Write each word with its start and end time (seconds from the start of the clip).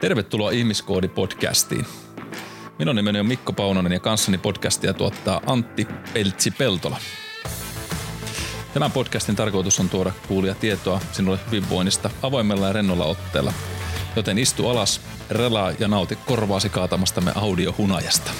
Tervetuloa 0.00 0.50
Ihmiskoodi-podcastiin. 0.50 1.84
Minun 2.78 2.96
nimeni 2.96 3.20
on 3.20 3.26
Mikko 3.26 3.52
Paunonen 3.52 3.92
ja 3.92 4.00
kanssani 4.00 4.38
podcastia 4.38 4.94
tuottaa 4.94 5.40
Antti 5.46 5.86
Peltsi-Peltola. 6.14 6.96
Tämän 8.74 8.92
podcastin 8.92 9.36
tarkoitus 9.36 9.80
on 9.80 9.88
tuoda 9.88 10.12
kuulia 10.28 10.54
tietoa 10.54 11.00
sinulle 11.12 11.38
hyvinvoinnista 11.46 12.10
avoimella 12.22 12.66
ja 12.66 12.72
rennolla 12.72 13.04
otteella. 13.04 13.52
Joten 14.16 14.38
istu 14.38 14.68
alas, 14.68 15.00
relaa 15.30 15.72
ja 15.78 15.88
nauti 15.88 16.18
korvaasi 16.26 16.68
kaatamastamme 16.68 17.32
audiohunajasta. 17.34 18.30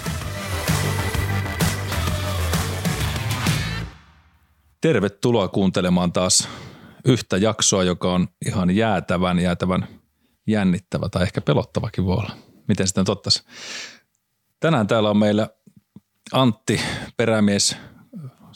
Tervetuloa 4.81 5.49
kuuntelemaan 5.49 6.13
taas 6.13 6.49
yhtä 7.05 7.37
jaksoa, 7.37 7.85
joka 7.85 8.13
on 8.13 8.29
ihan 8.47 8.77
jäätävän, 8.77 9.39
jäätävän 9.39 10.00
jännittävä 10.47 11.09
tai 11.09 11.23
ehkä 11.23 11.41
pelottavakin 11.41 12.07
voi 12.07 12.17
olla. 12.17 12.37
Miten 12.69 12.87
sitä 12.87 13.05
tottaisi? 13.05 13.43
Tänään 14.61 14.87
täällä 14.87 15.11
on 15.11 15.17
meillä 15.17 15.49
Antti, 16.33 16.81
perämies, 17.17 17.77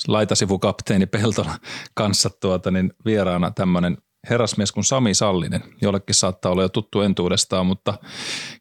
laitasivukapteeni 0.09 1.07
Peltola 1.07 1.55
kanssa 1.95 2.31
tuota, 2.41 2.71
niin 2.71 2.93
vieraana 3.05 3.51
tämmöinen 3.51 3.99
herrasmies 4.31 4.73
kuin 4.73 4.85
Sami 4.85 5.15
Sallinen. 5.15 5.65
Jollekin 5.83 6.15
saattaa 6.15 6.53
olla 6.53 6.63
jo 6.63 6.69
tuttu 6.69 7.01
entuudestaan, 7.01 7.67
mutta 7.67 7.99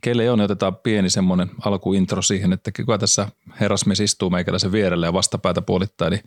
kelle 0.02 0.32
on, 0.32 0.38
niin 0.40 0.46
otetaan 0.46 0.76
pieni 0.76 1.10
semmoinen 1.10 1.50
alkuintro 1.66 2.22
siihen, 2.22 2.54
että 2.54 2.72
kuka 2.72 2.98
tässä 2.98 3.28
herrasmies 3.60 4.00
istuu 4.00 4.30
meikäläisen 4.30 4.72
vierelle 4.72 5.06
ja 5.06 5.14
vastapäätä 5.14 5.62
puolittaa. 5.62 6.08
Eli 6.08 6.20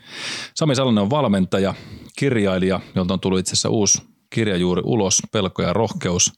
Sami 0.54 0.74
Sallinen 0.74 1.02
on 1.02 1.10
valmentaja, 1.10 1.74
kirjailija, 2.18 2.80
jolta 2.94 3.14
on 3.14 3.20
tullut 3.20 3.38
itse 3.38 3.52
asiassa 3.52 3.68
uusi 3.68 4.02
kirja 4.30 4.56
juuri 4.56 4.82
ulos, 4.84 5.22
Pelko 5.32 5.62
ja 5.62 5.72
rohkeus. 5.72 6.32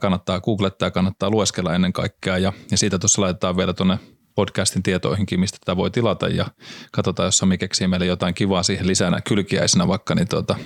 Kannattaa 0.00 0.40
googlettaa 0.40 0.86
ja 0.86 0.90
kannattaa 0.90 1.30
lueskella 1.30 1.74
ennen 1.74 1.92
kaikkea. 1.92 2.38
Ja, 2.38 2.52
ja 2.70 2.78
siitä 2.78 2.98
tuossa 2.98 3.22
laitetaan 3.22 3.56
vielä 3.56 3.72
tuonne 3.72 3.98
podcastin 4.34 4.82
tietoihinkin, 4.82 5.40
mistä 5.40 5.58
tätä 5.60 5.76
voi 5.76 5.90
tilata. 5.90 6.28
Ja 6.28 6.46
katsotaan, 6.92 7.26
jos 7.26 7.38
Sami 7.38 7.58
keksii 7.58 7.88
meille 7.88 8.06
jotain 8.06 8.34
kivaa 8.34 8.62
siihen 8.62 8.86
lisänä 8.86 9.20
kylkiäisenä 9.20 9.88
vaikka, 9.88 10.14
niin 10.14 10.28
tuota, 10.28 10.56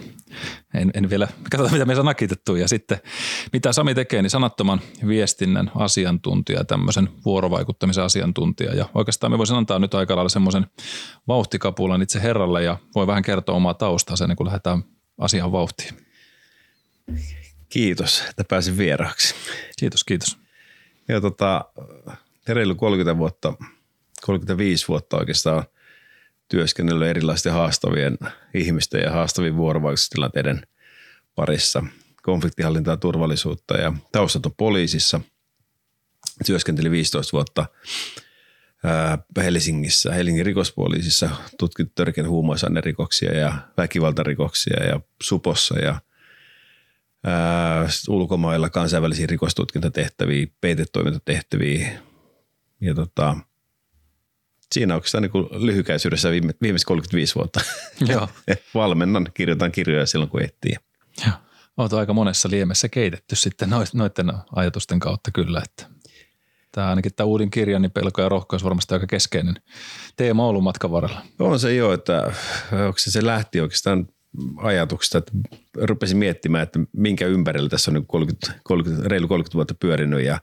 en, 0.75 0.91
en, 0.95 1.11
vielä, 1.11 1.29
katsotaan 1.51 1.73
mitä 1.73 1.85
me 1.85 1.95
saa 1.95 2.05
nakitettu. 2.05 2.57
Ja 2.57 2.69
sitten 2.69 2.99
mitä 3.53 3.73
Sami 3.73 3.95
tekee, 3.95 4.23
niin 4.23 4.31
sanattoman 4.31 4.81
viestinnän 5.07 5.71
asiantuntija, 5.75 6.65
tämmöisen 6.65 7.09
vuorovaikuttamisen 7.25 8.05
asiantuntija. 8.05 8.75
Ja 8.75 8.89
oikeastaan 8.95 9.31
me 9.31 9.39
voisin 9.39 9.57
antaa 9.57 9.79
nyt 9.79 9.95
aika 9.95 10.17
lailla 10.17 10.29
semmoisen 10.29 10.67
vauhtikapulan 11.29 12.03
itse 12.03 12.23
herralle 12.23 12.63
ja 12.63 12.77
voi 12.95 13.07
vähän 13.07 13.23
kertoa 13.23 13.57
omaa 13.57 13.75
taustansa 13.75 14.25
ennen 14.25 14.37
kuin 14.37 14.47
lähdetään 14.47 14.85
asian 15.19 15.53
vauhtiin. 15.53 15.95
Kiitos, 17.69 18.23
että 18.31 18.45
pääsin 18.45 18.79
vieraaksi. 18.79 19.35
Kiitos, 19.79 20.05
kiitos. 20.05 20.39
Ja 21.09 21.21
tota, 21.21 21.65
reilu 22.49 22.75
30 22.75 23.19
vuotta, 23.19 23.55
35 24.23 24.89
vuotta 24.89 25.17
oikeastaan 25.17 25.65
työskennellyt 26.49 27.09
erilaisten 27.09 27.53
haastavien 27.53 28.19
ihmisten 28.55 29.01
ja 29.01 29.11
haastavien 29.11 29.57
vuorovaikutustilanteiden 29.57 30.67
parissa. 31.35 31.85
Konfliktihallintaa 32.23 32.93
ja 32.93 32.97
turvallisuutta 32.97 33.77
ja 33.77 33.93
taustat 34.13 34.47
on 34.47 34.55
poliisissa. 34.57 35.21
Työskentelin 36.47 36.93
15 36.93 37.33
vuotta 37.33 37.67
Helsingissä, 39.37 40.13
Helsingin 40.13 40.47
rikospoliisissa, 40.47 41.31
tutkittu 41.59 41.93
törkeän 41.95 42.29
huumausainerikoksia 42.29 43.37
ja 43.37 43.55
väkivaltarikoksia 43.77 44.85
ja 44.85 45.01
supossa 45.23 45.79
ja 45.79 46.01
ää, 47.27 47.89
ulkomailla 48.09 48.71
kansainvälisiä 48.71 49.27
rikostutkintatehtäviä, 49.27 50.47
peitetoimintatehtäviä, 50.61 51.91
ja 52.81 52.95
tota, 52.95 53.37
siinä 54.73 54.95
oikeastaan 54.95 55.23
niin 55.23 55.65
lyhykäisyydessä 55.67 56.31
viime, 56.31 56.55
viimeiset 56.63 56.87
35 56.87 57.35
vuotta. 57.35 57.61
Joo. 58.13 58.29
Valmennan, 58.75 59.29
kirjoitan 59.35 59.73
kirjoja 59.73 60.07
silloin 60.07 60.31
kun 60.31 60.43
ehtii. 60.43 60.75
Joo. 61.27 61.35
Olet 61.77 61.93
aika 61.93 62.13
monessa 62.13 62.51
liemessä 62.51 62.89
keitetty 62.89 63.37
sitten 63.37 63.71
noiden 63.95 64.33
ajatusten 64.57 64.99
kautta 64.99 65.31
kyllä, 65.31 65.63
että 65.65 65.87
tämä 66.73 66.89
ainakin 66.89 67.15
tämä 67.15 67.27
uuden 67.27 67.51
kirjan, 67.51 67.83
niin 67.83 67.93
pelko 67.93 68.23
ja 68.23 68.29
rohkeus 68.29 68.65
varmasti 68.65 68.95
aika 68.95 69.07
keskeinen 69.07 69.55
teema 70.17 70.47
ollut 70.47 70.63
matkan 70.63 70.91
varrella. 70.91 71.23
On 71.39 71.61
se 71.61 71.75
jo, 71.75 71.93
että 71.93 72.33
onko 72.87 72.99
se, 72.99 73.11
se 73.11 73.27
lähti 73.27 73.61
oikeastaan 73.61 74.09
ajatuksesta, 74.57 75.19
että 75.19 75.33
rupesin 75.81 76.19
miettimään, 76.19 76.63
että 76.63 76.81
minkä 76.93 77.27
ympärillä 77.27 77.69
tässä 77.69 77.91
on 77.91 78.07
30, 78.07 78.53
niin 78.53 78.61
30, 78.65 79.09
reilu 79.09 79.29
30 79.29 79.55
vuotta 79.55 79.75
pyörinyt 79.75 80.25
ja 80.25 80.41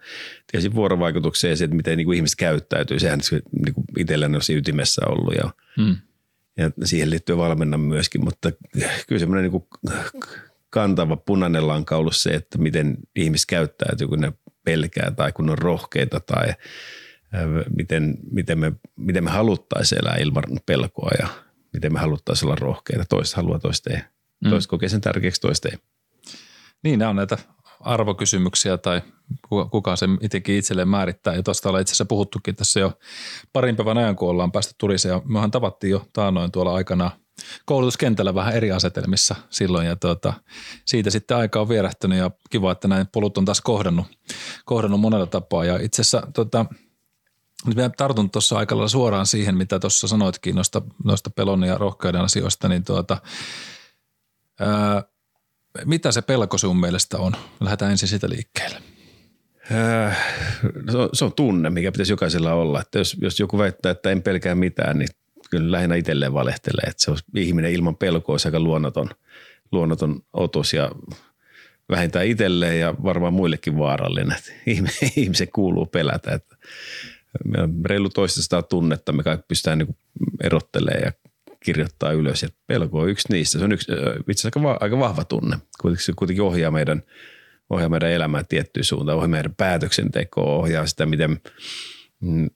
tietysti 0.52 0.76
vuorovaikutuksia 0.76 1.50
ja 1.50 1.56
se, 1.56 1.64
että 1.64 1.76
miten 1.76 1.98
niin 1.98 2.06
kuin 2.06 2.16
ihmiset 2.16 2.40
käyttäytyy. 2.40 3.00
Sehän 3.00 3.20
niin 3.66 3.74
kuin 3.74 3.86
itselleni 3.98 4.36
on 4.36 4.56
ytimessä 4.56 5.02
ollut 5.08 5.34
ja, 5.36 5.52
hmm. 5.78 5.96
ja 6.58 6.72
siihen 6.84 7.10
liittyy 7.10 7.38
valmennan 7.38 7.80
myöskin, 7.80 8.24
mutta 8.24 8.52
kyllä 9.08 9.20
semmoinen 9.20 9.52
niin 9.52 9.62
kuin 9.62 9.68
kantava 10.70 11.16
punainen 11.16 11.68
lanka 11.68 11.98
ollut 11.98 12.16
se, 12.16 12.30
että 12.30 12.58
miten 12.58 12.98
ihmiset 13.16 13.46
käyttäytyy, 13.50 14.08
kun 14.08 14.22
ne 14.22 14.34
pelkää 14.66 15.12
tai 15.12 15.32
kun 15.32 15.50
on 15.50 15.58
rohkeita 15.58 16.20
tai 16.20 16.54
miten, 17.78 18.18
miten, 18.32 18.60
me, 18.60 18.74
miten 18.96 19.24
me 19.24 19.30
haluttaisiin 19.30 20.00
elää 20.02 20.16
ilman 20.16 20.44
pelkoa 20.66 21.12
ja 21.20 21.28
miten 21.74 21.94
me 21.94 22.00
haluttaisiin 22.00 22.48
olla 22.48 22.56
rohkeita. 22.56 23.06
Toista 23.10 23.36
haluaa, 23.36 23.60
toista 23.60 23.90
ei. 23.90 24.00
Mm. 24.44 24.50
Toista 24.50 24.70
kokee 24.70 24.90
sen 24.90 25.02
tärkeäksi, 25.02 25.42
toista 25.42 25.70
ei. 25.70 25.78
Niin, 26.84 27.00
nämä 27.00 27.10
on 27.10 27.16
näitä 27.16 27.38
arvokysymyksiä 27.80 28.78
tai 28.78 29.02
kuka, 29.50 29.70
kuka 29.70 29.96
se 29.96 30.06
itsekin 30.22 30.56
itselleen 30.56 30.88
määrittää. 30.88 31.36
Ja 31.36 31.44
tuosta 31.44 31.70
ollaan 31.70 31.82
itse 31.82 31.92
asiassa 31.92 32.06
puhuttukin 32.06 32.56
tässä 32.56 32.80
jo 32.80 32.94
parin 33.54 33.76
päivän 33.76 33.98
ajan, 33.98 34.16
kun 34.16 34.30
ollaan 34.30 34.52
päästy 34.52 34.74
turiseen. 34.78 35.14
Ja 35.14 35.22
mehän 35.26 35.52
tavattiin 35.52 35.92
jo 35.92 36.08
taannoin 36.14 36.52
tuolla 36.52 36.74
aikana 36.74 37.12
koulutuskentällä 37.66 38.36
vähän 38.36 38.54
eri 38.54 38.72
asetelmissa 38.72 39.36
silloin. 39.50 39.88
Ja 39.88 39.96
tuota, 39.96 40.34
siitä 40.86 41.10
sitten 41.10 41.38
aika 41.38 41.62
on 41.62 41.70
vierähtynyt 41.70 42.18
ja 42.18 42.32
kiva, 42.50 42.72
että 42.72 42.88
näin 42.88 43.08
polut 43.12 43.38
on 43.38 43.46
taas 43.46 43.62
kohdannut, 43.62 44.08
kohdannut 44.66 45.00
monella 45.00 45.26
tapaa. 45.26 45.66
Ja 45.66 45.80
itse 45.82 46.02
asiassa 46.02 46.28
tota, 46.34 46.66
nyt 47.66 47.76
mä 47.76 47.90
tartun 47.98 48.30
tuossa 48.30 48.58
aika 48.58 48.76
lailla 48.76 48.88
suoraan 48.88 49.26
siihen, 49.26 49.58
mitä 49.58 49.80
tuossa 49.80 50.08
sanoitkin 50.08 50.56
noista, 50.56 50.82
noista 51.04 51.30
pelon 51.30 51.64
ja 51.64 51.78
rohkeuden 51.78 52.22
asioista, 52.22 52.68
niin 52.68 52.84
tuota, 52.84 53.18
ää, 54.60 55.04
mitä 55.86 56.12
se 56.12 56.22
pelko 56.22 56.58
sun 56.58 56.80
mielestä 56.80 57.18
on? 57.18 57.34
Lähdetään 57.60 57.92
ensin 57.92 58.08
sitä 58.08 58.30
liikkeelle. 58.30 58.82
Äh, 59.72 60.18
se, 60.92 60.98
on, 60.98 61.10
se 61.14 61.26
on 61.26 61.34
tunne, 61.34 61.70
mikä 61.70 61.92
pitäisi 61.92 62.14
jokaisella 62.14 62.54
olla. 62.54 62.82
Että 62.82 62.98
jos, 62.98 63.18
jos 63.22 63.40
joku 63.40 63.58
väittää, 63.58 63.92
että 63.92 64.10
en 64.10 64.22
pelkää 64.22 64.56
mitään, 64.56 65.00
niin 65.00 65.10
kyllä 65.50 65.72
lähinnä 65.72 65.96
itselleen 65.96 66.34
valehtelee. 66.34 66.90
Että 66.90 67.04
se 67.04 67.12
on 67.12 67.18
ihminen 67.36 67.72
ilman 67.72 67.96
pelkoa 67.96 68.34
olisi 68.34 68.48
aika 68.48 68.60
luonnoton, 68.60 69.10
luonnoton 69.72 70.22
otus 70.34 70.74
ja 70.74 70.92
vähintään 71.90 72.26
itselleen 72.26 72.80
ja 72.80 72.96
varmaan 73.04 73.34
muillekin 73.34 73.78
vaarallinen. 73.78 74.38
Että 74.38 74.52
ihmisen 75.22 75.52
kuuluu 75.54 75.86
pelätä. 75.86 76.32
Että 76.32 76.56
reilu 77.86 78.10
toista 78.10 78.62
tunnetta 78.62 79.12
me 79.12 79.24
kaikki 79.24 79.46
pystytään 79.48 79.78
niin 79.78 79.98
erottelemaan 80.44 81.04
ja 81.06 81.12
kirjoittaa 81.64 82.12
ylös. 82.12 82.44
Ja 82.44 82.50
pelko 82.68 83.00
on 83.00 83.10
yksi 83.10 83.34
niistä. 83.34 83.60
Se 83.60 83.66
on 83.66 83.72
yksi, 83.72 83.92
itse 84.30 84.48
asiassa 84.48 84.78
aika 84.80 85.00
vahva 85.00 85.24
tunne. 85.24 85.58
Kuitenkin 85.82 86.06
se 86.06 86.14
kuitenkin 86.16 86.44
ohjaa 86.44 86.72
meidän, 86.72 87.04
ohjaa 87.70 87.90
meidän 87.90 88.12
elämää 88.12 88.44
tiettyyn 88.50 88.84
suuntaan, 88.84 89.18
ohjaa 89.18 89.28
meidän 89.28 89.56
päätöksentekoa, 89.56 90.56
ohjaa 90.56 90.86
sitä, 90.86 91.06
miten, 91.06 91.42
mm, 92.20 92.50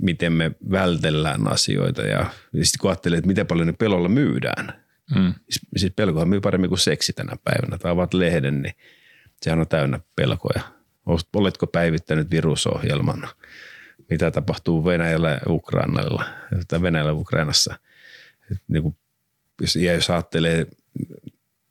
miten 0.00 0.32
me 0.32 0.50
vältellään 0.70 1.48
asioita. 1.52 2.02
Ja 2.02 2.26
sitten 2.52 2.78
kun 2.80 2.90
ajattelee, 2.90 3.18
että 3.18 3.28
miten 3.28 3.46
paljon 3.46 3.66
ne 3.66 3.72
pelolla 3.72 4.08
myydään. 4.08 4.82
Mm. 5.14 5.34
Siis, 5.50 5.60
siis 5.76 5.92
pelkohan 5.96 6.28
myy 6.28 6.40
paremmin 6.40 6.68
kuin 6.68 6.78
seksi 6.78 7.12
tänä 7.12 7.36
päivänä. 7.44 7.78
Tai 7.78 7.90
avaat 7.90 8.14
lehden, 8.14 8.62
niin 8.62 8.74
sehän 9.42 9.60
on 9.60 9.68
täynnä 9.68 10.00
pelkoja. 10.16 10.62
Oletko 11.32 11.66
päivittänyt 11.66 12.30
virusohjelman? 12.30 13.28
Mitä 14.12 14.30
tapahtuu 14.30 14.84
Venäjällä 14.84 15.30
ja 15.30 15.40
Ukrainalla, 15.48 16.24
tai 16.68 16.82
Venäjällä 16.82 17.10
ja 17.10 17.14
Ukrainassa. 17.14 17.78
niin 18.68 18.82
kuin, 18.82 18.96
jos, 19.60 19.76
ja 19.76 19.92
jos 19.92 20.10
ajattelee 20.10 20.66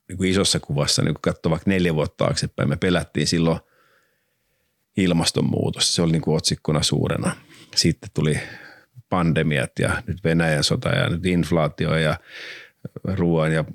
niin 0.07 0.17
kuin 0.17 0.29
isossa 0.29 0.59
kuvassa, 0.59 1.01
niin 1.01 1.15
katsoo 1.21 1.49
vaikka 1.49 1.69
neljä 1.69 1.95
vuotta 1.95 2.25
taaksepäin, 2.25 2.69
me 2.69 2.77
pelättiin 2.77 3.27
silloin 3.27 3.59
ilmastonmuutos. 4.97 5.95
Se 5.95 6.01
oli 6.01 6.11
niin 6.11 6.21
kuin 6.21 6.37
otsikkona 6.37 6.83
suurena. 6.83 7.35
Sitten 7.75 8.09
tuli 8.13 8.39
pandemiat 9.09 9.71
ja 9.79 10.03
nyt 10.07 10.23
Venäjän 10.23 10.63
sota 10.63 10.89
ja 10.89 11.09
nyt 11.09 11.25
inflaatio 11.25 11.95
ja 11.95 12.17
ruoan 13.03 13.53
ja 13.53 13.65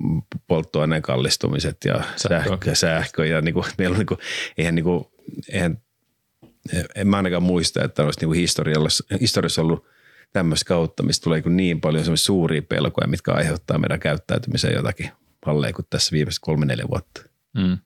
polttoaineen 0.46 1.02
kallistumiset 1.02 1.76
ja 1.84 2.02
sähkö, 2.16 2.48
sähkö, 2.48 2.74
sähkö 2.74 3.26
ja 3.26 3.40
niin 3.40 3.54
kuin, 3.54 3.64
meillä 3.78 3.94
on 3.94 3.98
niin 3.98 4.06
kuin, 4.06 4.20
eihän, 4.58 4.74
niin 4.74 4.84
kuin, 4.84 5.04
eihän 5.48 5.78
en 6.94 7.08
mä 7.08 7.16
ainakaan 7.16 7.42
muista, 7.42 7.84
että 7.84 8.04
olisi 8.04 8.26
niin 8.26 8.34
historiassa, 8.34 9.04
historiassa 9.20 9.62
ollut 9.62 9.86
tämmöistä 10.32 10.68
kautta, 10.68 11.02
mistä 11.02 11.24
tulee 11.24 11.42
niin 11.46 11.80
paljon 11.80 12.18
suuria 12.18 12.62
pelkoja, 12.62 13.08
mitkä 13.08 13.32
aiheuttaa 13.32 13.78
meidän 13.78 14.00
käyttäytymiseen 14.00 14.74
jotakin 14.74 15.10
halleen 15.46 15.74
kuin 15.74 15.86
tässä 15.90 16.12
viimeiset 16.12 16.40
kolme, 16.40 16.66
neljä 16.66 16.88
vuotta. 16.90 17.22
Mm. 17.54 17.78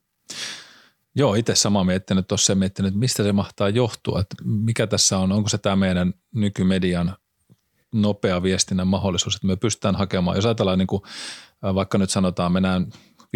Joo, 1.14 1.34
itse 1.34 1.54
sama 1.54 1.84
miettinyt 1.84 2.28
tuossa 2.28 2.54
miettinyt, 2.54 2.94
mistä 2.94 3.22
se 3.22 3.32
mahtaa 3.32 3.68
johtua, 3.68 4.20
että 4.20 4.36
mikä 4.44 4.86
tässä 4.86 5.18
on, 5.18 5.32
onko 5.32 5.48
se 5.48 5.58
tämä 5.58 5.76
meidän 5.76 6.14
nykymedian 6.34 7.16
nopea 7.94 8.42
viestinnän 8.42 8.86
mahdollisuus, 8.86 9.34
että 9.34 9.46
me 9.46 9.56
pystytään 9.56 9.96
hakemaan, 9.96 10.36
jos 10.36 10.46
ajatellaan 10.46 10.78
niin 10.78 10.86
kuin, 10.86 11.02
vaikka 11.62 11.98
nyt 11.98 12.10
sanotaan, 12.10 12.52
mennään 12.52 12.86
50-60 13.22 13.26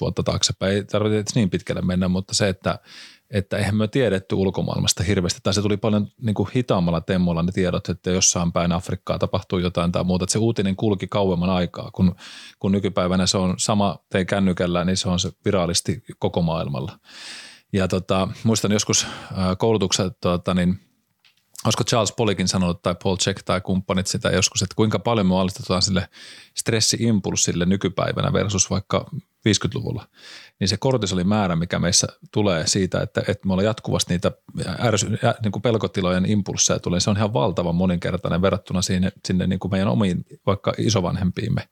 vuotta 0.00 0.22
taaksepäin, 0.22 0.72
ei 0.72 0.84
tarvitse 0.84 1.32
niin 1.34 1.50
pitkälle 1.50 1.82
mennä, 1.82 2.08
mutta 2.08 2.34
se, 2.34 2.48
että 2.48 2.78
että 3.30 3.56
eihän 3.56 3.76
me 3.76 3.88
tiedetty 3.88 4.34
ulkomaailmasta 4.34 5.02
hirveästi, 5.02 5.40
tai 5.42 5.54
se 5.54 5.62
tuli 5.62 5.76
paljon 5.76 6.08
niin 6.22 6.34
kuin 6.34 6.48
hitaammalla 6.54 7.00
temmolla 7.00 7.42
ne 7.42 7.52
tiedot, 7.52 7.88
että 7.88 8.10
jossain 8.10 8.52
päin 8.52 8.72
Afrikkaa 8.72 9.18
tapahtuu 9.18 9.58
jotain 9.58 9.92
tai 9.92 10.04
muuta, 10.04 10.24
että 10.24 10.32
se 10.32 10.38
uutinen 10.38 10.76
kulki 10.76 11.06
kauemman 11.06 11.50
aikaa, 11.50 11.90
kun, 11.90 12.14
kun 12.58 12.72
nykypäivänä 12.72 13.26
se 13.26 13.38
on 13.38 13.54
sama 13.58 13.98
tein 14.10 14.26
kännykällä, 14.26 14.84
niin 14.84 14.96
se 14.96 15.08
on 15.08 15.20
se 15.20 15.32
viraalisti 15.44 16.02
koko 16.18 16.42
maailmalla. 16.42 16.98
Ja 17.72 17.88
tota, 17.88 18.28
muistan 18.44 18.72
joskus 18.72 19.06
koulutukset, 19.58 20.12
tota, 20.20 20.54
niin 20.54 20.80
olisiko 21.64 21.84
Charles 21.84 22.12
Polikin 22.16 22.48
sanonut 22.48 22.82
tai 22.82 22.94
Paul 23.02 23.16
Check 23.16 23.42
tai 23.42 23.60
kumppanit 23.60 24.06
sitä 24.06 24.30
joskus, 24.30 24.62
että 24.62 24.74
kuinka 24.76 24.98
paljon 24.98 25.26
me 25.26 25.40
alistetaan 25.40 25.82
sille 25.82 26.08
stressiimpulssille 26.56 27.66
nykypäivänä 27.66 28.32
versus 28.32 28.70
vaikka 28.70 29.10
50-luvulla, 29.46 30.08
niin 30.60 30.68
se 30.68 30.76
kortisolimäärä, 30.76 31.56
mikä 31.56 31.78
meissä 31.78 32.06
tulee 32.32 32.66
siitä, 32.66 33.00
että, 33.00 33.20
että 33.20 33.46
me 33.46 33.52
ollaan 33.52 33.66
jatkuvasti 33.66 34.14
niitä 34.14 34.32
ärsy, 34.80 35.06
niin 35.42 35.52
kuin 35.52 35.62
pelkotilojen 35.62 36.30
impulsseja 36.30 36.78
tulee, 36.78 37.00
se 37.00 37.10
on 37.10 37.16
ihan 37.16 37.32
valtavan 37.32 37.74
moninkertainen 37.74 38.42
verrattuna 38.42 38.82
sinne, 38.82 39.12
sinne 39.24 39.46
niin 39.46 39.58
kuin 39.58 39.70
meidän 39.70 39.88
omiin 39.88 40.24
vaikka 40.46 40.72
isovanhempiimme. 40.78 41.68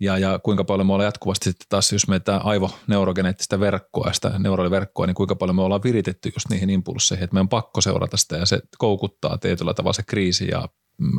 Ja, 0.00 0.18
ja 0.18 0.38
kuinka 0.38 0.64
paljon 0.64 0.86
me 0.86 0.92
ollaan 0.92 1.06
jatkuvasti 1.06 1.44
sitten 1.44 1.66
taas, 1.68 1.92
jos 1.92 2.08
meitä 2.08 2.36
aivoneurogeneettistä 2.36 3.60
verkkoa, 3.60 4.12
sitä 4.12 4.32
neuraliverkkoa, 4.38 5.06
niin 5.06 5.14
kuinka 5.14 5.36
paljon 5.36 5.56
me 5.56 5.62
ollaan 5.62 5.82
viritetty 5.82 6.28
just 6.28 6.48
niihin 6.50 6.70
impulsseihin, 6.70 7.24
että 7.24 7.34
meidän 7.34 7.44
on 7.44 7.48
pakko 7.48 7.80
seurata 7.80 8.16
sitä 8.16 8.36
ja 8.36 8.46
se 8.46 8.60
koukuttaa 8.78 9.38
tietyllä 9.38 9.74
tavalla 9.74 9.92
se 9.92 10.02
kriisi 10.02 10.48
ja 10.48 10.68
mm, 10.98 11.18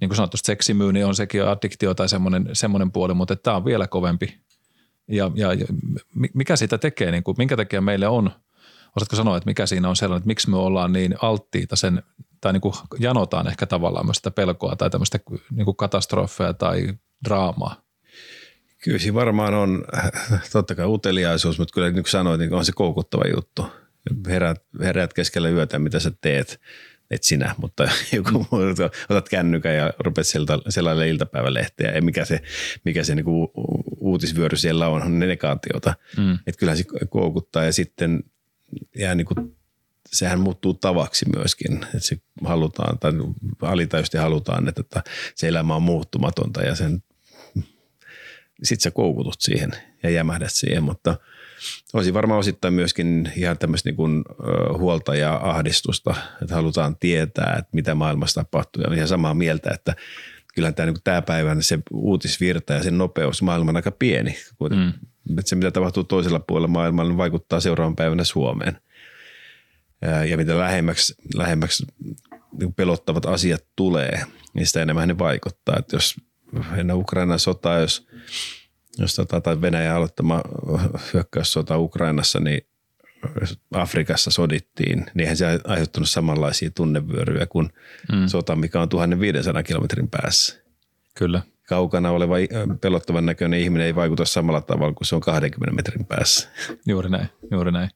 niin 0.00 0.08
kuin 0.08 0.16
sanottu, 0.16 0.36
seksimyyni 0.36 1.04
on 1.04 1.14
sekin 1.14 1.44
addiktio 1.44 1.94
tai 1.94 2.08
semmoinen, 2.08 2.48
semmoinen 2.52 2.92
puoli, 2.92 3.14
mutta 3.14 3.36
tämä 3.36 3.56
on 3.56 3.64
vielä 3.64 3.86
kovempi 3.86 4.40
ja, 5.08 5.30
ja, 5.34 5.48
mikä 6.34 6.56
siitä 6.56 6.78
tekee, 6.78 7.10
niin 7.10 7.22
kuin, 7.22 7.34
minkä 7.38 7.56
takia 7.56 7.80
meille 7.80 8.08
on, 8.08 8.30
osaatko 8.96 9.16
sanoa, 9.16 9.36
että 9.36 9.50
mikä 9.50 9.66
siinä 9.66 9.88
on 9.88 9.96
sellainen, 9.96 10.18
että 10.18 10.26
miksi 10.26 10.50
me 10.50 10.56
ollaan 10.56 10.92
niin 10.92 11.14
alttiita 11.22 11.76
sen, 11.76 12.02
tai 12.40 12.52
niin 12.52 12.60
kuin 12.60 12.74
janotaan 12.98 13.48
ehkä 13.48 13.66
tavallaan 13.66 14.06
myös 14.06 14.16
sitä 14.16 14.30
pelkoa 14.30 14.76
tai 14.76 14.90
tämmöistä 14.90 15.18
niin 15.50 15.64
kuin 15.64 15.76
katastrofeja 15.76 16.54
tai 16.54 16.94
draamaa? 17.24 17.82
Kyllä 18.84 18.98
siinä 18.98 19.14
varmaan 19.14 19.54
on 19.54 19.84
totta 20.52 20.74
kai 20.74 20.86
uteliaisuus, 20.86 21.58
mutta 21.58 21.74
kyllä 21.74 21.86
niin 21.86 21.94
kuin 22.02 22.10
sanoit, 22.10 22.40
niin 22.40 22.54
on 22.54 22.64
se 22.64 22.72
koukuttava 22.72 23.24
juttu. 23.34 23.66
Herät, 24.26 24.62
herät 24.80 25.14
keskellä 25.14 25.48
yötä, 25.48 25.78
mitä 25.78 26.00
sä 26.00 26.12
teet, 26.20 26.60
et 27.10 27.22
sinä, 27.22 27.54
mutta 27.58 27.88
joku 28.16 28.38
mm. 28.38 28.46
otat 29.08 29.28
kännykän 29.28 29.74
ja 29.74 29.92
rupeat 29.98 30.26
sellainen 30.68 31.08
iltapäivälehteä 31.08 31.92
ja 31.92 32.02
mikä 32.02 32.24
se, 32.24 32.40
mikä 32.84 33.04
se 33.04 33.14
niinku 33.14 33.52
uutisvyöry 33.96 34.56
siellä 34.56 34.88
on, 34.88 35.02
on 35.02 35.18
negaatiota. 35.18 35.94
Mm. 36.16 36.38
Että 36.46 36.58
kyllähän 36.58 36.78
se 36.78 36.84
koukuttaa 37.08 37.64
ja 37.64 37.72
sitten 37.72 38.24
jää 38.96 39.14
niinku, 39.14 39.34
sehän 40.06 40.40
muuttuu 40.40 40.74
tavaksi 40.74 41.26
myöskin, 41.36 41.82
että 41.82 41.98
se 41.98 42.16
halutaan 42.44 42.98
tai 42.98 43.12
alitajusti 43.62 44.18
halutaan, 44.18 44.68
että, 44.68 44.80
että 44.80 45.02
se 45.34 45.48
elämä 45.48 45.76
on 45.76 45.82
muuttumatonta 45.82 46.62
ja 46.62 46.74
sen 46.74 47.02
sitten 48.62 48.82
sä 48.82 48.90
koukutut 48.90 49.40
siihen 49.40 49.70
ja 50.02 50.10
jämähdät 50.10 50.52
siihen, 50.52 50.82
mutta– 50.82 51.16
olisi 51.92 52.14
varmaan 52.14 52.40
osittain 52.40 52.74
myöskin 52.74 53.32
ihan 53.36 53.58
tämmöistä 53.58 53.88
niin 53.88 53.96
kuin, 53.96 54.24
huolta 54.78 55.14
ja 55.14 55.40
ahdistusta, 55.42 56.14
että 56.42 56.54
halutaan 56.54 56.96
tietää, 56.96 57.56
että 57.58 57.70
mitä 57.72 57.94
maailmassa 57.94 58.40
tapahtuu. 58.40 58.82
Ja 58.82 58.88
on 58.88 58.94
ihan 58.94 59.08
samaa 59.08 59.34
mieltä, 59.34 59.70
että 59.74 59.94
kyllähän 60.54 60.74
tämä, 60.74 60.86
niin 60.86 60.96
tämä 61.04 61.22
päivän 61.22 61.62
se 61.62 61.78
uutisvirta 61.92 62.72
ja 62.72 62.82
sen 62.82 62.98
nopeus 62.98 63.42
maailman 63.42 63.76
aika 63.76 63.90
pieni. 63.90 64.38
Mm. 64.70 64.88
Että 65.38 65.48
se, 65.48 65.56
mitä 65.56 65.70
tapahtuu 65.70 66.04
toisella 66.04 66.40
puolella 66.40 66.68
maailmaa, 66.68 67.04
niin 67.04 67.16
vaikuttaa 67.16 67.60
seuraavan 67.60 67.96
päivänä 67.96 68.24
Suomeen. 68.24 68.80
Ja, 70.02 70.24
ja 70.24 70.36
mitä 70.36 70.58
lähemmäksi, 70.58 71.14
lähemmäksi 71.34 71.86
niin 72.58 72.74
pelottavat 72.74 73.26
asiat 73.26 73.64
tulee, 73.76 74.22
niin 74.54 74.66
sitä 74.66 74.82
enemmän 74.82 75.08
ne 75.08 75.18
vaikuttaa. 75.18 75.76
Että 75.78 75.96
jos 75.96 76.16
ennen 76.76 76.96
Ukrainan 76.96 77.38
sotaa, 77.38 77.78
jos 77.78 78.08
jos 78.98 79.14
tota, 79.14 79.40
tai 79.40 79.60
Venäjän 79.60 79.96
aloittama 79.96 80.42
hyökkäyssota 81.14 81.78
Ukrainassa, 81.78 82.40
niin 82.40 82.66
Afrikassa 83.74 84.30
sodittiin, 84.30 84.98
niin 84.98 85.20
eihän 85.20 85.36
se 85.36 85.46
aiheuttanut 85.64 86.08
samanlaisia 86.08 86.70
tunnevyöryjä 86.70 87.46
kuin 87.46 87.72
mm. 88.12 88.26
sota, 88.26 88.56
mikä 88.56 88.80
on 88.80 88.88
1500 88.88 89.62
kilometrin 89.62 90.08
päässä. 90.10 90.62
Kyllä. 91.14 91.42
Kaukana 91.68 92.10
oleva 92.10 92.34
pelottavan 92.80 93.26
näköinen 93.26 93.60
ihminen 93.60 93.86
ei 93.86 93.94
vaikuta 93.94 94.24
samalla 94.24 94.60
tavalla 94.60 94.94
kuin 94.94 95.06
se 95.06 95.14
on 95.14 95.20
20 95.20 95.76
metrin 95.76 96.06
päässä. 96.06 96.48
Juuri 96.86 97.10
näin, 97.10 97.28
juuri 97.50 97.72
näin. 97.72 97.90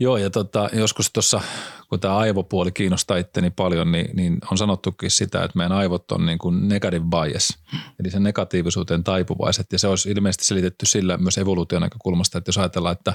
Joo, 0.00 0.16
ja 0.16 0.30
tota, 0.30 0.70
joskus 0.72 1.12
tuossa, 1.12 1.40
kun 1.88 2.00
tämä 2.00 2.16
aivopuoli 2.16 2.72
kiinnostaa 2.72 3.16
itteni 3.16 3.50
paljon, 3.50 3.92
niin, 3.92 4.16
niin 4.16 4.38
on 4.50 4.58
sanottukin 4.58 5.10
sitä, 5.10 5.44
että 5.44 5.58
meidän 5.58 5.72
aivot 5.72 6.12
on 6.12 6.26
niin 6.26 6.38
kuin 6.38 6.68
negative 6.68 7.04
bias, 7.04 7.58
eli 8.00 8.10
sen 8.10 8.22
negatiivisuuteen 8.22 9.04
taipuvaiset, 9.04 9.66
ja 9.72 9.78
se 9.78 9.86
olisi 9.86 10.10
ilmeisesti 10.10 10.44
selitetty 10.44 10.86
sillä 10.86 11.16
myös 11.16 11.38
evoluution 11.38 11.82
näkökulmasta, 11.82 12.38
että 12.38 12.48
jos 12.48 12.58
ajatellaan, 12.58 12.92
että 12.92 13.14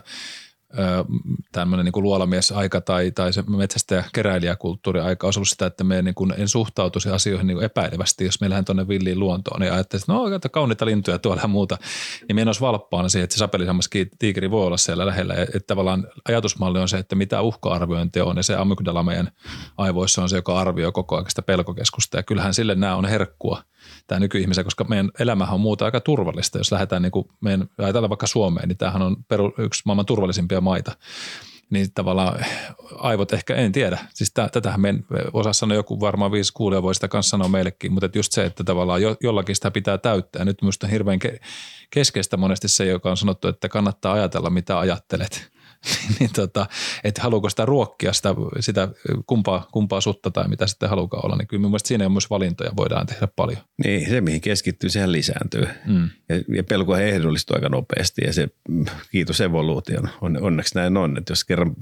tämmöinen 1.51 1.85
niin 1.85 2.03
luolamies-aika 2.03 2.81
tai, 2.81 3.11
tai 3.11 3.33
se 3.33 3.43
metsästäjä 3.47 4.03
keräilijäkulttuuri-aika 4.13 5.27
olisi 5.27 5.39
ollut 5.39 5.49
sitä, 5.49 5.65
että 5.65 5.83
me 5.83 6.01
niin 6.01 6.15
kuin 6.15 6.33
en 6.37 6.47
suhtautuisi 6.47 7.09
asioihin 7.09 7.47
niin 7.47 7.63
epäilevästi, 7.63 8.25
jos 8.25 8.41
me 8.41 8.49
lähden 8.49 8.65
tuonne 8.65 8.87
villiin 8.87 9.19
luontoon, 9.19 9.61
niin 9.61 9.73
ajattelisi, 9.73 10.03
että 10.03 10.13
no 10.13 10.35
että 10.35 10.49
kauniita 10.49 10.85
lintuja 10.85 11.19
tuolla 11.19 11.41
ja 11.41 11.47
muuta, 11.47 11.77
niin 12.27 12.35
me 12.35 12.41
en 12.41 12.47
olisi 12.47 12.61
valppaana 12.61 13.09
siihen, 13.09 13.23
että 13.23 13.33
se 13.33 13.39
sapelisammas 13.39 13.89
tiikeri 14.19 14.51
voi 14.51 14.65
olla 14.65 14.77
siellä 14.77 15.05
lähellä. 15.05 15.33
Että 15.33 15.67
tavallaan 15.67 16.07
ajatusmalli 16.27 16.79
on 16.79 16.89
se, 16.89 16.97
että 16.97 17.15
mitä 17.15 17.41
uhka-arviointi 17.41 18.21
on, 18.21 18.37
ja 18.37 18.43
se 18.43 18.55
amygdala 18.55 19.03
meidän 19.03 19.31
aivoissa 19.77 20.21
on 20.21 20.29
se, 20.29 20.35
joka 20.35 20.59
arvioi 20.59 20.91
koko 20.91 21.15
ajan 21.15 21.29
sitä 21.29 21.41
pelkokeskusta, 21.41 22.17
ja 22.17 22.23
kyllähän 22.23 22.53
sille 22.53 22.75
nämä 22.75 22.95
on 22.95 23.05
herkkua– 23.05 23.61
tämä 24.07 24.19
nykyihmisen, 24.19 24.63
koska 24.63 24.83
meidän 24.83 25.11
elämähän 25.19 25.53
on 25.53 25.61
muuta 25.61 25.85
aika 25.85 25.99
turvallista. 25.99 26.57
Jos 26.57 26.71
lähdetään 26.71 27.01
niin 27.01 27.11
kuin 27.11 27.27
meidän, 27.41 27.69
ajatellaan 27.77 28.09
vaikka 28.09 28.27
Suomeen, 28.27 28.67
niin 28.67 28.77
tämähän 28.77 29.01
on 29.01 29.15
peru, 29.27 29.53
yksi 29.57 29.81
maailman 29.85 30.05
turvallisimpia 30.05 30.61
maita. 30.61 30.91
Niin 31.69 31.93
tavallaan 31.93 32.45
aivot 32.97 33.33
ehkä, 33.33 33.55
en 33.55 33.71
tiedä. 33.71 33.99
Siis 34.13 34.33
täh, 34.33 34.51
tätähän 34.51 34.81
me 34.81 34.93
osaa 35.33 35.53
sanoa 35.53 35.75
joku 35.75 35.99
varmaan 35.99 36.31
viisi 36.31 36.53
kuulija 36.53 36.83
voi 36.83 36.95
sitä 36.95 37.07
kanssa 37.07 37.29
sanoa 37.29 37.47
meillekin, 37.47 37.93
mutta 37.93 38.09
just 38.15 38.31
se, 38.31 38.45
että 38.45 38.63
tavallaan 38.63 39.01
jo, 39.01 39.15
jollakin 39.23 39.55
sitä 39.55 39.71
pitää 39.71 39.97
täyttää. 39.97 40.45
Nyt 40.45 40.61
minusta 40.61 40.87
on 40.87 40.91
hirveän 40.91 41.19
ke, 41.19 41.39
keskeistä 41.89 42.37
monesti 42.37 42.67
se, 42.67 42.85
joka 42.85 43.09
on 43.09 43.17
sanottu, 43.17 43.47
että 43.47 43.69
kannattaa 43.69 44.13
ajatella 44.13 44.49
mitä 44.49 44.79
ajattelet 44.79 45.56
niin 46.19 46.29
tota, 46.35 46.67
että 47.03 47.21
haluuko 47.21 47.49
sitä 47.49 47.65
ruokkia 47.65 48.13
sitä, 48.13 48.35
sitä 48.59 48.87
kumpaa, 49.25 49.67
kumpaa 49.71 50.01
sutta 50.01 50.31
tai 50.31 50.47
mitä 50.47 50.67
sitten 50.67 50.89
halukaan 50.89 51.25
olla, 51.25 51.35
niin 51.35 51.47
kyllä 51.47 51.61
mun 51.61 51.71
mielestä 51.71 51.87
siinä 51.87 52.05
on 52.05 52.11
myös 52.11 52.29
valintoja, 52.29 52.71
voidaan 52.77 53.05
tehdä 53.05 53.27
paljon. 53.35 53.57
Niin, 53.83 54.09
se 54.09 54.21
mihin 54.21 54.41
keskittyy, 54.41 54.89
sehän 54.89 55.11
lisääntyy. 55.11 55.67
Mm. 55.85 56.09
Ja, 56.29 56.35
ja 56.55 56.63
pelko 56.63 56.97
ehdollistuu 56.97 57.55
aika 57.55 57.69
nopeasti 57.69 58.21
ja 58.25 58.33
se, 58.33 58.47
kiitos 59.11 59.41
evoluution, 59.41 60.09
on, 60.21 60.43
onneksi 60.43 60.75
näin 60.75 60.97
on, 60.97 61.17
että 61.17 61.31
jos 61.31 61.43
kerran 61.43 61.75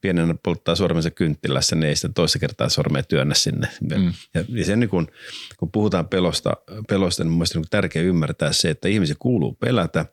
pienenä 0.00 0.34
polttaa 0.42 0.74
sormensa 0.74 1.10
kynttilässä, 1.10 1.76
niin 1.76 1.88
ei 1.88 1.96
sitä 1.96 2.08
toista 2.08 2.38
kertaa 2.38 2.68
sormea 2.68 3.02
työnnä 3.02 3.34
sinne. 3.34 3.68
Mm. 3.96 4.12
Ja, 4.34 4.44
ja 4.48 4.64
sen 4.64 4.80
niin 4.80 4.90
kun, 4.90 5.08
kun 5.56 5.70
puhutaan 5.70 6.08
pelosta, 6.08 6.52
pelosta 6.88 7.24
niin 7.24 7.30
mun 7.30 7.38
mielestä 7.38 7.58
niin 7.58 7.70
tärkeää 7.70 8.04
ymmärtää 8.04 8.52
se, 8.52 8.70
että 8.70 8.88
ihmisen 8.88 9.16
kuuluu 9.18 9.52
pelätä 9.52 10.06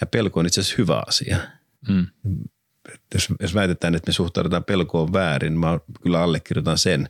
ja 0.00 0.06
pelko 0.06 0.40
on 0.40 0.46
itse 0.46 0.60
asiassa 0.60 0.76
hyvä 0.78 1.02
asia. 1.06 1.36
Mm 1.88 2.06
jos, 3.14 3.28
jos 3.40 3.54
väitetään, 3.54 3.94
että 3.94 4.08
me 4.08 4.12
suhtaudutaan 4.12 4.64
pelkoon 4.64 5.12
väärin, 5.12 5.58
mä 5.58 5.78
kyllä 6.02 6.22
allekirjoitan 6.22 6.78
sen. 6.78 7.08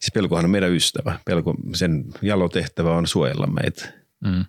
Siis 0.00 0.12
pelkohan 0.14 0.44
on 0.44 0.50
meidän 0.50 0.72
ystävä. 0.72 1.18
Pelko, 1.24 1.54
sen 1.74 2.04
jalotehtävä 2.22 2.96
on 2.96 3.06
suojella 3.06 3.46
meitä. 3.46 3.92
Mm. 4.20 4.44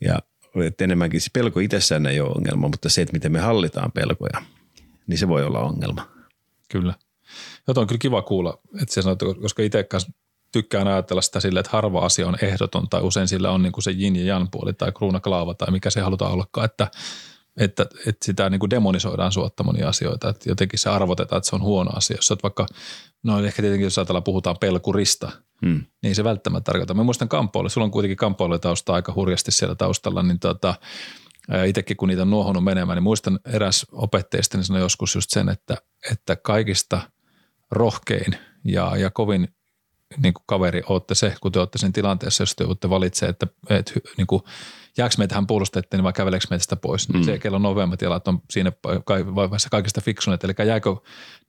Ja 0.00 0.18
että 0.66 0.84
enemmänkin 0.84 1.20
se 1.20 1.30
pelko 1.32 1.60
itsessään 1.60 2.06
ei 2.06 2.20
ole 2.20 2.34
ongelma, 2.36 2.68
mutta 2.68 2.88
se, 2.88 3.02
että 3.02 3.12
miten 3.12 3.32
me 3.32 3.40
hallitaan 3.40 3.92
pelkoja, 3.92 4.42
niin 5.06 5.18
se 5.18 5.28
voi 5.28 5.44
olla 5.44 5.60
ongelma. 5.60 6.08
Kyllä. 6.68 6.94
Jota 7.68 7.80
on 7.80 7.86
kyllä 7.86 7.98
kiva 7.98 8.22
kuulla, 8.22 8.58
että 8.82 8.94
se 8.94 9.02
sanoo, 9.02 9.34
koska 9.42 9.62
itse 9.62 9.84
kanssa 9.84 10.12
tykkään 10.52 10.88
ajatella 10.88 11.22
sitä 11.22 11.40
silleen, 11.40 11.60
että 11.60 11.76
harva 11.76 12.04
asia 12.04 12.28
on 12.28 12.36
ehdoton 12.42 12.88
tai 12.88 13.02
usein 13.02 13.28
sillä 13.28 13.50
on 13.50 13.62
niin 13.62 13.72
kuin 13.72 13.84
se 13.84 13.90
yin 13.90 14.16
ja 14.16 14.24
yang 14.24 14.48
puoli 14.50 14.72
tai 14.72 14.92
kruunaklaava 14.92 15.54
tai 15.54 15.70
mikä 15.70 15.90
se 15.90 16.00
halutaan 16.00 16.32
ollakaan, 16.32 16.64
että 16.64 16.90
että, 17.58 17.86
että 18.06 18.24
sitä 18.24 18.50
niin 18.50 18.58
kuin 18.58 18.70
demonisoidaan 18.70 19.32
suotta 19.32 19.64
monia 19.64 19.88
asioita, 19.88 20.28
että 20.28 20.50
jotenkin 20.50 20.78
se 20.78 20.90
arvotetaan, 20.90 21.38
että 21.38 21.50
se 21.50 21.56
on 21.56 21.62
huono 21.62 21.90
asia. 21.94 22.16
Jos 22.16 22.30
olet 22.30 22.42
vaikka, 22.42 22.66
no 23.22 23.44
ehkä 23.44 23.62
tietenkin 23.62 23.84
jos 23.84 23.98
ajatellaan, 23.98 24.22
puhutaan 24.22 24.56
pelkurista, 24.60 25.32
hmm. 25.66 25.84
niin 26.02 26.14
se 26.14 26.24
välttämättä 26.24 26.72
tarkoittaa. 26.72 26.96
Mä 26.96 27.02
muistan 27.02 27.28
kampoille, 27.28 27.70
sulla 27.70 27.84
on 27.84 27.90
kuitenkin 27.90 28.16
kampoille 28.16 28.58
tausta 28.58 28.94
aika 28.94 29.12
hurjasti 29.14 29.50
siellä 29.50 29.74
taustalla, 29.74 30.22
niin 30.22 30.40
tota, 30.40 30.74
itsekin 31.66 31.96
kun 31.96 32.08
niitä 32.08 32.22
on 32.22 32.30
nuohunut 32.30 32.64
menemään, 32.64 32.96
niin 32.96 33.02
muistan 33.02 33.38
eräs 33.44 33.86
opettajista 33.92 34.56
niin 34.56 34.64
sanoi 34.64 34.82
joskus 34.82 35.14
just 35.14 35.30
sen, 35.30 35.48
että, 35.48 35.76
että 36.12 36.36
kaikista 36.36 37.00
rohkein 37.70 38.36
ja, 38.64 38.96
ja 38.96 39.10
kovin 39.10 39.48
niin 40.22 40.34
kuin 40.34 40.44
kaveri 40.46 40.82
olette 40.88 41.14
se, 41.14 41.34
kun 41.40 41.52
te 41.52 41.58
olette 41.58 41.78
sen 41.78 41.92
tilanteessa, 41.92 42.42
jos 42.42 42.56
te 42.56 42.64
joudutte 42.64 42.90
valitsemaan, 42.90 43.30
että, 43.30 43.46
että 43.70 43.92
niin 44.16 44.26
kuin, 44.26 44.42
jääkö 44.98 45.14
me 45.18 45.26
tähän 45.26 45.46
puolustettiin 45.46 46.02
vai 46.02 46.12
käveleekö 46.12 46.46
meitä 46.50 46.62
sitä 46.62 46.76
pois. 46.76 47.08
Niin 47.08 47.20
mm. 47.20 47.24
Se, 47.24 47.38
kello 47.38 47.56
on 47.56 47.62
nopeammat 47.62 48.02
jalat 48.02 48.28
on 48.28 48.42
siinä 48.50 48.72
vaiheessa 49.34 49.68
kaikista 49.70 50.00
fiksuneet, 50.00 50.44
eli 50.44 50.52
jääkö 50.66 50.96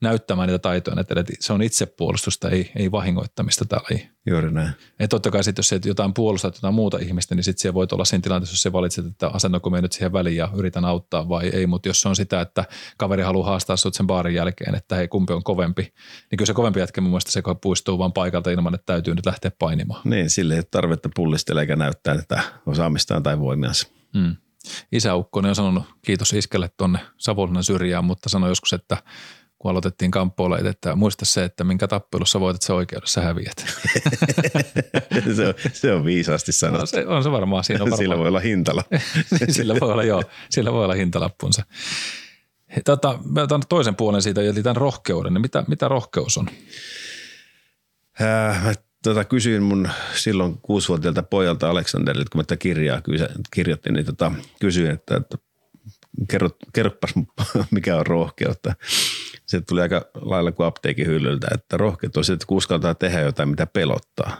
näyttämään 0.00 0.48
niitä 0.48 0.58
taitoja, 0.58 1.00
että 1.00 1.14
se 1.40 1.52
on 1.52 1.62
itsepuolustusta, 1.62 2.50
ei, 2.50 2.72
ei 2.76 2.90
vahingoittamista 2.90 3.64
täällä. 3.64 4.10
Juuri 4.26 4.50
näin. 4.50 4.70
Ja 4.98 5.08
totta 5.08 5.30
kai 5.30 5.44
sitten, 5.44 5.60
jos 5.60 5.68
se 5.68 5.80
jotain 5.84 6.14
puolustaa 6.14 6.52
jotain 6.54 6.74
muuta 6.74 6.98
ihmistä, 6.98 7.34
niin 7.34 7.44
sitten 7.44 7.62
siellä 7.62 7.74
voi 7.74 7.86
olla 7.92 8.04
siinä 8.04 8.22
tilanteessa, 8.22 8.54
jos 8.54 8.62
se 8.62 8.72
valitset, 8.72 9.06
että 9.06 9.28
asennoko 9.28 9.70
me 9.70 9.80
nyt 9.80 9.92
siihen 9.92 10.12
väliin 10.12 10.36
ja 10.36 10.48
yritän 10.54 10.84
auttaa 10.84 11.28
vai 11.28 11.48
ei. 11.48 11.66
Mutta 11.66 11.88
jos 11.88 12.00
se 12.00 12.08
on 12.08 12.16
sitä, 12.16 12.40
että 12.40 12.64
kaveri 12.96 13.22
haluaa 13.22 13.46
haastaa 13.46 13.76
sut 13.76 13.94
sen 13.94 14.06
baarin 14.06 14.34
jälkeen, 14.34 14.74
että 14.74 14.96
hei 14.96 15.08
kumpi 15.08 15.32
on 15.32 15.42
kovempi, 15.42 15.82
niin 16.30 16.36
kyllä 16.36 16.46
se 16.46 16.54
kovempi 16.54 16.80
jätkä 16.80 17.00
mun 17.00 17.10
mielestä 17.10 17.30
se 17.30 17.42
puistuu 17.62 17.98
vaan 17.98 18.12
paikalta 18.12 18.50
ilman, 18.50 18.74
että 18.74 18.86
täytyy 18.86 19.14
nyt 19.14 19.26
lähteä 19.26 19.50
painimaan. 19.58 20.00
Niin, 20.04 20.30
sille 20.30 20.54
ei 20.56 20.62
tarvetta 20.70 21.08
pullistella 21.14 21.60
eikä 21.60 21.76
näyttää 21.76 22.14
että 22.14 22.42
osaamistaan 22.66 23.22
tai 23.22 23.39
voimiansa. 23.40 23.88
Mm. 24.14 24.36
Isä 24.92 25.14
Ukkonen 25.14 25.48
on 25.48 25.54
sanonut 25.54 25.84
kiitos 26.02 26.32
iskelle 26.32 26.70
tuonne 26.76 26.98
Savonlinnan 27.18 27.64
syrjään, 27.64 28.04
mutta 28.04 28.28
sanoi 28.28 28.50
joskus, 28.50 28.72
että 28.72 28.96
kun 29.58 29.70
aloitettiin 29.70 30.10
kamppoilla, 30.10 30.58
että 30.58 30.96
muista 30.96 31.24
se, 31.24 31.44
että 31.44 31.64
minkä 31.64 31.88
tappelussa 31.88 32.40
voitat, 32.40 32.62
se 32.62 32.72
oikeudessa 32.72 33.20
häviät. 33.20 33.56
se, 35.36 35.48
on, 35.48 35.54
se 35.72 35.92
on 35.92 36.04
viisaasti 36.04 36.52
sanottu. 36.52 36.80
No, 36.80 36.86
se, 36.86 37.06
on 37.06 37.22
se 37.22 37.30
varmaan. 37.30 37.64
Siinä 37.64 37.82
on 37.82 37.90
varmaan. 37.90 37.98
Sillä 37.98 38.18
voi 38.18 38.28
olla 38.28 38.40
hintala. 38.40 38.84
sillä 39.48 39.74
voi 39.80 39.92
olla, 39.92 40.04
joo. 40.04 40.22
Sillä 40.50 40.72
voi 40.72 40.84
olla 40.84 40.94
hintalappunsa. 40.94 41.62
Tota, 42.84 43.18
mä 43.24 43.42
otan 43.42 43.62
toisen 43.68 43.96
puolen 43.96 44.22
siitä, 44.22 44.40
eli 44.40 44.62
tämän 44.62 44.76
rohkeuden. 44.76 45.34
Niin 45.34 45.42
mitä, 45.42 45.64
mitä 45.68 45.88
rohkeus 45.88 46.38
on? 46.38 46.48
Äh, 48.20 48.64
mä 48.64 48.74
tota, 49.02 49.24
kysyin 49.24 49.62
mun 49.62 49.88
silloin 50.14 50.58
kuusivuotiaalta 50.62 51.22
pojalta 51.22 51.70
Aleksanderilta, 51.70 52.30
kun 52.32 52.38
mä 52.38 52.42
tätä 52.42 52.56
kirjaa 52.56 53.02
kirjoittiin, 53.54 53.94
niin 53.94 54.06
tota, 54.06 54.32
kysyin, 54.60 54.90
että, 54.90 55.16
että 55.16 55.38
kerro, 56.28 56.50
kerropas 56.72 57.14
mikä 57.70 57.96
on 57.96 58.06
rohkeutta 58.06 58.74
se 59.50 59.60
tuli 59.60 59.80
aika 59.80 60.10
lailla 60.14 60.52
kuin 60.52 60.66
apteekin 60.66 61.06
hyllyltä, 61.06 61.48
että 61.54 61.76
rohkeut 61.76 62.16
on 62.16 62.24
se, 62.24 62.32
että 62.32 62.46
uskaltaa 62.48 62.94
tehdä 62.94 63.20
jotain, 63.20 63.48
mitä 63.48 63.66
pelottaa. 63.66 64.36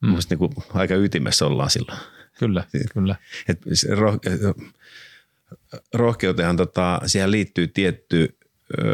Mm. 0.00 0.08
Mielestäni 0.08 0.38
niin 0.40 0.54
kuin 0.54 0.64
aika 0.74 0.94
ytimessä 0.94 1.46
ollaan 1.46 1.70
silloin. 1.70 1.98
Kyllä, 2.38 2.64
kyllä. 2.92 3.16
Et 3.48 3.58
rohke, 3.90 4.30
rohkeuteen 5.94 6.56
tota, 6.56 7.00
siihen 7.06 7.30
liittyy 7.30 7.68
tietty, 7.68 8.38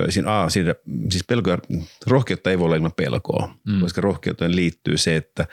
siinä, 0.08 0.40
a, 0.40 0.48
siinä, 0.48 0.74
siis 1.10 1.24
pelkoa, 1.24 1.58
rohkeutta 2.06 2.50
ei 2.50 2.58
voi 2.58 2.64
olla 2.64 2.76
ilman 2.76 2.92
pelkoa, 2.92 3.54
mm. 3.66 3.80
koska 3.80 4.00
rohkeuteen 4.00 4.56
liittyy 4.56 4.98
se, 4.98 5.16
että 5.16 5.46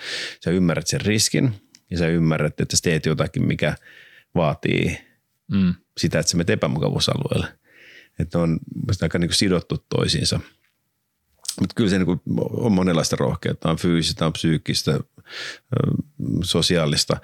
sä 0.44 0.52
ymmärrät 0.52 0.88
sen 0.88 1.02
riskin 1.02 1.54
ja 1.92 1.98
sä 1.98 2.08
ymmärrät, 2.08 2.60
että 2.60 2.76
sä 2.76 2.82
teet 2.84 3.06
jotakin, 3.06 3.48
mikä 3.48 3.76
vaatii 4.36 4.98
mm. 5.52 5.74
sitä, 5.98 6.20
että 6.20 6.32
sä 6.32 6.38
menet 6.38 6.50
epämukavuusalueelle– 6.50 7.48
että 8.20 8.40
on 8.40 8.60
aika 9.02 9.20
niin 9.20 9.30
kuin 9.30 9.36
sidottu 9.36 9.86
toisiinsa. 9.90 10.40
Mutta 11.60 11.74
kyllä 11.76 11.90
se 11.90 11.98
niin 11.98 12.06
kuin 12.06 12.22
on 12.52 12.72
monenlaista 12.72 13.16
rohkeutta, 13.16 13.70
on 13.70 13.78
fyysistä, 13.78 14.26
on 14.26 14.34
psyykkistä, 14.34 15.00
sosiaalista. 16.44 17.18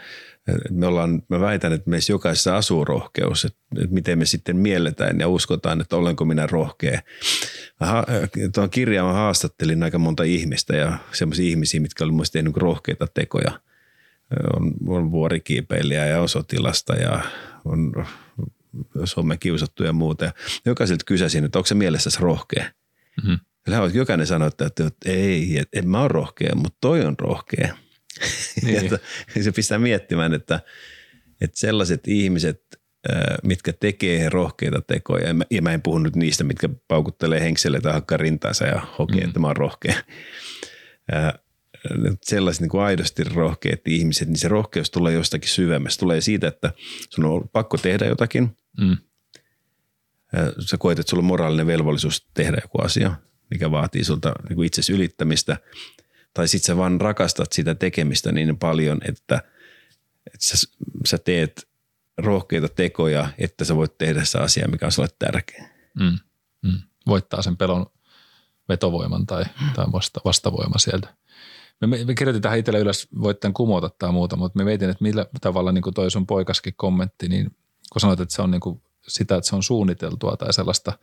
Me 0.69 0.87
ollaan, 0.87 1.23
mä 1.29 1.39
väitän, 1.39 1.73
että 1.73 1.89
meissä 1.89 2.13
jokaisessa 2.13 2.57
asuu 2.57 2.85
rohkeus, 2.85 3.45
että, 3.45 3.59
että 3.81 3.93
miten 3.93 4.19
me 4.19 4.25
sitten 4.25 4.57
mielletään 4.57 5.19
ja 5.19 5.27
uskotaan, 5.27 5.81
että 5.81 5.95
olenko 5.95 6.25
minä 6.25 6.47
rohkea. 6.47 7.01
Tuon 8.53 8.69
kirjaa 8.69 9.07
mä 9.07 9.13
haastattelin 9.13 9.83
aika 9.83 9.99
monta 9.99 10.23
ihmistä 10.23 10.75
ja 10.75 10.97
semmoisia 11.11 11.49
ihmisiä, 11.49 11.79
mitkä 11.79 12.03
oli 12.03 12.11
muista 12.11 12.33
tehnyt 12.33 12.57
rohkeita 12.57 13.07
tekoja. 13.13 13.59
On, 14.55 14.73
on 14.87 15.11
vuorikiipeilijä 15.11 16.05
ja 16.05 16.21
on 16.21 16.29
sotilasta 16.29 16.95
ja 16.95 17.21
on 17.65 18.05
somekiusattu 19.05 19.83
ja 19.83 19.93
muuta. 19.93 20.25
Ja 20.25 20.31
jokaiselta 20.65 21.05
kysäsin, 21.05 21.45
että 21.45 21.59
onko 21.59 21.67
se 21.67 21.75
mielessäsi 21.75 22.21
rohkea. 22.21 22.65
Mm-hmm. 23.23 23.39
jokainen 23.93 24.27
sanoi, 24.27 24.47
että, 24.47 24.65
että, 24.65 24.87
että 24.87 25.09
ei, 25.09 25.57
että 25.57 25.79
en 25.79 25.89
mä 25.89 26.01
ole 26.01 26.07
rohkea, 26.07 26.55
mutta 26.55 26.77
toi 26.81 27.05
on 27.05 27.15
rohkea. 27.19 27.75
Niin. 28.65 28.89
ja 29.35 29.43
se 29.43 29.51
pistää 29.51 29.79
miettimään, 29.79 30.33
että, 30.33 30.59
että 31.41 31.59
sellaiset 31.59 32.07
ihmiset, 32.07 32.63
mitkä 33.43 33.73
tekee 33.73 34.29
rohkeita 34.29 34.81
tekoja, 34.81 35.27
ja 35.27 35.33
mä, 35.33 35.43
ja 35.51 35.61
mä 35.61 35.73
en 35.73 35.81
puhu 35.81 35.97
nyt 35.97 36.15
niistä, 36.15 36.43
mitkä 36.43 36.69
paukuttelee 36.87 37.41
henkselle 37.41 37.81
tai 37.81 37.93
hakkaa 37.93 38.17
rintaansa 38.17 38.65
ja 38.65 38.81
hokee, 38.99 39.21
mm. 39.21 39.27
että 39.27 39.39
mä 39.39 39.47
oon 39.47 39.57
rohkea 39.57 39.95
sellaiset 42.23 42.61
niin 42.61 42.69
kuin 42.69 42.81
aidosti 42.81 43.23
rohkeat 43.23 43.87
ihmiset, 43.87 44.27
niin 44.27 44.37
se 44.37 44.47
rohkeus 44.47 44.91
tulee 44.91 45.13
jostakin 45.13 45.49
syvemmästä. 45.49 45.99
Tulee 45.99 46.21
siitä, 46.21 46.47
että 46.47 46.73
sun 47.09 47.25
on 47.25 47.49
pakko 47.49 47.77
tehdä 47.77 48.05
jotakin. 48.05 48.57
Mm. 48.79 48.97
Sä 50.59 50.77
koet, 50.77 50.99
että 50.99 51.09
sulla 51.09 51.21
on 51.21 51.25
moraalinen 51.25 51.67
velvollisuus 51.67 52.27
tehdä 52.33 52.57
joku 52.61 52.81
asia, 52.81 53.15
mikä 53.49 53.71
vaatii 53.71 54.03
sulta 54.03 54.33
niin 54.49 54.55
kuin 54.55 54.65
itsesi 54.65 54.93
ylittämistä. 54.93 55.57
Tai 56.33 56.47
sitten 56.47 56.65
sä 56.65 56.77
vaan 56.77 57.01
rakastat 57.01 57.53
sitä 57.53 57.75
tekemistä 57.75 58.31
niin 58.31 58.57
paljon, 58.57 58.99
että, 59.07 59.35
että 60.27 60.45
sä, 60.45 60.67
sä 61.05 61.17
teet 61.17 61.69
rohkeita 62.17 62.67
tekoja, 62.67 63.29
että 63.37 63.65
sä 63.65 63.75
voit 63.75 63.97
tehdä 63.97 64.25
se 64.25 64.39
asia, 64.39 64.67
mikä 64.67 64.85
on 64.85 64.91
sulle 64.91 65.09
tärkeä. 65.19 65.69
Mm. 65.99 66.19
Mm. 66.61 66.81
Voittaa 67.07 67.41
sen 67.41 67.57
pelon 67.57 67.85
vetovoiman 68.69 69.25
tai, 69.25 69.45
tai 69.75 69.85
vasta, 69.91 70.21
vastavoima 70.25 70.77
sieltä. 70.77 71.15
Me, 71.81 71.87
me 71.87 72.15
kirjoitin 72.15 72.41
tähän 72.41 72.59
itselle 72.59 72.79
ylös, 72.79 73.07
voit 73.21 73.39
tämän 73.39 73.53
kumota 73.53 73.89
tai 73.89 74.11
muuta, 74.11 74.35
mutta 74.35 74.57
me 74.57 74.63
mietin, 74.63 74.89
että 74.89 75.03
millä 75.03 75.25
tavalla 75.41 75.71
niin 75.71 75.81
kuin 75.81 75.93
toi 75.93 76.11
sun 76.11 76.27
poikaskin 76.27 76.73
kommentti, 76.77 77.29
niin 77.29 77.55
kun 77.93 78.01
sanoit, 78.01 78.19
että 78.19 78.35
se 78.35 78.41
on 78.41 78.51
niin 78.51 78.61
kuin 78.61 78.81
sitä, 79.07 79.35
että 79.35 79.49
se 79.49 79.55
on 79.55 79.63
suunniteltua 79.63 80.37
tai 80.37 80.53
sellaista, 80.53 80.93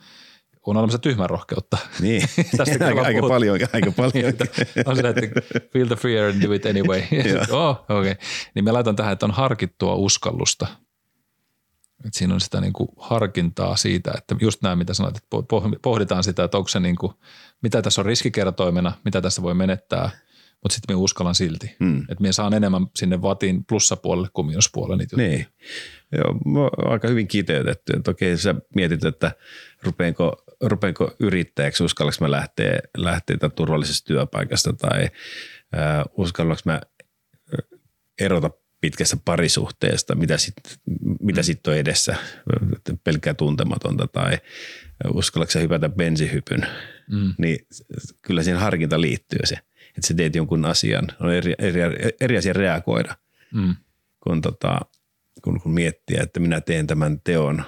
on 0.71 0.77
olemassa 0.77 0.99
tyhmän 0.99 1.31
rohkeutta. 1.31 1.79
Niin, 2.01 2.23
Tästä 2.57 2.87
aika, 2.87 3.03
aika 3.03 3.29
paljon. 3.29 3.59
Aika 3.73 3.93
paljon. 3.93 4.13
Niin, 4.15 4.35
on 4.87 4.97
se, 4.97 5.09
että 5.09 5.41
feel 5.73 5.87
the 5.87 5.97
fear 5.97 6.31
and 6.31 6.43
do 6.43 6.53
it 6.53 6.67
anyway. 6.67 7.03
oh, 7.51 7.85
okay. 7.89 8.15
Niin 8.55 8.65
me 8.65 8.73
laitan 8.73 8.97
tähän, 8.97 9.13
että 9.13 9.27
on 9.27 9.33
harkittua 9.33 9.95
uskallusta. 9.95 10.67
Et 12.07 12.15
siinä 12.15 12.35
on 12.35 12.41
sitä 12.41 12.61
niin 12.61 12.73
kuin 12.73 12.89
harkintaa 12.97 13.77
siitä, 13.77 14.13
että 14.19 14.37
just 14.41 14.63
nämä, 14.63 14.77
mitä 14.77 14.95
sanoit, 14.95 15.17
että 15.17 15.37
pohditaan 15.83 16.25
sitä, 16.25 16.45
että 16.45 16.59
onko 16.59 16.69
se 16.69 16.81
niin 16.81 16.97
kuin, 16.97 17.13
mitä 17.63 17.83
tässä 17.83 18.01
on 18.01 18.07
riskikertoimena, 18.07 18.93
mitä 19.05 19.23
tässä 19.23 19.43
voi 19.43 19.55
menettää– 19.55 20.11
mutta 20.63 20.75
sitten 20.75 20.97
me 20.97 21.03
uskallan 21.03 21.35
silti. 21.35 21.77
Mm. 21.81 22.01
Että 22.01 22.23
me 22.23 22.33
saan 22.33 22.55
enemmän 22.55 22.87
sinne 22.97 23.23
vatin 23.23 23.65
plussapuolelle 23.65 24.29
kuin 24.33 24.47
miinuspuolelle 24.47 24.97
niitä 24.97 25.17
Niin. 25.17 25.47
Joo, 26.13 26.71
aika 26.91 27.09
hyvin 27.09 27.29
kiteytetty. 27.29 27.93
Että 27.97 28.11
okei, 28.11 28.37
sä 28.37 28.55
mietit, 28.75 29.05
että 29.05 29.33
rupeenko, 29.83 30.45
rupeenko 30.63 31.17
yrittäjäksi, 31.21 31.85
uskallaks 31.85 32.21
mä 32.21 32.31
lähteä, 32.31 32.79
lähteä 32.97 33.37
turvallisesta 33.55 34.07
työpaikasta 34.07 34.73
tai 34.73 35.03
äh, 35.03 36.05
uskallaks 36.17 36.65
mä 36.65 36.81
erota 38.21 38.51
pitkästä 38.81 39.17
parisuhteesta, 39.25 40.15
mitä 40.15 40.39
sitten 40.39 40.73
mitä 41.21 41.41
mm. 41.41 41.45
sit 41.45 41.67
on 41.67 41.77
edessä, 41.77 42.17
pelkkää 43.05 43.35
tuntematonta 43.35 44.07
tai 44.07 44.39
uskallatko 45.15 45.59
hypätä 45.59 45.89
bensihypyn, 45.89 46.67
mm. 47.11 47.35
niin 47.39 47.59
kyllä 48.23 48.43
siihen 48.43 48.61
harkinta 48.61 49.01
liittyy 49.01 49.41
se– 49.45 49.59
että 49.97 50.09
sä 50.09 50.15
teet 50.15 50.35
jonkun 50.35 50.65
asian. 50.65 51.05
On 51.21 51.33
eri, 51.33 51.55
eri, 51.59 51.81
eri 52.21 52.37
asia 52.37 52.53
reagoida, 52.53 53.17
mm. 53.55 53.75
kun, 54.21 54.41
tota, 54.41 54.81
kun, 55.43 55.61
kun 55.61 55.73
miettiä, 55.73 56.23
että 56.23 56.41
minä 56.41 56.61
teen 56.61 56.87
tämän 56.87 57.21
teon 57.21 57.65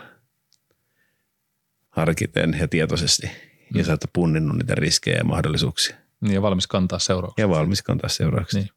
harkiten 1.99 2.57
ja 2.61 2.69
tietoisesti. 2.69 3.27
Mm. 3.27 3.79
Ja 3.79 3.85
sä 3.85 3.93
oot 3.93 4.01
punninnut 4.13 4.57
niitä 4.57 4.75
riskejä 4.75 5.17
ja 5.17 5.25
mahdollisuuksia. 5.25 5.97
Niin 6.21 6.35
ja 6.35 6.43
valmis 6.43 6.67
kantaa 6.67 6.99
seurauksia. 6.99 7.45
Ja 7.45 7.49
valmis 7.49 7.83
kantaa 7.83 8.09
seurauksia. 8.09 8.61
Niin. 8.61 8.71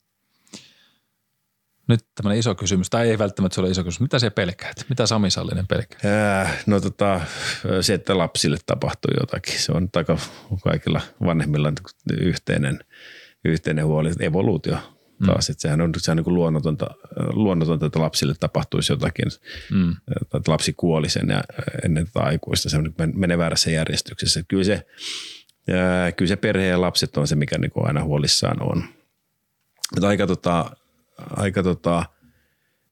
Nyt 1.87 2.05
tämmöinen 2.15 2.39
iso 2.39 2.55
kysymys, 2.55 2.89
tai 2.89 3.09
ei 3.09 3.17
välttämättä 3.17 3.55
se 3.55 3.61
ole 3.61 3.69
iso 3.69 3.83
kysymys. 3.83 4.01
Mitä 4.01 4.19
se 4.19 4.29
pelkäät? 4.29 4.85
Mitä 4.89 5.05
Sami 5.05 5.31
Sallinen 5.31 5.67
pelkää? 5.67 6.41
Äh, 6.41 6.63
no 6.65 6.81
tota, 6.81 7.21
se, 7.81 7.93
että 7.93 8.17
lapsille 8.17 8.57
tapahtuu 8.65 9.11
jotakin. 9.19 9.59
Se 9.59 9.71
on 9.71 9.89
aika 9.95 10.17
kaikilla 10.63 11.01
vanhemmilla 11.25 11.73
yhteinen– 12.21 12.79
yhteinen 13.45 13.85
huoli, 13.85 14.11
evoluutio 14.19 14.77
mm. 15.21 15.25
taas. 15.25 15.49
Että 15.49 15.61
sehän 15.61 15.81
on, 15.81 15.91
sehän 15.97 16.19
on 16.19 16.23
niin 16.25 16.35
luonnotonta, 16.35 16.87
luonnotonta, 17.33 17.85
että 17.85 17.99
lapsille 17.99 18.35
tapahtuisi 18.39 18.93
jotakin, 18.93 19.25
mm. 19.71 19.95
että 20.21 20.51
lapsi 20.51 20.73
kuoli 20.73 21.09
sen 21.09 21.29
ja 21.29 21.43
ennen 21.85 22.05
tätä 22.05 22.19
aikuista. 22.19 22.69
Se 22.69 22.77
on, 22.77 22.93
menee 23.13 23.37
väärässä 23.37 23.71
järjestyksessä. 23.71 24.43
Kyllä 24.47 24.63
se, 24.63 24.85
kyllä 26.17 26.29
se 26.29 26.35
perhe 26.35 26.67
ja 26.67 26.81
lapset 26.81 27.17
on 27.17 27.27
se, 27.27 27.35
mikä 27.35 27.57
niin 27.57 27.71
kuin 27.71 27.87
aina 27.87 28.03
huolissaan 28.03 28.61
on. 28.61 28.83
Mutta 29.95 30.07
aika, 30.07 30.27
tota, 30.27 30.71
aika 31.17 31.63
tota, 31.63 32.05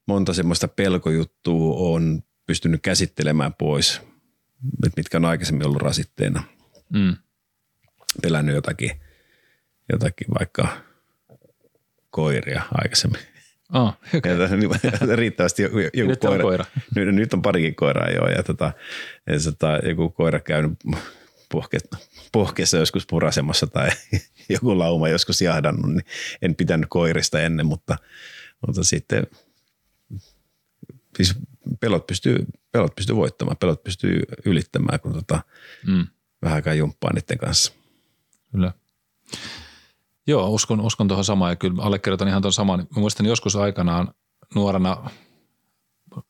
monta 0.05 0.33
semmoista 0.33 0.67
pelkojuttua 0.67 1.75
on 1.77 2.23
pystynyt 2.47 2.81
käsittelemään 2.81 3.53
pois, 3.53 4.01
mitkä 4.97 5.17
on 5.17 5.25
aikaisemmin 5.25 5.67
ollut 5.67 5.81
rasitteena. 5.81 6.43
Mm. 6.93 7.15
Pelännyt 8.21 8.55
jotakin, 8.55 8.91
jotakin 9.91 10.27
vaikka 10.39 10.88
koiria 12.09 12.61
aikaisemmin. 12.71 13.21
Oh, 13.73 13.93
okay. 14.15 14.31
ja, 15.09 15.15
riittävästi 15.15 15.61
joku, 15.61 15.77
joku 15.79 16.09
nyt 16.09 16.19
koira. 16.19 16.35
On 16.35 16.49
koira. 16.49 16.65
Nyt, 16.95 17.15
nyt 17.15 17.33
on 17.33 17.41
parikin 17.41 17.75
koiraa 17.75 18.09
joo. 18.09 18.27
Ja, 18.27 18.43
tota, 18.43 18.71
ja 19.27 19.33
tota, 19.43 19.79
joku 19.87 20.09
koira 20.09 20.39
käynyt 20.39 20.71
pohkeessa, 21.51 21.97
pohkeessa 22.31 22.77
joskus 22.77 23.05
purasemassa 23.09 23.67
tai 23.67 23.89
joku 24.53 24.79
lauma 24.79 25.09
joskus 25.09 25.41
jahdannut, 25.41 25.93
niin 25.93 26.05
en 26.41 26.55
pitänyt 26.55 26.85
koirista 26.89 27.41
ennen, 27.41 27.65
mutta, 27.65 27.97
mutta 28.67 28.83
sitten 28.83 29.27
siis 31.17 31.35
pelot 31.79 32.07
pystyy, 32.07 32.45
pelot 32.71 32.95
pystyy 32.95 33.15
voittamaan, 33.15 33.57
pelot 33.57 33.83
pystyy 33.83 34.21
ylittämään, 34.45 34.99
kun 34.99 35.13
tota, 35.13 35.41
mm. 35.87 36.07
vähän 36.41 36.55
aikaa 36.55 36.73
jumppaa 36.73 37.13
niiden 37.13 37.37
kanssa. 37.37 37.73
Kyllä. 38.51 38.71
Joo, 40.29 40.49
uskon, 40.49 40.81
uskon 40.81 41.07
tuohon 41.07 41.25
samaan 41.25 41.51
ja 41.51 41.55
kyllä 41.55 41.83
allekirjoitan 41.83 42.27
ihan 42.27 42.41
tuon 42.41 42.53
saman. 42.53 42.79
Mä 42.79 42.99
muistan 42.99 43.25
joskus 43.25 43.55
aikanaan 43.55 44.13
nuorena 44.55 45.09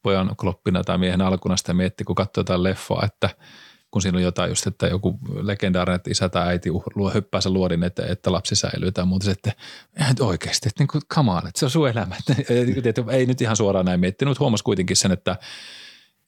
pojan 0.02 0.36
kloppina 0.36 0.84
tai 0.84 0.98
miehen 0.98 1.22
alkuna 1.22 1.58
sitä 1.58 1.74
mietti, 1.74 2.04
kun 2.04 2.16
katsoi 2.16 2.42
jotain 2.42 2.64
leffaa, 2.64 3.06
että 3.06 3.30
kun 3.92 4.02
siinä 4.02 4.18
on 4.18 4.24
jotain 4.24 4.50
just, 4.50 4.68
että 4.68 4.88
joku 4.88 5.20
legendaarinen, 5.42 5.96
että 5.96 6.12
isä 6.12 6.30
tai 6.30 6.48
äiti 6.48 6.70
luo, 6.96 7.10
hyppää 7.14 7.42
sen 7.42 7.54
luodin, 7.54 7.84
että, 7.84 8.06
että 8.06 8.32
lapsi 8.32 8.56
säilyy 8.56 8.92
tai 8.92 9.06
muuta, 9.06 9.32
että 9.32 9.52
oikeasti, 10.20 10.70
että 10.70 10.82
niin 10.84 10.88
kuin, 10.88 11.02
come 11.14 11.32
on, 11.32 11.48
että 11.48 11.60
se 11.60 11.66
on 11.66 11.72
sun 11.72 11.90
elämä. 11.90 12.16
Että, 12.86 13.04
ei 13.12 13.26
nyt 13.26 13.42
ihan 13.42 13.56
suoraan 13.56 13.86
näin 13.86 14.00
miettinyt, 14.00 14.30
mutta 14.30 14.44
huomasi 14.44 14.64
kuitenkin 14.64 14.96
sen, 14.96 15.12
että 15.12 15.38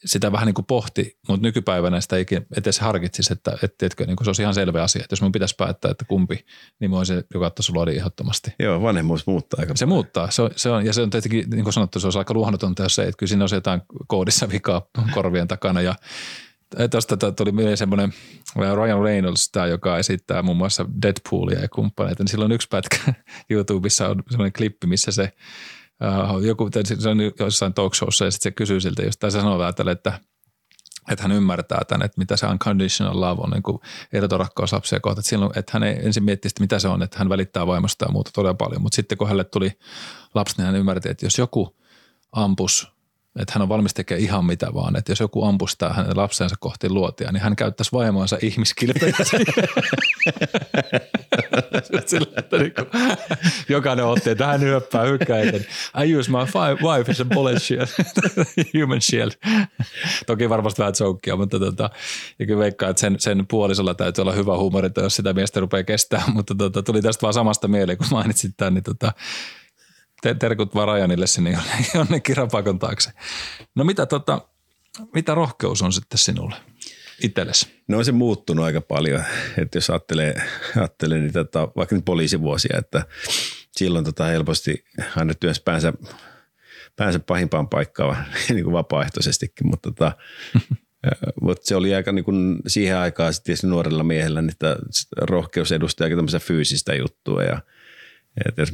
sitä 0.05 0.31
vähän 0.31 0.46
niin 0.46 0.53
kuin 0.53 0.65
pohti, 0.65 1.17
mutta 1.27 1.48
nykypäivänä 1.48 2.01
sitä 2.01 2.15
ei 2.15 2.25
edes 2.58 2.79
harkitsisi, 2.79 3.34
että, 3.34 3.51
että, 3.63 3.86
että 3.86 4.05
niin 4.05 4.15
kuin 4.15 4.25
se 4.25 4.29
olisi 4.29 4.41
ihan 4.41 4.53
selvä 4.53 4.84
asia, 4.84 5.01
että 5.03 5.13
jos 5.13 5.22
minun 5.22 5.31
pitäisi 5.31 5.55
päättää, 5.58 5.91
että 5.91 6.05
kumpi, 6.05 6.46
niin 6.79 6.93
on 6.93 7.05
se, 7.05 7.24
joka 7.34 7.46
ottaisi 7.46 7.74
luodin 7.74 7.98
ehdottomasti. 7.98 8.53
Joo, 8.60 8.81
vanhemmuus 8.81 9.27
muuttaa 9.27 9.60
aika 9.60 9.75
Se 9.75 9.86
muuttaa, 9.86 10.31
se 10.31 10.41
on, 10.41 10.50
se 10.55 10.70
on, 10.70 10.86
ja 10.86 10.93
se 10.93 11.01
on 11.01 11.10
tietenkin, 11.10 11.50
niin 11.50 11.63
kuin 11.63 11.74
sanottu, 11.74 12.00
se 12.00 12.08
on 12.08 12.13
aika 12.17 12.34
luonnotonta, 12.34 12.84
jos 12.84 12.96
se, 12.96 13.03
että 13.03 13.17
kyllä 13.17 13.29
siinä 13.29 13.43
on 13.43 13.50
jotain 13.53 13.81
koodissa 14.08 14.50
vikaa 14.50 14.81
korvien 15.13 15.48
takana. 15.48 15.81
Ja 15.81 15.96
Tuosta 16.91 17.31
tuli 17.31 17.51
mieleen 17.51 17.77
semmoinen 17.77 18.13
Ryan 18.55 19.01
Reynolds, 19.01 19.50
tämä, 19.51 19.67
joka 19.67 19.98
esittää 19.98 20.41
muun 20.41 20.58
muassa 20.58 20.86
Deadpoolia 21.01 21.60
ja 21.60 21.70
kumppaneita, 21.70 22.24
niin 22.24 22.31
sillä 22.31 22.46
on 22.46 22.51
yksi 22.51 22.67
pätkä 22.67 22.98
YouTubessa 23.50 24.08
on 24.08 24.24
semmoinen 24.29 24.53
klippi, 24.53 24.88
missä 24.88 25.12
se 25.12 25.34
joku, 26.41 26.70
se 27.00 27.10
on 27.10 27.17
jossain 27.39 27.74
talk 27.74 27.96
showssa 27.96 28.25
ja 28.25 28.31
sitten 28.31 28.51
se 28.51 28.55
kysyy 28.55 28.81
siltä 28.81 29.01
just, 29.01 29.20
tai 29.20 29.31
se 29.31 29.39
sanoo 29.39 29.60
vähän 29.60 29.75
tälle, 29.75 29.91
että 29.91 30.20
että 31.12 31.24
hän 31.24 31.31
ymmärtää 31.31 31.81
tämän, 31.88 32.05
että 32.05 32.20
mitä 32.20 32.38
se 32.38 32.48
unconditional 32.48 33.22
love 33.22 33.41
on, 33.41 33.50
niin 33.50 33.63
kuin 33.63 33.79
ehdoton 34.13 34.39
rakkaus 34.39 34.74
lapsia 34.74 35.00
kohta. 35.00 35.20
Että, 35.20 35.29
silloin, 35.29 35.51
että 35.55 35.72
hän 35.74 35.84
ei 35.84 36.05
ensin 36.05 36.24
mietti 36.24 36.50
mitä 36.60 36.79
se 36.79 36.88
on, 36.88 37.03
että 37.03 37.20
hän 37.20 37.29
välittää 37.29 37.67
vaimosta 37.67 38.05
ja 38.05 38.12
muuta 38.12 38.31
todella 38.34 38.53
paljon. 38.53 38.81
Mutta 38.81 38.96
sitten 38.96 39.17
kun 39.17 39.27
hänelle 39.27 39.43
tuli 39.43 39.72
lapsi, 40.36 40.55
niin 40.58 40.65
hän 40.65 40.75
ymmärti, 40.75 41.10
että 41.10 41.25
jos 41.25 41.38
joku 41.38 41.77
ampus 42.31 42.91
että 43.40 43.54
hän 43.54 43.62
on 43.62 43.70
valmis 43.70 43.94
tekemään 43.94 44.24
ihan 44.24 44.46
mitä 44.46 44.74
vaan. 44.74 44.96
Että 44.96 45.12
jos 45.12 45.20
joku 45.20 45.44
ampustaa 45.44 45.94
hänen 45.94 46.18
lapsensa 46.18 46.56
kohti 46.60 46.90
luotia, 46.90 47.32
niin 47.32 47.42
hän 47.42 47.56
käyttäisi 47.56 47.92
vaimonsa 47.92 48.38
ihmiskilpejä. 48.42 49.16
Sillä, 52.06 52.28
että 52.38 52.58
niin 52.58 52.74
kuin, 52.74 52.88
jokainen 53.70 54.06
otti, 54.06 54.30
että 54.30 54.48
hän 54.48 54.62
hyöppää 54.62 55.06
hykkäiten. 55.06 55.66
I 56.06 56.16
use 56.16 56.32
my 56.32 56.38
wife 56.90 57.12
as 57.12 57.22
a 57.22 57.26
bullet 57.26 57.64
shield, 57.64 57.88
human 58.82 59.02
shield. 59.02 59.32
Toki 60.26 60.50
varmasti 60.50 60.80
vähän 60.80 60.94
joukkia, 61.00 61.36
mutta 61.36 61.60
tota, 61.60 61.90
ja 62.40 62.46
kyllä 62.46 62.60
veikkaa, 62.60 62.90
että 62.90 63.00
sen, 63.00 63.16
sen 63.20 63.48
puolisolla 63.48 63.94
täytyy 63.94 64.22
olla 64.22 64.32
hyvä 64.32 64.58
huumori, 64.58 64.90
jos 64.98 65.16
sitä 65.16 65.34
miestä 65.34 65.60
rupeaa 65.60 65.84
kestämään. 65.84 66.34
Mutta 66.34 66.55
tota, 66.55 66.84
tuli 66.84 67.01
tästä 67.01 67.22
vaan 67.22 67.34
samasta 67.34 67.68
mieleen, 67.68 67.98
kun 67.98 68.08
mainitsit 68.12 68.53
tämän, 68.58 68.74
niin 68.74 68.84
tota, 68.84 69.14
terkut 70.40 70.75
vaan 70.75 70.88
Rajanille 70.88 71.27
sinne 71.27 71.57
jonnekin 71.96 72.38
rapakon 72.38 72.79
taakse. 72.79 73.12
No 73.75 73.84
mitä, 73.84 74.05
tota, 74.05 74.48
mitä 75.14 75.36
rohkeus 75.36 75.81
on 75.81 75.94
sitten 75.94 76.18
sinulle 76.18 76.55
itsellesi? 77.24 77.84
No 77.88 77.98
on 77.98 78.05
se 78.05 78.12
muuttunut 78.12 78.66
aika 78.66 78.81
paljon, 78.81 79.24
että 79.57 79.77
jos 79.77 79.90
ajattelee, 79.90 80.42
ajattelee 80.77 81.20
niitä 81.20 81.44
tota, 81.44 81.68
vaikka 81.75 81.96
nyt 81.96 82.05
poliisivuosia, 82.05 82.77
että 82.77 83.05
silloin 83.72 84.05
tota 84.05 84.25
helposti 84.25 84.86
aina 85.16 85.34
työnsä 85.34 85.62
päänsä, 85.66 85.94
päänsä 86.96 87.20
pahimpaan 87.20 87.70
paikkaan 87.70 88.25
niin 88.50 88.64
kuin 88.64 88.74
vapaaehtoisestikin, 88.74 89.68
mutta 89.68 89.92
tota, 89.92 90.12
mutta 91.42 91.66
se 91.66 91.75
oli 91.75 91.96
aika 91.96 92.12
niin 92.12 92.25
kuin 92.25 92.57
siihen 92.68 92.98
aikaan 92.98 93.34
sitten 93.34 93.57
nuorella 93.64 94.03
miehellä, 94.03 94.42
niin 94.42 94.55
rohkeus 95.18 95.72
edustaa 95.72 96.05
aika 96.05 96.16
tämmöistä 96.16 96.40
fyysistä 96.40 96.96
juttua 96.96 97.44
ja– 97.44 97.62
et 98.46 98.57
jos 98.57 98.72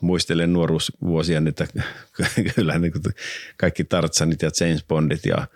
muistelen 0.00 0.52
nuoruusvuosia, 0.52 1.40
niin 1.40 1.54
kyllä 2.54 2.78
niin 2.78 2.92
kaikki 3.56 3.84
Tartsanit 3.84 4.42
ja 4.42 4.50
James 4.60 4.84
Bondit 4.88 5.26
ja 5.26 5.46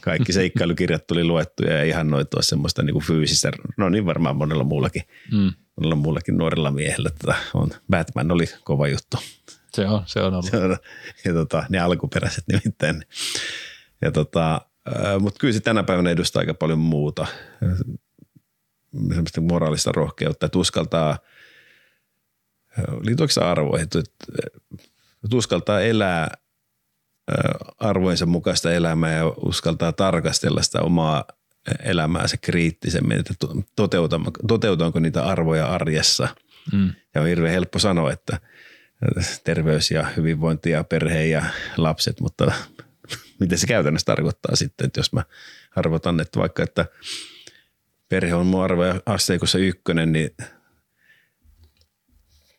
kaikki 0.00 0.32
seikkailukirjat 0.32 1.06
tuli 1.06 1.24
luettuja 1.24 1.76
ja 1.76 1.84
ihan 1.84 2.10
noitua 2.10 2.42
semmoista 2.42 2.82
niin 2.82 2.94
kuin 2.94 3.04
fyysistä, 3.04 3.52
no 3.76 3.88
niin 3.88 4.06
varmaan 4.06 4.36
monella 4.36 4.64
muullakin, 4.64 5.02
mm. 5.32 5.52
monella 5.76 5.96
muullakin 5.96 6.36
nuorella 6.36 6.70
miehellä. 6.70 7.10
Tota, 7.10 7.34
on, 7.54 7.70
Batman 7.90 8.30
oli 8.30 8.44
kova 8.64 8.88
juttu. 8.88 9.16
Se 9.72 9.86
on, 9.86 10.02
se 10.06 10.20
on 10.20 10.34
ollut. 10.34 10.50
Se 10.50 10.56
on, 10.56 10.76
ja 11.24 11.32
tota, 11.32 11.64
ne 11.68 11.78
alkuperäiset 11.78 12.44
nimittäin. 12.52 13.02
Ja 14.02 14.12
tota, 14.12 14.60
mutta 15.20 15.38
kyllä 15.40 15.52
se 15.52 15.60
tänä 15.60 15.82
päivänä 15.82 16.10
edustaa 16.10 16.40
aika 16.40 16.54
paljon 16.54 16.78
muuta 16.78 17.26
semmoista 18.92 19.40
moraalista 19.40 19.92
rohkeutta, 19.92 20.46
että 20.46 20.58
uskaltaa, 20.58 21.18
liittyykö 23.00 23.44
arvoihin, 23.44 23.84
että 23.84 25.36
uskaltaa 25.36 25.80
elää 25.80 26.36
arvoinsa 27.78 28.26
mukaista 28.26 28.72
elämää 28.72 29.16
ja 29.16 29.26
uskaltaa 29.28 29.92
tarkastella 29.92 30.62
sitä 30.62 30.80
omaa 30.82 31.24
elämäänsä 31.84 32.36
kriittisemmin, 32.36 33.18
että 33.18 33.34
toteutanko 34.48 35.00
niitä 35.00 35.24
arvoja 35.24 35.66
arjessa. 35.66 36.28
Mm. 36.72 36.92
Ja 37.14 37.20
on 37.20 37.26
hirveän 37.26 37.52
helppo 37.52 37.78
sanoa, 37.78 38.12
että 38.12 38.40
terveys 39.44 39.90
ja 39.90 40.06
hyvinvointi 40.16 40.70
ja 40.70 40.84
perhe 40.84 41.26
ja 41.26 41.44
lapset, 41.76 42.20
mutta 42.20 42.52
miten 43.40 43.58
se 43.58 43.66
käytännössä 43.66 44.04
tarkoittaa 44.04 44.56
sitten, 44.56 44.86
että 44.86 45.00
jos 45.00 45.12
mä 45.12 45.22
arvotan, 45.76 46.20
että 46.20 46.40
vaikka, 46.40 46.62
että– 46.62 46.86
perhe 48.08 48.34
on 48.34 48.62
arvoja 48.64 49.00
asteikossa 49.06 49.58
ykkönen, 49.58 50.12
niin 50.12 50.30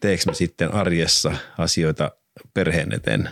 teekö 0.01 0.23
mä 0.25 0.33
sitten 0.33 0.73
arjessa 0.73 1.31
asioita 1.57 2.11
perheen 2.53 2.93
eteen 2.93 3.29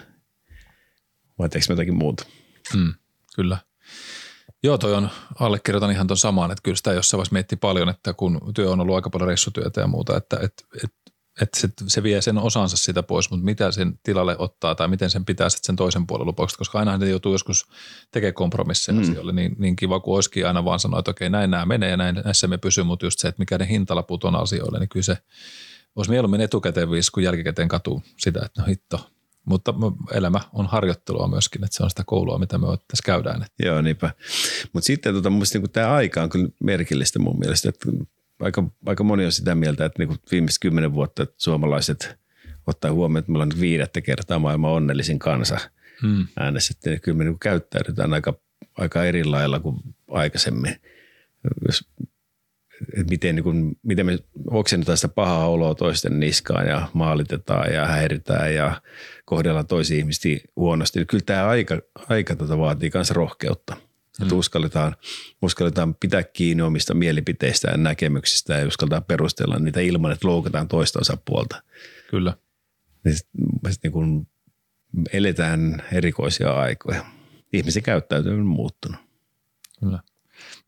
vai 1.40 1.50
teekö 1.50 1.66
mä 1.70 1.74
jotakin 1.74 1.98
muuta? 1.98 2.26
Mm, 2.76 2.94
kyllä. 3.36 3.58
Joo, 4.64 4.78
toi 4.78 4.94
on, 4.94 5.10
allekirjoitan 5.40 5.92
ihan 5.92 6.08
tuon 6.08 6.18
samaan, 6.18 6.52
että 6.52 6.62
kyllä 6.64 6.78
sitä 6.78 6.94
jossain 6.94 7.18
vaiheessa 7.18 7.34
mietti 7.34 7.56
paljon, 7.56 7.90
että 7.90 8.14
kun 8.14 8.42
työ 8.56 8.72
on 8.72 8.80
ollut 8.80 8.96
aika 8.96 9.10
paljon 9.10 9.28
reissutyötä 9.28 9.82
ja 9.82 9.88
muuta, 9.88 10.18
että, 10.18 10.40
että, 10.42 10.64
että 10.84 11.07
että 11.42 11.60
se, 11.60 11.70
se 11.88 12.04
vie 12.04 12.22
sen 12.22 12.38
osansa 12.38 12.78
sitä 12.78 13.04
pois, 13.04 13.30
mutta 13.30 13.46
mitä 13.46 13.72
sen 13.72 14.00
tilalle 14.04 14.36
ottaa 14.40 14.76
tai 14.76 14.88
miten 14.88 15.10
sen 15.10 15.26
pitää 15.26 15.50
sitten 15.50 15.66
sen 15.66 15.76
toisen 15.76 16.08
puolen 16.08 16.28
lupaukset, 16.28 16.58
koska 16.58 16.80
aina 16.80 16.98
ne 16.98 17.10
joutuu 17.10 17.32
joskus 17.32 17.66
tekemään 18.12 18.34
kompromisseja 18.34 18.96
mm. 18.96 19.02
asioille, 19.02 19.32
niin, 19.32 19.56
niin 19.60 19.76
kiva 19.76 20.00
kuin 20.00 20.16
olisikin 20.16 20.48
aina 20.48 20.66
vaan 20.66 20.80
sanoa, 20.80 21.00
että 21.00 21.12
okei 21.12 21.30
näin 21.30 21.52
nämä 21.52 21.66
menee 21.66 21.90
ja 21.90 21.98
näin, 21.98 22.16
näissä 22.26 22.48
me 22.48 22.58
pysyy, 22.58 22.84
mutta 22.84 23.06
just 23.06 23.20
se, 23.20 23.28
että 23.28 23.40
mikä 23.40 23.58
ne 23.58 23.68
hintalaput 23.68 24.24
on 24.24 24.36
asioille, 24.36 24.80
niin 24.80 24.90
kyllä 24.90 25.04
se 25.04 25.18
olisi 25.96 26.12
mieluummin 26.12 26.42
etukäteen 26.42 26.92
viisi 26.92 27.12
kuin 27.12 27.24
jälkikäteen 27.24 27.68
katuu 27.68 28.04
sitä, 28.18 28.40
että 28.46 28.62
no 28.62 28.68
hitto, 28.68 29.10
mutta 29.46 29.74
elämä 30.14 30.40
on 30.54 30.66
harjoittelua 30.66 31.28
myöskin, 31.28 31.64
että 31.64 31.78
se 31.78 31.84
on 31.84 31.90
sitä 31.90 32.04
koulua, 32.06 32.40
mitä 32.40 32.58
me 32.58 32.68
tässä 32.68 33.04
käydään. 33.06 33.46
Joo, 33.60 33.82
niinpä. 33.82 34.12
Mutta 34.74 34.88
sitten 34.88 35.14
tota, 35.14 35.30
mun 35.30 35.38
mielestä 35.38 35.60
niin 35.60 35.72
tämä 35.72 35.94
aika 35.94 36.24
on 36.24 36.30
kyllä 36.30 36.50
merkillistä 36.64 37.20
mun 37.20 37.40
mielestä, 37.40 37.70
että 37.70 37.90
aika, 38.40 38.64
aika 38.86 39.04
moni 39.04 39.26
on 39.26 39.32
sitä 39.32 39.56
mieltä, 39.56 39.86
että 39.86 40.06
niin 40.06 40.20
viimeiset 40.32 40.62
kymmenen 40.62 40.94
vuotta 40.94 41.24
että 41.24 41.36
suomalaiset 41.38 42.18
ottaa 42.68 42.92
huomioon, 42.92 43.20
että 43.20 43.32
me 43.32 43.36
ollaan 43.36 43.60
viidettä 43.60 44.02
kertaa 44.02 44.40
maailman 44.40 44.72
onnellisin 44.72 45.20
kansa 45.20 45.58
hmm. 46.02 46.28
äänestettiin. 46.40 46.92
Niin 46.92 47.02
kyllä 47.02 47.18
me 47.18 47.24
niin 47.24 47.40
käyttäydytään 47.40 48.14
aika, 48.14 48.34
aika 48.78 49.04
eri 49.04 49.24
lailla 49.24 49.60
kuin 49.60 49.80
aikaisemmin. 50.08 50.76
Jos, 51.68 51.90
että 52.82 53.10
miten, 53.10 53.36
niin 53.36 53.44
kuin, 53.44 53.76
miten 53.84 54.06
me 54.06 54.20
oksennetaan 54.52 54.98
sitä 54.98 55.08
pahaa 55.08 55.48
oloa 55.48 55.76
toisten 55.76 56.20
niskaan 56.20 56.68
ja 56.68 56.88
maalitetaan 56.94 57.74
ja 57.74 57.86
häiritään 57.86 58.54
ja 58.54 58.82
kohdellaan 59.26 59.68
toisia 59.68 59.98
ihmisiä 59.98 60.40
huonosti. 60.56 61.06
Kyllä 61.06 61.24
tämä 61.26 61.48
aika, 61.48 61.82
aika 62.10 62.36
tota 62.36 62.58
vaatii 62.58 62.92
myös 62.94 63.12
rohkeutta. 63.12 63.78
Mm. 64.20 64.24
Että 64.24 64.36
uskalletaan, 64.36 64.96
uskalletaan 65.42 65.96
pitää 65.96 66.24
kiinni 66.24 66.64
omista 66.64 66.94
mielipiteistä 66.94 67.72
ja 67.72 67.78
näkemyksistä 67.78 68.54
ja 68.54 68.68
uskalletaan 68.68 69.04
perustella 69.04 69.60
niitä 69.60 69.80
ilman, 69.80 70.12
että 70.12 70.28
loukataan 70.28 70.68
toista 70.68 71.00
osapuolta. 71.00 71.64
Kyllä. 72.10 72.34
Niin, 73.04 73.16
sit, 73.16 73.84
niin 73.84 73.92
kun 73.92 74.28
eletään 75.14 75.84
erikoisia 75.94 76.52
aikoja. 76.52 77.06
Ihmisen 77.54 77.84
käyttäytyminen 77.84 78.42
on 78.42 78.48
muuttunut. 78.48 79.00
Kyllä. 79.80 80.00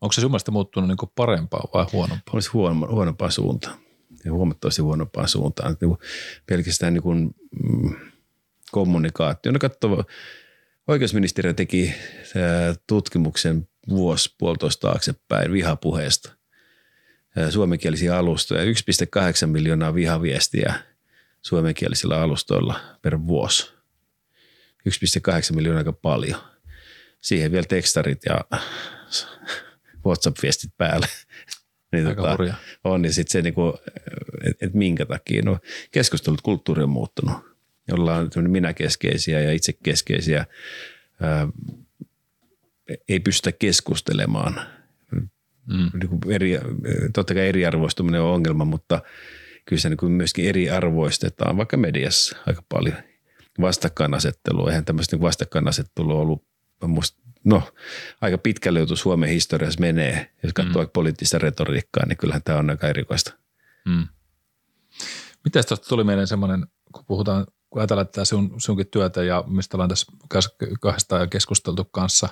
Onko 0.02 0.14
se 0.14 0.22
sun 0.22 0.32
muuttunut 0.52 0.88
niin 0.88 1.12
parempaa 1.16 1.64
vai 1.74 1.86
huonompaa? 1.94 2.34
Olisi 2.34 2.50
huono, 2.50 2.88
huonompaa 2.88 3.30
suuntaan. 3.30 3.80
Ja 4.26 4.34
huomattavasti 4.34 4.82
huonompaa 4.82 5.28
suuntaan. 5.28 5.78
Niin 5.82 5.98
pelkästään 6.46 6.94
niin 6.94 7.04
kuin, 7.04 7.36
mm, 7.64 7.96
kommunikaatio. 8.72 9.52
No 9.52 9.60
katso, 9.60 10.04
oikeusministeriö 10.90 11.54
teki 11.54 11.94
tutkimuksen 12.88 13.68
vuosi 13.90 14.36
puolitoista 14.38 14.88
taaksepäin 14.88 15.52
vihapuheesta. 15.52 16.32
Suomenkielisiä 17.50 18.18
alustoja. 18.18 18.64
1,8 18.64 19.48
miljoonaa 19.48 19.96
vihaviestiä 19.96 20.74
suomenkielisillä 21.42 22.22
alustoilla 22.22 22.80
per 23.02 23.20
vuosi. 23.28 23.72
1,8 24.90 25.56
miljoonaa 25.56 25.80
aika 25.80 25.94
paljon. 25.94 26.42
Siihen 27.22 27.52
vielä 27.52 27.66
tekstarit 27.66 28.22
ja 28.26 28.60
WhatsApp-viestit 30.06 30.72
päälle. 30.78 31.08
niin 31.92 32.08
Aika 32.08 32.22
tota, 32.22 32.32
hurja. 32.32 32.54
On, 32.84 33.02
niin 33.02 33.14
sitten 33.14 33.32
se, 33.32 33.42
niinku, 33.42 33.74
että 34.44 34.66
et 34.66 34.74
minkä 34.74 35.06
takia. 35.06 35.42
No, 35.42 35.60
keskustelut, 35.92 36.42
kulttuuri 36.42 36.84
on 36.84 36.90
muuttunut. 36.90 37.49
Ollaan 37.94 38.30
minäkeskeisiä 38.48 39.40
ja 39.42 39.52
itsekeskeisiä. 39.52 40.46
Ää, 41.22 41.48
ei 43.10 43.20
pystytä 43.20 43.58
keskustelemaan. 43.60 44.62
Mm. 45.12 45.92
Niin 45.94 46.34
eri, 46.34 46.60
totta 47.14 47.34
kai 47.34 47.48
eriarvoistuminen 47.48 48.22
on 48.22 48.34
ongelma, 48.34 48.66
mutta 48.66 49.02
kyllä 49.66 49.80
se 49.80 49.90
niin 49.90 50.12
myöskin 50.12 50.46
eriarvoistetaan 50.46 51.58
vaikka 51.58 51.78
mediassa 51.78 52.38
aika 52.46 52.64
paljon. 52.70 52.98
Vastakkainasettelu, 53.62 54.68
eihän 54.68 54.86
tämmöistä 54.86 55.16
niin 55.16 55.22
vastakkainasettelua 55.22 56.22
ollut 56.22 56.46
musta 56.88 57.20
no, 57.44 57.64
aika 58.22 58.38
pitkälle 58.38 58.80
joutu 58.80 58.96
Suomen 58.96 59.30
historiassa 59.30 59.80
menee. 59.80 60.32
Jos 60.44 60.54
katsoo 60.54 60.84
mm. 60.84 60.90
poliittista 60.94 61.38
retoriikkaa, 61.38 62.06
niin 62.06 62.18
kyllähän 62.18 62.44
tämä 62.44 62.60
on 62.60 62.70
aika 62.70 62.88
erikoista. 62.88 63.34
Mm. 63.86 64.08
Miten 65.44 65.64
tuosta 65.68 65.90
tuli 65.90 66.04
meidän 66.04 66.28
semmoinen, 66.28 66.66
kun 66.92 67.06
puhutaan, 67.06 67.48
kun 67.70 67.82
ajatellaan 67.82 68.08
tätä 68.08 68.26
sun, 68.26 68.54
sunkin 68.58 68.88
työtä 68.88 69.24
ja 69.24 69.44
mistä 69.48 69.78
ollaan 69.78 69.90
tässä 69.90 70.12
kahdestaan 70.80 71.30
keskusteltu 71.30 71.86
kanssa 71.86 72.30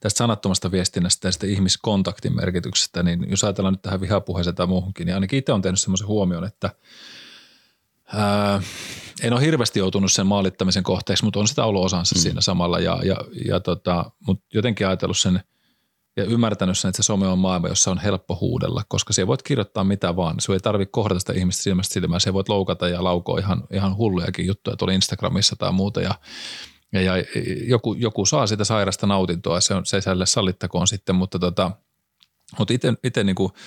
tästä 0.00 0.18
sanattomasta 0.18 0.72
viestinnästä 0.72 1.28
ja 1.28 1.32
sitä 1.32 1.46
ihmiskontaktin 1.46 2.36
merkityksestä, 2.36 3.02
niin 3.02 3.30
jos 3.30 3.44
ajatellaan 3.44 3.74
nyt 3.74 3.82
tähän 3.82 4.00
vihapuheeseen 4.00 4.56
tai 4.56 4.66
muuhunkin, 4.66 5.06
niin 5.06 5.14
ainakin 5.14 5.38
itse 5.38 5.52
on 5.52 5.62
tehnyt 5.62 5.80
semmoisen 5.80 6.06
huomion, 6.06 6.44
että 6.44 6.70
ää, 8.14 8.62
en 9.22 9.32
ole 9.32 9.40
hirveästi 9.40 9.78
joutunut 9.78 10.12
sen 10.12 10.26
maalittamisen 10.26 10.82
kohteeksi, 10.82 11.24
mutta 11.24 11.40
on 11.40 11.48
sitä 11.48 11.64
ollut 11.64 11.84
osansa 11.84 12.14
mm. 12.14 12.20
siinä 12.20 12.40
samalla. 12.40 12.78
Ja, 12.78 13.00
ja, 13.04 13.16
ja 13.46 13.60
tota, 13.60 14.10
mutta 14.26 14.46
jotenkin 14.54 14.86
ajatellut 14.86 15.18
sen 15.18 15.40
ja 16.18 16.24
ymmärtänyt 16.24 16.78
sen, 16.78 16.88
että 16.88 17.02
se 17.02 17.06
some 17.06 17.26
on 17.26 17.38
maailma, 17.38 17.68
jossa 17.68 17.90
on 17.90 17.98
helppo 17.98 18.38
huudella, 18.40 18.82
koska 18.88 19.12
se 19.12 19.26
voit 19.26 19.42
kirjoittaa 19.42 19.84
mitä 19.84 20.16
vaan. 20.16 20.40
Se 20.40 20.52
ei 20.52 20.60
tarvitse 20.60 20.90
kohdata 20.90 21.20
sitä 21.20 21.32
ihmistä 21.32 21.62
silmästä 21.62 21.92
silmään. 21.92 22.20
Se 22.20 22.32
voit 22.32 22.48
loukata 22.48 22.88
ja 22.88 23.04
laukoa 23.04 23.38
ihan, 23.38 23.64
ihan 23.72 23.96
hullujakin 23.96 24.46
juttuja 24.46 24.76
tuolla 24.76 24.94
Instagramissa 24.94 25.56
tai 25.56 25.72
muuta. 25.72 26.00
Ja, 26.00 26.14
ja, 26.92 27.00
ja 27.02 27.24
joku, 27.66 27.94
joku, 27.94 28.26
saa 28.26 28.46
sitä 28.46 28.64
sairasta 28.64 29.06
nautintoa, 29.06 29.60
se, 29.60 29.74
on, 29.74 29.86
se 29.86 29.96
ei 29.96 30.02
sallittakoon 30.24 30.88
sitten, 30.88 31.14
mutta, 31.14 31.38
tota, 31.38 31.70
mutta 32.58 32.74
itse 33.02 33.24
niin 33.24 33.36
kuin– 33.36 33.52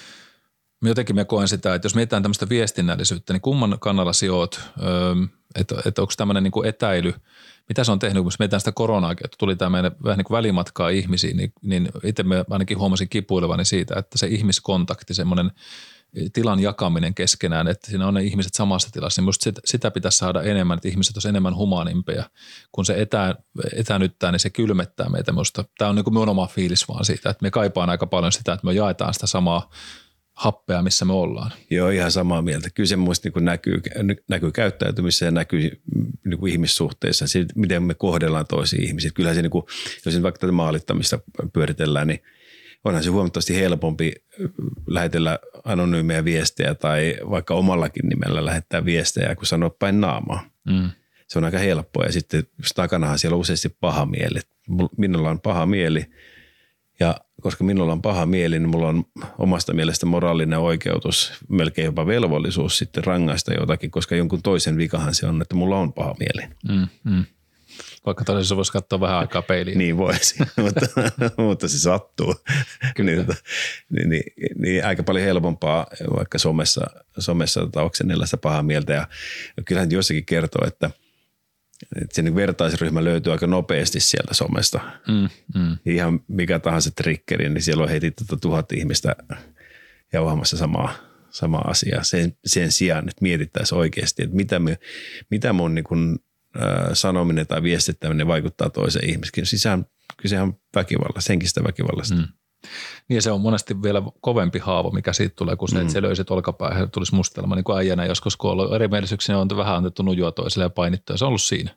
jotenkin 0.90 1.16
mä 1.16 1.26
koen 1.26 1.48
sitä, 1.48 1.76
että 1.76 1.86
jos 1.86 1.96
mietitään 1.96 2.24
tämmöistä 2.24 2.50
viestinnällisyyttä, 2.50 3.34
niin 3.34 3.42
kumman 3.42 3.78
kannalla 3.80 4.14
sijoit, 4.14 4.60
että, 5.56 5.76
että 5.86 6.02
onko 6.02 6.14
tämmöinen 6.18 6.44
niin 6.44 6.66
etäily, 6.66 7.14
mitä 7.72 7.84
se 7.84 7.92
on 7.92 8.00
tehnyt, 8.00 8.24
kun 8.24 8.32
mietitään 8.40 8.62
sitä 8.62 8.72
koronaa, 8.72 9.12
että 9.12 9.38
tuli 9.38 9.56
tämä 9.56 9.70
meidän 9.70 9.92
vähän 10.04 10.18
niin 10.18 10.26
kuin 10.26 10.36
välimatkaa 10.38 10.90
ihmisiin, 10.90 11.38
niin, 11.38 11.54
niin 11.62 11.90
itse 12.04 12.24
mä 12.24 12.46
ainakin 12.50 12.78
huomasin 12.78 13.10
kipuilevani 13.10 13.66
siitä, 13.66 14.00
että 14.00 14.18
se 14.18 14.28
ihmiskontakti, 14.28 15.14
semmoinen 15.14 15.52
tilan 16.34 16.60
jakaminen 16.60 17.14
keskenään, 17.14 17.68
että 17.68 17.90
siinä 17.90 18.08
on 18.08 18.14
ne 18.14 18.24
ihmiset 18.24 18.54
samassa 18.54 18.90
tilassa, 18.92 19.22
niin 19.22 19.26
musta 19.26 19.52
sitä, 19.66 19.92
pitäisi 19.92 20.18
saada 20.18 20.42
enemmän, 20.42 20.76
että 20.76 20.88
ihmiset 20.88 21.18
olisivat 21.18 21.30
enemmän 21.30 21.56
humaanimpia. 21.56 22.24
Kun 22.72 22.86
se 22.86 23.02
etä, 23.02 23.36
etänyttää, 23.76 24.32
niin 24.32 24.40
se 24.40 24.50
kylmettää 24.50 25.10
meitä. 25.10 25.32
Musta. 25.32 25.66
Tämä 25.78 25.90
on 25.90 25.96
niin 25.96 26.04
kuin 26.04 26.14
minun 26.14 26.30
oma 26.30 26.48
fiilis 26.48 26.88
vaan 26.88 27.06
siitä, 27.06 27.30
että 27.30 27.44
me 27.44 27.52
kaipaan 27.52 27.90
aika 27.90 28.08
paljon 28.08 28.32
sitä, 28.32 28.54
että 28.54 28.68
me 28.68 28.74
jaetaan 28.74 29.14
sitä 29.14 29.28
samaa 29.28 29.70
happea, 30.34 30.82
missä 30.82 31.06
me 31.06 31.14
ollaan. 31.14 31.52
Joo, 31.70 31.90
ihan 31.90 32.12
samaa 32.12 32.42
mieltä. 32.42 32.70
Kyllä 32.70 32.88
se 32.88 32.96
muista 32.96 33.30
niin 33.36 33.46
näkyy, 33.46 33.82
näkyy 34.30 34.52
käyttäytymisessä 34.52 35.26
ja 35.26 35.32
näkyy 35.32 35.82
niin 36.26 36.40
kuin 36.40 36.52
ihmissuhteissa, 36.52 37.28
se, 37.28 37.46
miten 37.56 37.84
me 37.84 37.94
kohdellaan 37.94 38.48
toisia 38.48 38.84
ihmisiä. 38.84 39.12
Kyllähän 39.14 39.36
se, 39.36 39.42
niin 39.42 39.52
kuin, 39.52 39.66
jos 40.06 40.24
vaikka 40.24 40.40
tätä 40.40 40.52
maalittamista 40.52 41.20
pyöritellään, 41.54 42.08
niin 42.08 42.20
onhan 42.84 43.04
se 43.04 43.10
huomattavasti 43.10 43.56
helpompi 43.56 44.14
lähetellä 44.88 45.40
anonyymejä 45.64 46.26
viestejä 46.26 46.76
tai 46.76 47.18
vaikka 47.30 47.54
omallakin 47.54 48.10
nimellä 48.10 48.46
lähettää 48.46 48.86
viestejä, 48.86 49.36
kun 49.36 49.46
sanoa 49.46 49.70
päin 49.70 50.02
naamaa. 50.02 50.50
Mm. 50.68 50.90
Se 51.28 51.40
on 51.40 51.46
aika 51.46 51.58
helppoa 51.58 52.06
ja 52.06 52.12
sitten 52.12 52.44
takanahan 52.76 53.20
siellä 53.20 53.36
on 53.36 53.42
useasti 53.42 53.70
paha 53.70 54.06
mieli. 54.06 54.40
Minulla 54.98 55.30
on 55.30 55.42
paha 55.42 55.66
mieli 55.66 56.06
ja 57.02 57.16
koska 57.42 57.64
minulla 57.64 57.92
on 57.92 58.02
paha 58.02 58.26
mieli, 58.26 58.60
niin 58.60 58.70
mulla 58.70 58.88
on 58.88 59.06
omasta 59.38 59.74
mielestä 59.74 60.06
moraalinen 60.06 60.60
oikeutus, 60.60 61.34
melkein 61.50 61.86
jopa 61.86 62.08
velvollisuus 62.08 62.78
sitten 62.78 63.04
rangaista 63.04 63.54
jotakin, 63.54 63.92
koska 63.92 64.16
jonkun 64.16 64.42
toisen 64.42 64.78
vikahan 64.78 65.14
se 65.14 65.26
on, 65.28 65.42
että 65.42 65.56
mulla 65.56 65.78
on 65.78 65.94
paha 65.94 66.16
mieli. 66.20 66.48
Mm, 66.70 66.88
mm. 67.04 67.26
Vaikka 68.06 68.24
todellisuudessa 68.24 68.56
voisi 68.56 68.72
katsoa 68.72 69.00
vähän 69.00 69.18
aikaa 69.18 69.42
peiliin. 69.42 69.78
niin 69.78 69.98
voisi, 69.98 70.36
mutta, 70.64 70.86
mutta 71.38 71.68
se 71.68 71.80
sattuu. 71.80 72.36
Kyllä. 72.96 73.12
niin, 73.12 73.28
niin, 73.90 74.10
niin, 74.10 74.62
niin, 74.62 74.86
aika 74.86 75.04
paljon 75.04 75.26
helpompaa 75.26 75.88
vaikka 76.18 76.38
somessa, 76.38 76.82
somessa 77.20 77.60
tota, 77.60 77.82
oksennella 77.82 78.26
sitä 78.26 78.38
pahaa 78.38 78.64
mieltä. 78.64 78.94
Ja 78.94 79.08
kyllähän 79.66 79.92
jossakin 79.92 80.26
kertoo, 80.26 80.68
että– 80.68 80.90
että 82.02 82.16
se 82.16 82.22
niin 82.22 82.36
vertaisryhmä 82.36 83.04
löytyy 83.04 83.32
aika 83.32 83.48
nopeasti 83.48 84.00
sieltä 84.00 84.34
somesta. 84.34 84.80
Mm, 85.08 85.30
mm. 85.60 85.78
Ihan 85.86 86.20
mikä 86.28 86.60
tahansa 86.60 86.92
triggeri, 86.92 87.50
niin 87.50 87.62
siellä 87.62 87.84
on 87.84 87.90
heti 87.90 88.12
tuota 88.12 88.42
tuhat 88.42 88.72
ihmistä 88.72 89.16
jauhamassa 90.14 90.58
samaa, 90.58 90.94
samaa 91.30 91.68
asiaa. 91.68 92.04
Sen, 92.04 92.38
sen 92.46 92.72
sijaan, 92.72 93.10
että 93.10 93.22
mietittäisiin 93.22 93.80
oikeasti, 93.80 94.24
että 94.24 94.36
mitä, 94.36 94.60
me, 94.60 94.78
mitä 95.32 95.54
mun 95.54 95.76
niin 95.76 95.84
kuin, 95.84 96.20
äh, 96.62 96.90
sanominen 96.94 97.48
tai 97.48 97.64
viestittäminen 97.64 98.28
vaikuttaa 98.28 98.70
toiseen 98.70 99.10
ihmiseen. 99.10 99.46
Sisään 99.46 99.86
kysehän 100.18 100.48
on 100.48 100.60
väkivallasta, 100.76 101.34
henkistä 101.34 101.64
väkivallasta. 101.64 102.16
Mm. 102.16 102.28
Niin 103.08 103.22
se 103.22 103.32
on 103.32 103.42
monesti 103.42 103.82
vielä 103.82 104.02
kovempi 104.22 104.60
haavo, 104.60 104.92
mikä 104.92 105.14
siitä 105.14 105.36
tulee, 105.36 105.56
kun 105.56 105.70
se, 105.70 105.76
mm. 105.76 105.82
että 105.82 105.94
se 105.94 106.02
löysit 106.02 106.32
olkapäähän 106.32 106.82
ja 106.82 106.88
tulisi 106.88 107.16
mustelma. 107.16 107.56
Niin 107.56 107.64
kuin 107.64 107.78
äijänä 107.78 108.06
joskus, 108.06 108.38
kun 108.38 108.52
on 108.52 108.60
ollut 108.60 108.74
erimielisyyksiä, 108.74 109.38
on 109.38 109.48
vähän 109.58 109.76
annettu 109.76 110.04
nujua 110.04 110.32
toiselle 110.32 110.66
ja 110.66 110.70
painittu 110.70 111.14
ja 111.14 111.18
se 111.18 111.26
on 111.26 111.28
ollut 111.28 111.42
siinä. 111.42 111.72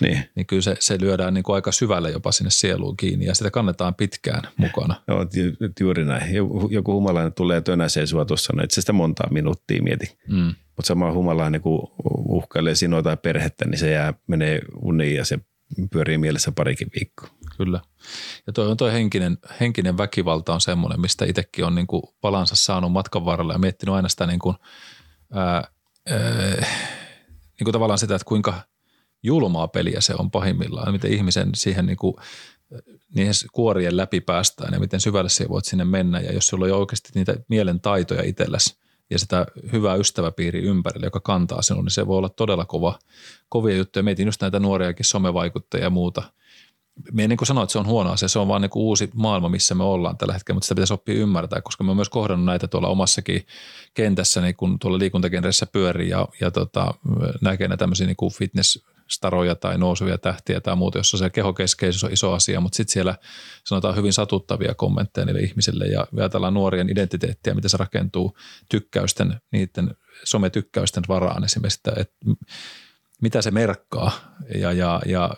Niin. 0.00 0.20
niin 0.34 0.46
kyllä 0.46 0.62
se, 0.62 0.76
se 0.80 0.98
lyödään 1.00 1.34
niin 1.34 1.44
kuin 1.44 1.54
aika 1.54 1.72
syvälle 1.72 2.10
jopa 2.10 2.32
sinne 2.32 2.50
sieluun 2.50 2.96
kiinni 2.96 3.26
ja 3.26 3.34
sitä 3.34 3.50
kannetaan 3.50 3.94
pitkään 3.94 4.42
mukana. 4.56 4.94
Joo, 5.08 5.26
juuri 5.80 6.04
näin. 6.04 6.34
Joku, 6.34 6.68
joku 6.70 6.92
humalainen 6.92 7.32
tulee 7.32 7.60
tönäseen 7.60 8.06
sua 8.06 8.24
tuossa, 8.24 8.52
no 8.56 8.62
itse 8.62 8.80
sitä 8.80 8.92
montaa 8.92 9.28
minuuttia 9.30 9.82
mieti. 9.82 10.18
Mm. 10.28 10.54
Mutta 10.76 10.86
sama 10.86 11.12
humalainen, 11.12 11.60
kun 11.60 11.90
uhkailee 12.28 12.74
sinua 12.74 13.02
tai 13.02 13.16
perhettä, 13.16 13.64
niin 13.64 13.78
se 13.78 13.90
jää, 13.90 14.14
menee 14.26 14.60
uniin 14.82 15.16
ja 15.16 15.24
se 15.24 15.38
pyörii 15.90 16.18
mielessä 16.18 16.52
parikin 16.52 16.88
viikkoa. 16.94 17.28
Kyllä. 17.56 17.80
Ja 18.46 18.64
on 18.64 18.76
toi 18.76 18.92
henkinen, 18.92 19.38
henkinen 19.60 19.98
väkivalta 19.98 20.54
on 20.54 20.60
semmoinen, 20.60 21.00
mistä 21.00 21.24
itsekin 21.24 21.64
on 21.64 21.74
niin 21.74 21.86
kuin 21.86 22.02
palansa 22.20 22.54
saanut 22.54 22.92
matkan 22.92 23.24
varrella 23.24 23.52
ja 23.52 23.58
miettinyt 23.58 23.94
aina 23.94 24.08
sitä 24.08 24.26
niin 24.26 24.38
kuin, 24.38 24.56
ää, 25.32 25.64
ää, 26.10 26.66
niin 27.28 27.64
kuin 27.64 27.72
tavallaan 27.72 27.98
sitä, 27.98 28.14
että 28.14 28.24
kuinka 28.24 28.54
julmaa 29.22 29.68
peliä 29.68 30.00
se 30.00 30.14
on 30.18 30.30
pahimmillaan, 30.30 30.92
miten 30.92 31.12
ihmisen 31.12 31.50
siihen 31.54 31.86
niin 31.86 31.96
kuin, 31.96 32.14
niihin 33.14 33.32
kuorien 33.52 33.96
läpi 33.96 34.20
päästään 34.20 34.72
ja 34.72 34.80
miten 34.80 35.00
syvälle 35.00 35.48
voit 35.48 35.64
sinne 35.64 35.84
mennä. 35.84 36.20
Ja 36.20 36.32
jos 36.32 36.46
sulla 36.46 36.64
on 36.64 36.72
oikeasti 36.72 37.10
niitä 37.14 37.36
mielen 37.48 37.80
taitoja 37.80 38.22
itsellesi 38.22 38.78
ja 39.10 39.18
sitä 39.18 39.46
hyvää 39.72 39.94
ystäväpiiri 39.94 40.62
ympärille, 40.62 41.06
joka 41.06 41.20
kantaa 41.20 41.62
sinun, 41.62 41.84
niin 41.84 41.92
se 41.92 42.06
voi 42.06 42.18
olla 42.18 42.28
todella 42.28 42.64
kova, 42.64 42.98
kovia 43.48 43.76
juttuja. 43.76 44.02
Mietin 44.02 44.26
just 44.26 44.40
näitä 44.40 44.60
nuoriakin 44.60 45.04
somevaikuttajia 45.04 45.84
ja 45.84 45.90
muuta– 45.90 46.22
me 47.12 47.28
niin 47.28 47.38
sano, 47.42 47.62
että 47.62 47.72
se 47.72 47.78
on 47.78 47.86
huono 47.86 48.12
asia, 48.12 48.28
se 48.28 48.38
on 48.38 48.48
vaan 48.48 48.62
niin 48.62 48.70
uusi 48.74 49.10
maailma, 49.14 49.48
missä 49.48 49.74
me 49.74 49.84
ollaan 49.84 50.18
tällä 50.18 50.34
hetkellä, 50.34 50.56
mutta 50.56 50.64
sitä 50.64 50.74
pitäisi 50.74 50.94
oppia 50.94 51.14
ymmärtää, 51.14 51.60
koska 51.60 51.84
mä 51.84 51.90
oon 51.90 51.96
myös 51.96 52.08
kohdannut 52.08 52.46
näitä 52.46 52.68
tuolla 52.68 52.88
omassakin 52.88 53.46
kentässä, 53.94 54.40
niin 54.40 54.56
kun 54.56 54.78
tuolla 54.78 54.98
liikuntakenreissä 54.98 55.66
pyörii 55.66 56.08
ja, 56.08 56.28
ja 56.40 56.50
tota, 56.50 56.94
näkee 57.40 57.68
näitä 57.68 57.82
tämmöisiä 57.82 58.06
niin 58.06 58.16
fitness-staroja 59.06 59.54
tai 59.54 59.78
nousuvia 59.78 60.18
tähtiä 60.18 60.60
tai 60.60 60.76
muuta, 60.76 60.98
jossa 60.98 61.18
se 61.18 61.30
kehokeskeisyys 61.30 62.04
on 62.04 62.12
iso 62.12 62.32
asia, 62.32 62.60
mutta 62.60 62.76
sitten 62.76 62.92
siellä 62.92 63.14
sanotaan 63.64 63.96
hyvin 63.96 64.12
satuttavia 64.12 64.74
kommentteja 64.74 65.24
niille 65.24 65.40
ihmisille 65.40 65.86
ja 65.86 66.06
ajatellaan 66.18 66.54
nuorien 66.54 66.90
identiteettiä, 66.90 67.54
miten 67.54 67.70
se 67.70 67.76
rakentuu 67.76 68.36
tykkäysten, 68.68 69.40
niiden 69.52 69.94
sometykkäysten 70.24 71.04
varaan 71.08 71.44
esimerkiksi, 71.44 71.80
että 71.96 72.16
mitä 73.22 73.42
se 73.42 73.50
merkkaa 73.50 74.12
ja, 74.54 74.72
ja, 74.72 75.00
ja 75.06 75.30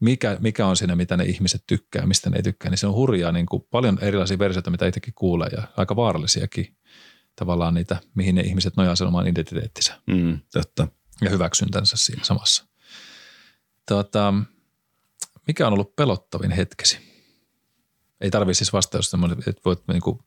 mikä, 0.00 0.36
mikä 0.40 0.66
on 0.66 0.76
siinä, 0.76 0.96
mitä 0.96 1.16
ne 1.16 1.24
ihmiset 1.24 1.64
tykkää, 1.66 2.06
mistä 2.06 2.30
ne 2.30 2.36
ei 2.36 2.42
tykkää, 2.42 2.70
niin 2.70 2.78
se 2.78 2.86
on 2.86 2.94
hurjaa 2.94 3.32
niin 3.32 3.46
kuin 3.46 3.62
paljon 3.70 3.98
erilaisia 4.00 4.38
versioita, 4.38 4.70
mitä 4.70 4.86
itsekin 4.86 5.14
kuulee 5.14 5.48
ja 5.52 5.62
aika 5.76 5.96
vaarallisiakin 5.96 6.76
tavallaan 7.36 7.74
niitä, 7.74 7.96
mihin 8.14 8.34
ne 8.34 8.40
ihmiset 8.40 8.76
nojaa 8.76 8.96
sen 8.96 9.06
oman 9.06 9.26
identiteettinsä. 9.26 10.00
Mm, 10.06 10.38
totta. 10.52 10.88
Ja 11.20 11.30
hyväksyntänsä 11.30 11.96
siinä 11.96 12.24
samassa. 12.24 12.66
Tota, 13.88 14.34
mikä 15.46 15.66
on 15.66 15.72
ollut 15.72 15.96
pelottavin 15.96 16.50
hetkesi? 16.50 16.98
Ei 18.20 18.30
tarvitse 18.30 18.58
siis 18.58 18.72
vastausta, 18.72 19.18
että 19.46 19.62
voit 19.64 19.82
niin 19.88 20.02
kuin 20.02 20.18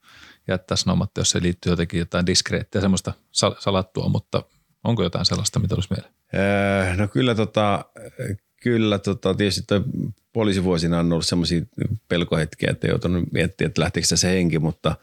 jättää 0.47 0.77
sanomatta, 0.77 1.21
jos 1.21 1.29
se 1.29 1.41
liittyy 1.41 1.71
jotenkin 1.71 1.99
jotain 1.99 2.25
diskreettiä, 2.25 2.81
semmoista 2.81 3.13
salattua, 3.59 4.09
mutta 4.09 4.43
onko 4.83 5.03
jotain 5.03 5.25
sellaista, 5.25 5.59
mitä 5.59 5.75
olisi 5.75 5.89
mieleen? 5.89 6.13
Öö, 6.33 6.95
no 6.95 7.07
kyllä, 7.07 7.35
tota, 7.35 7.85
kyllä 8.61 8.99
tota, 8.99 9.33
tietysti 9.33 9.61
toi 9.67 9.83
poliisivuosina 10.33 10.99
on 10.99 11.13
ollut 11.13 11.25
semmoisia 11.25 11.61
pelkohetkiä, 12.07 12.69
että 12.71 12.87
joutunut 12.87 13.31
miettimään, 13.31 13.69
että 13.69 13.81
lähtikö 13.81 14.07
se 14.07 14.31
henki, 14.31 14.59
mutta, 14.59 14.95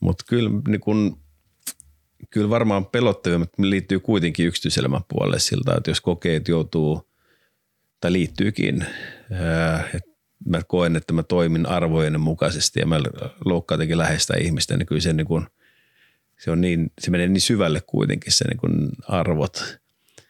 mutta 0.00 0.24
kyllä, 0.28 0.50
niin 0.68 0.80
kun, 0.80 1.22
kyllä 2.30 2.50
varmaan 2.50 2.86
pelottavimmat 2.86 3.50
liittyy 3.58 4.00
kuitenkin 4.00 4.46
yksityiselämän 4.46 5.04
puolelle 5.08 5.38
siltä, 5.38 5.74
että 5.76 5.90
jos 5.90 6.00
kokee, 6.00 6.36
että 6.36 6.50
joutuu 6.50 7.11
tai 8.02 8.12
liittyykin, 8.12 8.86
että 9.94 10.10
mä 10.46 10.62
koen, 10.62 10.96
että 10.96 11.12
mä 11.12 11.22
toimin 11.22 11.66
arvojen 11.66 12.20
mukaisesti 12.20 12.80
ja 12.80 12.86
mä 12.86 13.00
loukkaan 13.44 13.76
jotenkin 13.76 13.98
läheistä 13.98 14.34
ihmistä, 14.36 14.76
niin 14.76 14.86
kyllä 14.86 15.00
se, 15.00 15.12
niin 15.12 15.26
kun, 15.26 15.46
se, 16.38 16.50
on 16.50 16.60
niin, 16.60 16.92
se 17.00 17.10
menee 17.10 17.28
niin 17.28 17.40
syvälle 17.40 17.80
kuitenkin 17.86 18.32
se 18.32 18.44
niin 18.48 18.58
kun 18.58 18.88
arvot, 19.08 19.78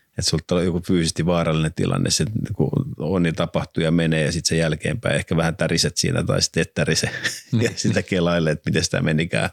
että 0.08 0.22
sulta 0.22 0.54
on 0.54 0.64
joku 0.64 0.80
fyysisesti 0.80 1.26
vaarallinen 1.26 1.74
tilanne, 1.74 2.10
se 2.10 2.24
niin 2.24 2.70
on 2.98 3.26
ja 3.26 3.32
tapahtuu 3.32 3.84
ja 3.84 3.90
menee 3.90 4.24
ja 4.24 4.32
sitten 4.32 4.48
sen 4.48 4.58
jälkeenpäin 4.58 5.16
ehkä 5.16 5.36
vähän 5.36 5.56
täriset 5.56 5.96
siinä 5.96 6.22
tai 6.22 6.42
sitten 6.42 6.60
et 6.60 6.74
tärise 6.74 7.10
ja 7.52 7.58
niin. 7.58 7.72
sitä 7.76 8.02
kelaille, 8.02 8.50
että 8.50 8.70
miten 8.70 8.84
sitä 8.84 9.02
menikään. 9.02 9.50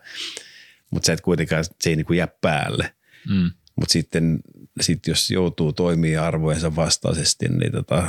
Mutta 0.91 1.05
se 1.05 1.13
et 1.13 1.21
kuitenkaan, 1.21 1.63
se 1.63 1.89
ei 1.89 1.95
niin 1.95 2.17
jää 2.17 2.27
päälle. 2.41 2.93
Mm. 3.29 3.51
Mutta 3.79 3.93
sitten 3.93 4.39
sit 4.81 5.07
jos 5.07 5.31
joutuu 5.31 5.73
toimia 5.73 6.27
arvojensa 6.27 6.75
vastaisesti, 6.75 7.47
niin 7.47 7.71
tota, 7.71 8.07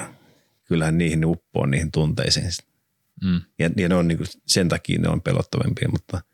kyllähän 0.64 0.98
niihin 0.98 1.24
uppoo 1.24 1.66
niihin 1.66 1.92
tunteisiin. 1.92 2.50
Mm. 3.24 3.40
Ja, 3.58 3.70
ja 3.76 3.88
ne 3.88 3.94
on 3.94 4.08
niin 4.08 4.18
kuin, 4.18 4.28
sen 4.46 4.68
takia 4.68 5.00
ne 5.00 5.08
on 5.08 5.22
pelottavampia, 5.22 5.88
mutta– 5.88 6.20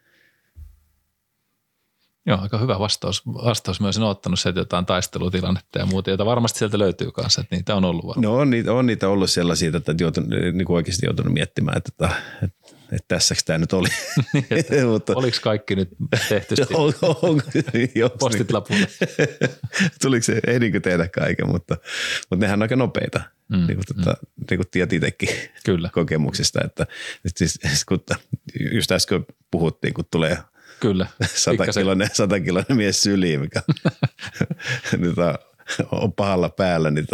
Joo, 2.27 2.38
aika 2.42 2.59
hyvä 2.59 2.79
vastaus. 2.79 3.27
vastaus. 3.27 3.81
Mä 3.81 3.87
olisin 3.87 4.03
ottanut 4.03 4.40
se, 4.40 4.49
että 4.49 4.61
jotain 4.61 4.87
taistelutilannetta 4.87 5.79
ja 5.79 5.87
muuta, 5.87 6.11
jota 6.11 6.27
varmasti 6.27 6.59
sieltä 6.59 6.79
löytyy 6.79 7.12
kanssa, 7.12 7.40
että 7.40 7.57
niitä 7.57 7.75
on 7.75 7.85
ollut 7.85 8.07
varmaan. 8.07 8.22
No 8.22 8.37
on 8.37 8.51
niitä, 8.51 8.72
on 8.72 8.87
niitä 8.87 9.09
ollut 9.09 9.31
sellaisia, 9.31 9.72
että 9.77 9.94
joutunut, 10.01 10.31
niin 10.31 10.64
kuin 10.64 10.77
oikeasti 10.77 11.07
joutunut 11.07 11.33
miettimään, 11.33 11.77
että, 11.77 12.09
että, 12.42 12.76
että, 12.92 13.05
tässäkö 13.09 13.40
tämä 13.44 13.59
nyt 13.59 13.72
oli. 13.72 13.88
Niin, 14.70 14.87
Mutta, 14.92 15.12
oliko 15.16 15.37
kaikki 15.42 15.77
nyt 15.77 15.88
tehty 16.29 16.55
on, 16.75 16.92
on, 17.03 17.42
jos, 17.94 18.12
postit 18.18 18.53
lapulle? 18.53 18.87
Tuliko 20.03 20.22
se, 20.22 20.40
ehdinkö 20.46 20.81
tehdä 20.81 21.09
kaiken, 21.09 21.49
mutta, 21.49 21.77
mutta 22.31 22.44
nehän 22.44 22.59
on 22.59 22.62
aika 22.62 22.77
nopeita. 22.77 23.22
Mm, 23.49 23.57
niin 23.57 23.66
kuin, 23.66 23.85
mm. 23.96 24.05
tota, 24.05 24.16
niin 24.51 24.59
kuin 24.59 24.68
tiedät 24.70 24.92
itsekin 24.92 25.29
Kyllä. 25.64 25.90
kokemuksista, 25.92 26.61
että, 26.64 26.87
että 27.25 27.38
siis, 27.38 27.85
kun, 27.85 28.01
just 28.72 28.92
äsken 28.92 29.27
puhuttiin, 29.51 29.94
kun 29.94 30.05
tulee– 30.11 30.38
Kyllä. 30.81 31.07
Satakiloinen, 31.35 32.09
satakiloinen 32.12 32.77
mies 32.77 33.03
syliin, 33.03 33.40
mikä 33.40 33.62
niitä 34.99 35.38
on 36.03 36.13
pahalla 36.13 36.49
päällä, 36.49 36.91
niin 36.91 37.07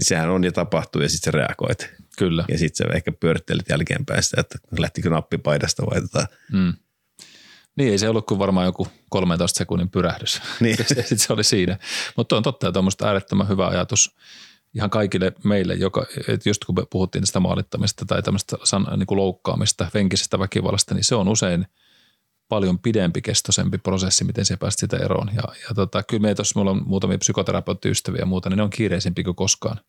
sehän 0.00 0.30
on 0.30 0.44
ja 0.44 0.52
tapahtuu 0.52 1.02
ja 1.02 1.08
sitten 1.08 1.32
sä 1.32 1.38
reagoit. 1.38 1.90
Kyllä. 2.18 2.44
Ja 2.48 2.58
sitten 2.58 2.86
sä 2.86 2.96
ehkä 2.96 3.12
pyörittelit 3.12 3.68
jälkeenpäin 3.68 4.22
sitä, 4.22 4.40
että 4.40 4.58
lähtikö 4.78 5.10
nappipaidasta 5.10 5.86
vai 5.86 6.00
tota. 6.00 6.26
Mm. 6.52 6.74
Niin, 7.76 7.90
ei 7.92 7.98
se 7.98 8.08
ollut 8.08 8.26
kuin 8.26 8.38
varmaan 8.38 8.66
joku 8.66 8.88
13 9.10 9.58
sekunnin 9.58 9.90
pyrähdys. 9.90 10.42
Niin. 10.60 10.76
sitten 10.88 11.18
se 11.18 11.32
oli 11.32 11.44
siinä. 11.44 11.78
Mutta 12.16 12.36
on 12.36 12.42
totta, 12.42 12.68
että 12.68 12.78
on 12.78 12.88
äärettömän 13.04 13.48
hyvä 13.48 13.66
ajatus 13.66 14.16
ihan 14.74 14.90
kaikille 14.90 15.32
meille, 15.44 15.74
joka, 15.74 16.06
että 16.28 16.48
just 16.48 16.64
kun 16.64 16.86
puhuttiin 16.90 17.22
tästä 17.22 17.40
maalittamista 17.40 18.04
tai 18.06 18.22
tämmöistä 18.22 18.56
niin 18.96 19.06
kuin 19.06 19.18
loukkaamista, 19.18 19.86
venkisestä 19.94 20.38
väkivallasta, 20.38 20.94
niin 20.94 21.04
se 21.04 21.14
on 21.14 21.28
usein– 21.28 21.66
paljon 22.48 22.78
pidempikestoisempi 22.78 23.78
prosessi, 23.78 24.24
miten 24.24 24.44
se 24.44 24.56
päästä 24.56 24.80
sitä 24.80 24.96
eroon. 24.96 25.30
Ja, 25.36 25.42
ja 25.68 25.74
tota, 25.74 26.02
kyllä 26.02 26.22
me 26.22 26.34
tuossa, 26.34 26.58
mulla 26.58 26.70
on 26.70 26.82
muutamia 26.86 27.18
psykoterapeuttiystäviä 27.18 28.20
ja 28.20 28.26
muuta, 28.26 28.50
niin 28.50 28.56
ne 28.56 28.62
on 28.62 28.70
kiireisempi 28.70 29.24
kuin 29.24 29.36
koskaan. 29.36 29.80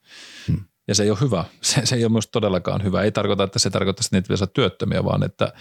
Hmm. 0.47 0.63
Ja 0.87 0.95
se 0.95 1.03
ei 1.03 1.09
ole 1.09 1.17
hyvä. 1.21 1.45
Se, 1.61 1.85
se 1.85 1.95
ei 1.95 2.03
ole 2.03 2.09
minusta 2.09 2.31
todellakaan 2.31 2.83
hyvä. 2.83 3.01
Ei 3.01 3.11
tarkoita, 3.11 3.43
että 3.43 3.59
se 3.59 3.69
tarkoittaa, 3.69 4.01
että 4.05 4.15
niitä 4.15 4.25
pitäisi 4.25 4.43
olla 4.43 4.51
työttömiä, 4.53 5.03
vaan 5.03 5.23
että, 5.23 5.53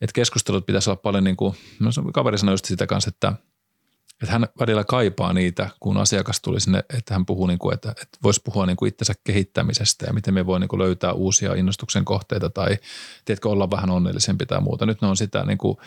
että 0.00 0.12
keskustelut 0.14 0.66
pitäisi 0.66 0.90
olla 0.90 1.00
paljon 1.02 1.24
niin 1.24 1.36
kuin, 1.36 1.54
no 1.80 1.90
kaveri 2.12 2.38
sanoi 2.38 2.52
just 2.52 2.64
sitä 2.64 2.86
kanssa, 2.86 3.08
että, 3.08 3.32
että 4.22 4.32
hän 4.32 4.46
välillä 4.60 4.84
kaipaa 4.84 5.32
niitä, 5.32 5.70
kun 5.80 5.96
asiakas 5.96 6.40
tuli 6.40 6.60
sinne, 6.60 6.84
että 6.94 7.14
hän 7.14 7.26
puhuu, 7.26 7.46
niin 7.46 7.58
kuin, 7.58 7.74
että, 7.74 7.90
että 7.90 8.18
voisi 8.22 8.40
puhua 8.44 8.66
niin 8.66 8.76
kuin 8.76 8.88
itsensä 8.88 9.14
kehittämisestä 9.24 10.06
ja 10.06 10.12
miten 10.12 10.34
me 10.34 10.46
voi 10.46 10.60
niin 10.60 10.68
kuin 10.68 10.80
löytää 10.80 11.12
uusia 11.12 11.54
innostuksen 11.54 12.04
kohteita 12.04 12.50
tai 12.50 12.78
tiedätkö, 13.24 13.48
olla 13.48 13.70
vähän 13.70 13.90
onnellisempi 13.90 14.46
tai 14.46 14.60
muuta. 14.60 14.86
Nyt 14.86 15.02
ne 15.02 15.08
on 15.08 15.16
sitä 15.16 15.44
niin 15.44 15.58
kuin– 15.58 15.76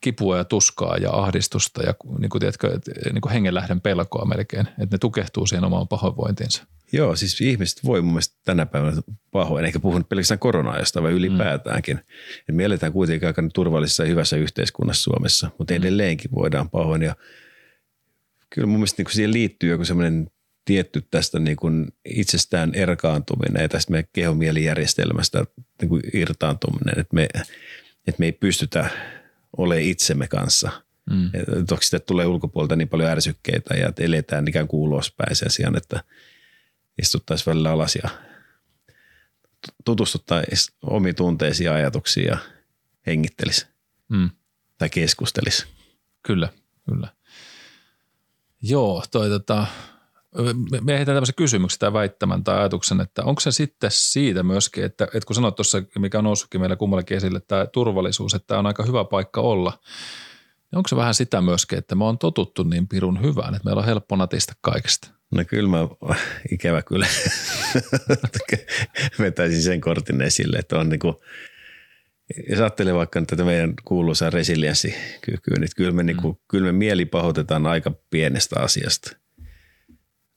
kipua 0.00 0.36
ja 0.36 0.44
tuskaa 0.44 0.96
ja 0.96 1.10
ahdistusta 1.10 1.82
ja 1.82 1.94
niin 2.18 2.30
kuin, 2.30 2.40
tiedätkö, 2.40 2.78
niin 3.12 3.20
kuin 3.20 3.32
hengenlähden 3.32 3.80
pelkoa 3.80 4.24
melkein, 4.24 4.68
että 4.68 4.94
ne 4.94 4.98
tukehtuu 4.98 5.46
siihen 5.46 5.64
omaan 5.64 5.88
pahoinvointiinsa. 5.88 6.66
Joo, 6.92 7.16
siis 7.16 7.40
ihmiset 7.40 7.84
voi 7.84 8.02
mun 8.02 8.12
mielestä 8.12 8.36
tänä 8.44 8.66
päivänä 8.66 9.02
pahoin, 9.30 9.64
eikä 9.64 9.80
puhunut 9.80 10.08
pelkästään 10.08 10.38
korona-ajasta, 10.38 11.02
vaan 11.02 11.14
ylipäätäänkin. 11.14 11.96
Mm. 11.96 12.02
Et 12.48 12.54
me 12.54 12.64
eletään 12.64 12.92
kuitenkin 12.92 13.26
aika 13.26 13.42
turvallisessa 13.54 14.02
ja 14.02 14.08
hyvässä 14.08 14.36
yhteiskunnassa 14.36 15.02
Suomessa, 15.02 15.50
mutta 15.58 15.74
mm. 15.74 15.78
edelleenkin 15.78 16.30
voidaan 16.34 16.70
pahoin. 16.70 17.02
Ja 17.02 17.16
kyllä 18.50 18.66
mun 18.66 18.78
mielestä 18.78 19.00
niin 19.00 19.04
kuin 19.04 19.14
siihen 19.14 19.32
liittyy 19.32 19.70
joku 19.70 19.84
semmoinen 19.84 20.30
tietty 20.64 21.02
tästä 21.10 21.38
niin 21.38 21.56
kuin 21.56 21.92
itsestään 22.04 22.74
erkaantuminen 22.74 23.62
ja 23.62 23.68
tästä 23.68 23.90
meidän 23.90 24.08
kehomielijärjestelmästä 24.12 25.44
niin 25.80 25.88
kuin 25.88 26.02
irtaantuminen, 26.14 26.98
että 26.98 27.14
me, 27.14 27.28
että 28.06 28.18
me 28.18 28.26
ei 28.26 28.32
pystytä– 28.32 28.88
ole 29.56 29.82
itsemme 29.82 30.28
kanssa. 30.28 30.82
Mm. 31.10 31.30
Toki 31.68 31.84
sitten 31.84 32.02
tulee 32.06 32.26
ulkopuolelta 32.26 32.76
niin 32.76 32.88
paljon 32.88 33.10
ärsykkeitä 33.10 33.74
ja 33.74 33.92
eletään 33.98 34.48
ikään 34.48 34.68
kuin 34.68 34.80
ulospäin 34.80 35.36
sen 35.36 35.50
sijaan, 35.50 35.76
että 35.76 36.04
istuttaisiin 37.02 37.46
välillä 37.46 37.70
alas 37.70 37.96
ja 37.96 38.10
tutustuttaisiin 39.84 40.76
omiin 40.82 41.14
tunteisiin 41.14 41.64
ja 41.64 41.74
ajatuksiin 41.74 42.26
ja 42.26 42.38
hengittelisi 43.06 43.66
mm. 44.08 44.30
tai 44.78 44.90
keskustelisi. 44.90 45.66
Kyllä, 46.22 46.48
kyllä. 46.90 47.08
Joo, 48.62 49.04
toi 49.10 49.28
tota, 49.28 49.66
me 50.80 50.96
heitän 50.96 51.14
tämmöisen 51.14 51.34
kysymyksen 51.34 51.78
tai 51.78 51.92
väittämän 51.92 52.44
tai 52.44 52.58
ajatuksen, 52.58 53.00
että 53.00 53.24
onko 53.24 53.40
se 53.40 53.52
sitten 53.52 53.90
siitä 53.92 54.42
myöskin, 54.42 54.84
että, 54.84 55.04
että 55.04 55.26
kun 55.26 55.34
sanoit 55.34 55.54
tuossa, 55.54 55.82
mikä 55.98 56.18
on 56.18 56.24
noussutkin 56.24 56.60
meillä 56.60 56.76
kummallakin 56.76 57.16
esille, 57.16 57.40
tämä 57.40 57.66
turvallisuus, 57.66 58.34
että 58.34 58.46
tämä 58.46 58.58
on 58.58 58.66
aika 58.66 58.82
hyvä 58.82 59.04
paikka 59.04 59.40
olla, 59.40 59.78
niin 60.70 60.76
onko 60.76 60.88
se 60.88 60.96
vähän 60.96 61.14
sitä 61.14 61.40
myöskin, 61.40 61.78
että 61.78 61.94
me 61.94 62.04
on 62.04 62.18
totuttu 62.18 62.62
niin 62.62 62.88
pirun 62.88 63.22
hyvään, 63.22 63.54
että 63.54 63.64
meillä 63.64 63.80
on 63.80 63.86
helppo 63.86 64.16
natista 64.16 64.52
kaikesta? 64.60 65.08
No 65.30 65.44
kyllä 65.48 65.68
mä, 65.68 65.78
ikävä 66.52 66.82
kyllä, 66.82 67.06
vetäisin 69.18 69.62
sen 69.62 69.80
kortin 69.80 70.22
esille, 70.22 70.56
että 70.56 70.78
on 70.78 70.88
niin 70.88 71.00
kuin, 71.00 71.14
jos 72.50 72.60
ajattelee 72.60 72.94
vaikka 72.94 73.22
tätä 73.22 73.44
meidän 73.44 73.74
kuuluisaa 73.84 74.30
resilienssikykyä, 74.30 75.56
niin 75.58 75.68
kyllä 75.76 75.92
me, 75.92 76.02
mm. 76.02 76.06
niin 76.06 76.16
kuin, 76.16 76.36
kyllä 76.48 76.66
me 76.66 76.72
mieli 76.72 77.04
pahoitetaan 77.04 77.66
aika 77.66 77.92
pienestä 78.10 78.60
asiasta– 78.60 79.16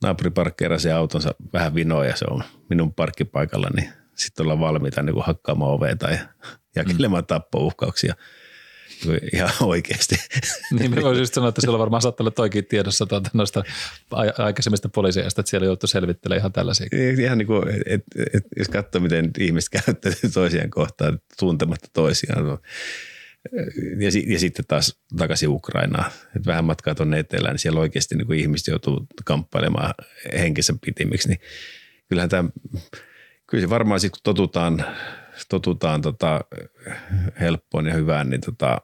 naapuri 0.02 0.30
parkkeerasi 0.30 0.90
autonsa 0.90 1.34
vähän 1.52 1.74
vinoa 1.74 2.04
ja 2.04 2.16
se 2.16 2.24
on 2.30 2.44
minun 2.70 2.94
parkkipaikalla, 2.94 3.68
niin 3.76 3.88
sitten 4.14 4.44
ollaan 4.44 4.60
valmiita 4.60 5.02
niin 5.02 5.24
hakkaamaan 5.24 5.70
ovea 5.70 5.96
tai 5.96 6.18
jakelemaan 6.76 7.22
mm. 7.22 7.26
tappouhkauksia 7.26 8.14
ihan 9.32 9.50
oikeasti. 9.60 10.14
Niin, 10.78 10.94
mä 10.94 11.02
voisin 11.02 11.22
just 11.22 11.34
sanoa, 11.34 11.48
että 11.48 11.60
siellä 11.60 11.78
varmaan 11.78 12.02
saattaa 12.02 12.24
olla 12.24 12.30
toikin 12.30 12.66
tiedossa 12.66 13.06
tuota, 13.06 13.30
noista 13.32 13.64
aikaisemmista 14.38 14.88
poliiseista, 14.88 15.40
että 15.40 15.50
siellä 15.50 15.66
joutuu 15.66 15.86
selvittelemään 15.86 16.40
ihan 16.40 16.52
tällaisia. 16.52 16.86
Ihan 17.20 17.38
niin 17.38 17.46
kuin, 17.46 17.68
et, 17.68 17.82
et, 17.86 18.02
et, 18.34 18.44
jos 18.58 18.68
katsoo, 18.68 19.00
miten 19.00 19.30
ihmiset 19.38 19.70
käyttävät 19.70 20.18
toisiaan 20.34 20.70
kohtaan 20.70 21.18
tuntematta 21.38 21.88
toisiaan, 21.92 22.58
ja, 23.98 24.10
ja 24.32 24.38
sitten 24.38 24.64
taas 24.68 25.00
takaisin 25.16 25.48
Ukrainaan. 25.48 26.10
Et 26.36 26.46
vähän 26.46 26.64
matkaa 26.64 26.94
tuonne 26.94 27.18
etelään, 27.18 27.52
niin 27.52 27.58
siellä 27.58 27.80
oikeasti 27.80 28.14
niin 28.14 28.26
kuin 28.26 28.38
ihmiset 28.38 28.66
joutuu 28.66 29.06
kamppailemaan 29.24 29.94
henkensä 30.38 30.74
pitimiksi. 30.84 31.28
Niin 31.28 31.40
kyllähän 32.08 32.28
tämä, 32.28 32.50
kyllä 33.46 33.60
se 33.60 33.70
varmaan 33.70 34.00
sitten 34.00 34.18
kun 34.18 34.34
totutaan, 34.34 34.84
totutaan 35.48 36.02
tota, 36.02 36.40
helppoon 37.40 37.86
ja 37.86 37.94
hyvään, 37.94 38.30
niin 38.30 38.40
tota, 38.40 38.78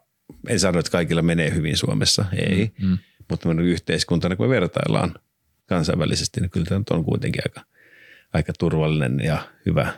en 0.49 0.61
sano, 0.61 0.79
että 0.79 0.93
kaikilla 0.93 1.23
menee 1.23 1.55
hyvin 1.55 1.77
Suomessa, 1.77 2.25
ei. 2.37 2.71
Mm, 2.83 2.89
mm. 2.89 2.99
Mutta 3.31 3.49
yhteiskuntana, 3.63 4.37
kun 4.37 4.47
me 4.47 4.51
vertaillaan 4.51 5.15
kansainvälisesti, 5.67 6.41
niin 6.41 6.51
kyllä 6.51 6.67
tämä 6.67 6.83
on 6.91 7.05
kuitenkin 7.05 7.43
aika, 7.47 7.61
aika 8.33 8.53
turvallinen 8.59 9.21
ja 9.25 9.49
hyvä 9.67 9.93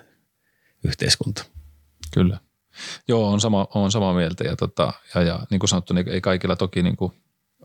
yhteiskunta. 0.85 1.45
Kyllä. 2.15 2.39
Joo, 3.09 3.29
on, 3.29 3.41
sama, 3.41 3.67
on 3.75 3.93
samaa 3.93 4.15
mieltä 4.15 4.45
ja, 4.45 4.57
tota, 4.57 4.93
ja, 5.15 5.23
ja 5.23 5.41
niin 5.51 5.59
kuin 5.59 5.69
sanottu, 5.69 5.95
niin 5.95 6.09
ei 6.09 6.21
kaikilla 6.21 6.57
toki 6.57 6.83
niin 6.83 6.97
kuin 6.97 7.13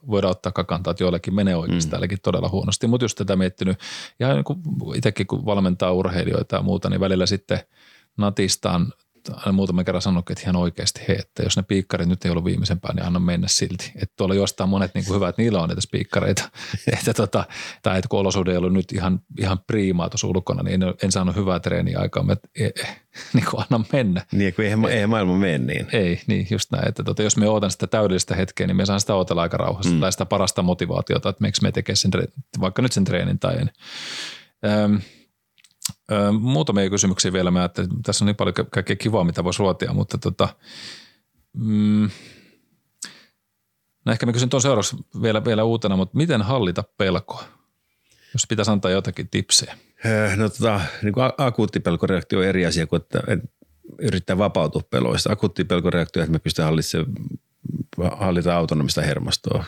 voida 0.08 0.28
ottaa 0.28 0.52
kantaa, 0.52 0.92
että 0.92 1.04
joillekin 1.04 1.36
menee 1.36 1.56
oikeasti 1.56 1.88
mm. 1.88 1.92
täälläkin 1.92 2.18
todella 2.24 2.50
huonosti. 2.50 2.88
Mutta 2.88 3.04
just 3.04 3.18
tätä 3.18 3.36
miettinyt, 3.36 3.80
ja 4.20 4.34
niin 4.34 4.44
itsekin 4.96 5.28
kun 5.28 5.46
valmentaa 5.46 5.92
urheilijoita 5.92 6.56
ja 6.56 6.62
muuta, 6.62 6.90
niin 6.90 7.00
välillä 7.00 7.26
sitten 7.26 7.60
natistaan 8.18 8.94
muutaman 9.52 9.86
kerran 9.86 10.02
sanonut, 10.02 10.30
että 10.30 10.44
ihan 10.44 10.56
oikeasti 10.56 11.02
he, 11.08 11.14
että 11.14 11.44
jos 11.44 11.58
ne 11.58 11.64
piikkarit 11.64 12.08
nyt 12.08 12.26
ei 12.26 12.32
ollut 12.32 12.46
viimeisempää, 12.46 12.94
niin 12.94 13.06
anna 13.06 13.20
mennä 13.20 13.48
silti. 13.48 13.92
Että 13.96 14.14
tuolla 14.18 14.36
jostain 14.36 14.70
monet 14.70 14.92
niin 14.94 15.06
kuin 15.06 15.16
hyvä, 15.16 15.30
että 15.30 15.42
niillä 15.42 15.62
on 15.62 15.70
niitä 15.70 15.82
spiikkareita. 15.82 16.50
että 16.98 17.14
tota, 17.14 17.44
tai 17.82 17.98
että 17.98 18.08
kun 18.10 18.20
olosuhde 18.20 18.52
ei 18.52 18.58
ollut 18.58 18.74
nyt 18.74 18.92
ihan, 18.92 19.20
ihan 19.40 19.60
priimaa 19.68 20.10
tuossa 20.10 20.28
ulkona, 20.28 20.64
niin 20.64 20.84
en, 20.84 20.94
en 21.04 21.12
saanut 21.12 21.36
hyvää 21.36 21.60
treeniä 21.60 22.00
aikaa. 22.00 22.24
Mä, 22.24 22.36
e, 22.60 22.66
e, 22.66 22.72
niin 23.34 23.46
kuin 23.52 23.62
anna 23.62 23.86
mennä. 23.94 24.26
Niin, 24.32 24.54
kun 24.54 24.66
eihän, 24.66 24.86
eihän 24.86 25.10
maailma 25.10 25.38
mene 25.38 25.58
niin. 25.58 25.88
Ei, 25.92 26.22
niin 26.28 26.48
just 26.50 26.72
näin. 26.72 26.88
Että 26.88 27.04
tota, 27.04 27.24
jos 27.24 27.38
me 27.38 27.50
ootan 27.50 27.72
sitä 27.72 27.88
täydellistä 27.88 28.36
hetkeä, 28.36 28.68
niin 28.68 28.78
me 28.78 28.86
saan 28.86 29.00
sitä 29.00 29.16
odotella 29.16 29.42
aika 29.42 29.58
rauhassa. 29.58 29.92
Mm. 29.92 30.00
Tai 30.00 30.12
sitä 30.12 30.26
parasta 30.26 30.62
motivaatiota, 30.62 31.30
että 31.30 31.44
miksi 31.44 31.62
me 31.62 31.72
tekee 31.72 31.96
sen, 31.96 32.12
vaikka 32.60 32.82
nyt 32.82 32.92
sen 32.92 33.04
treenin 33.04 33.40
tai 33.40 33.58
en. 33.58 33.72
Öm, 34.66 35.02
muutamia 36.40 36.90
kysymyksiä 36.90 37.34
vielä. 37.34 37.52
Mä 37.52 37.66
että 37.66 37.88
tässä 38.04 38.26
on 38.26 38.26
niin 38.26 38.36
paljon 38.36 38.56
kaikkea 38.72 38.96
kivaa, 38.96 39.24
mitä 39.24 39.44
voisi 39.44 39.60
ruotia, 39.60 39.94
mutta 39.94 40.18
tota, 40.18 40.50
mm, 41.54 42.10
no 44.06 44.12
ehkä 44.12 44.26
mä 44.26 44.32
kysyn 44.32 44.50
tuon 44.50 44.62
seuraavaksi 44.62 44.96
vielä, 45.22 45.46
vielä 45.46 45.64
uutena, 45.64 45.96
mutta 45.96 46.18
miten 46.18 46.42
hallita 46.42 46.84
pelkoa? 46.98 47.44
Jos 48.34 48.46
pitäisi 48.50 48.72
antaa 48.72 48.92
jotakin 48.92 49.30
tipsejä. 49.30 49.78
No 50.36 50.50
tota, 50.50 50.82
niin 51.02 51.14
kuin 51.14 51.32
akuutti 51.38 51.80
pelkoreaktio 51.80 52.40
on 52.40 52.46
eri 52.46 52.66
asia 52.66 52.88
kuin, 52.88 53.02
että, 53.02 53.20
että 53.28 53.48
yrittää 54.02 54.38
vapautua 54.38 54.82
peloista. 54.90 55.32
Akuutti 55.32 55.64
pelkoreaktio, 55.64 56.24
että 56.24 56.32
me 56.32 56.40
pystytään 56.40 56.66
hallitsemaan 56.66 57.16
hallita 58.18 58.56
autonomista 58.56 59.02
hermostoa. 59.02 59.66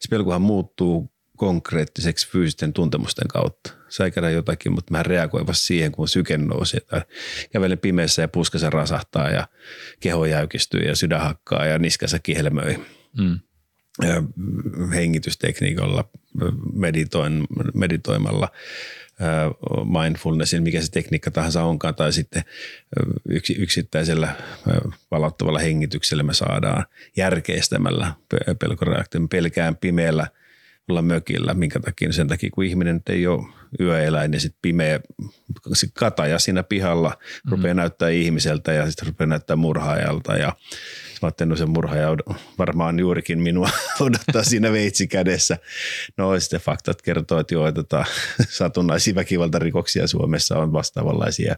Se 0.00 0.08
pelkohan 0.10 0.42
muuttuu 0.42 1.12
konkreettiseksi 1.36 2.28
fyysisten 2.28 2.72
tuntemusten 2.72 3.28
kautta. 3.28 3.79
Säikärä 3.90 4.30
jotakin, 4.30 4.72
mutta 4.72 4.92
mä 4.92 5.02
reagoin 5.02 5.46
vasta 5.46 5.64
siihen, 5.64 5.92
kun 5.92 6.08
syke 6.08 6.38
nousi. 6.38 6.78
Tai 6.86 7.02
kävelen 7.52 7.78
pimeässä 7.78 8.22
ja 8.22 8.28
puskassa 8.28 8.70
rasahtaa 8.70 9.30
ja 9.30 9.48
keho 10.00 10.24
jäykistyy 10.24 10.80
ja 10.80 10.96
sydän 10.96 11.20
hakkaa 11.20 11.66
ja 11.66 11.78
niskassa 11.78 12.18
kihelmöi. 12.18 12.76
Mm. 13.18 13.38
Ja 14.02 14.22
hengitystekniikalla, 14.94 16.10
meditoin, 16.72 17.46
meditoimalla, 17.74 18.48
mindfulnessin, 20.02 20.62
mikä 20.62 20.80
se 20.80 20.90
tekniikka 20.90 21.30
tahansa 21.30 21.62
onkaan, 21.62 21.94
tai 21.94 22.12
sitten 22.12 22.42
yksi, 23.28 23.52
yksittäisellä 23.58 24.34
valauttavalla 25.10 25.58
hengityksellä 25.58 26.22
me 26.22 26.34
saadaan 26.34 26.84
järkeistämällä 27.16 28.14
pelkoreaktio. 28.58 29.20
Pelkään 29.28 29.76
pimeällä– 29.76 30.26
olla 30.90 31.02
mökillä, 31.02 31.54
minkä 31.54 31.80
takia 31.80 32.12
sen 32.12 32.28
takia, 32.28 32.50
kun 32.52 32.64
ihminen 32.64 33.02
ei 33.08 33.26
ole 33.26 33.46
yöeläin, 33.80 34.30
niin 34.30 34.40
sitten 34.40 34.58
pimeä 34.62 35.00
kataja 35.94 36.38
siinä 36.38 36.62
pihalla 36.62 37.08
mm. 37.44 37.50
rupeaa 37.50 37.74
näyttää 37.74 38.08
ihmiseltä 38.08 38.72
ja 38.72 38.86
sitten 38.86 39.06
rupeaa 39.06 39.28
näyttää 39.28 39.56
murhaajalta 39.56 40.36
ja 40.36 40.46
mä 41.22 41.26
ajattelin, 41.26 41.48
no 41.48 41.56
se 41.56 41.66
murhaaja 41.66 42.08
varmaan 42.58 42.98
juurikin 42.98 43.38
minua 43.38 43.70
odottaa 44.00 44.44
siinä 44.44 44.72
veitsi 44.72 45.06
kädessä. 45.06 45.58
No 46.16 46.40
sitten 46.40 46.60
faktat 46.60 47.02
kertoo, 47.02 47.40
että 47.40 47.54
joo, 47.54 47.72
tota, 47.72 48.04
satunnaisia 48.48 49.14
väkivaltarikoksia 49.14 50.06
Suomessa 50.06 50.58
on 50.58 50.72
vastaavanlaisia 50.72 51.56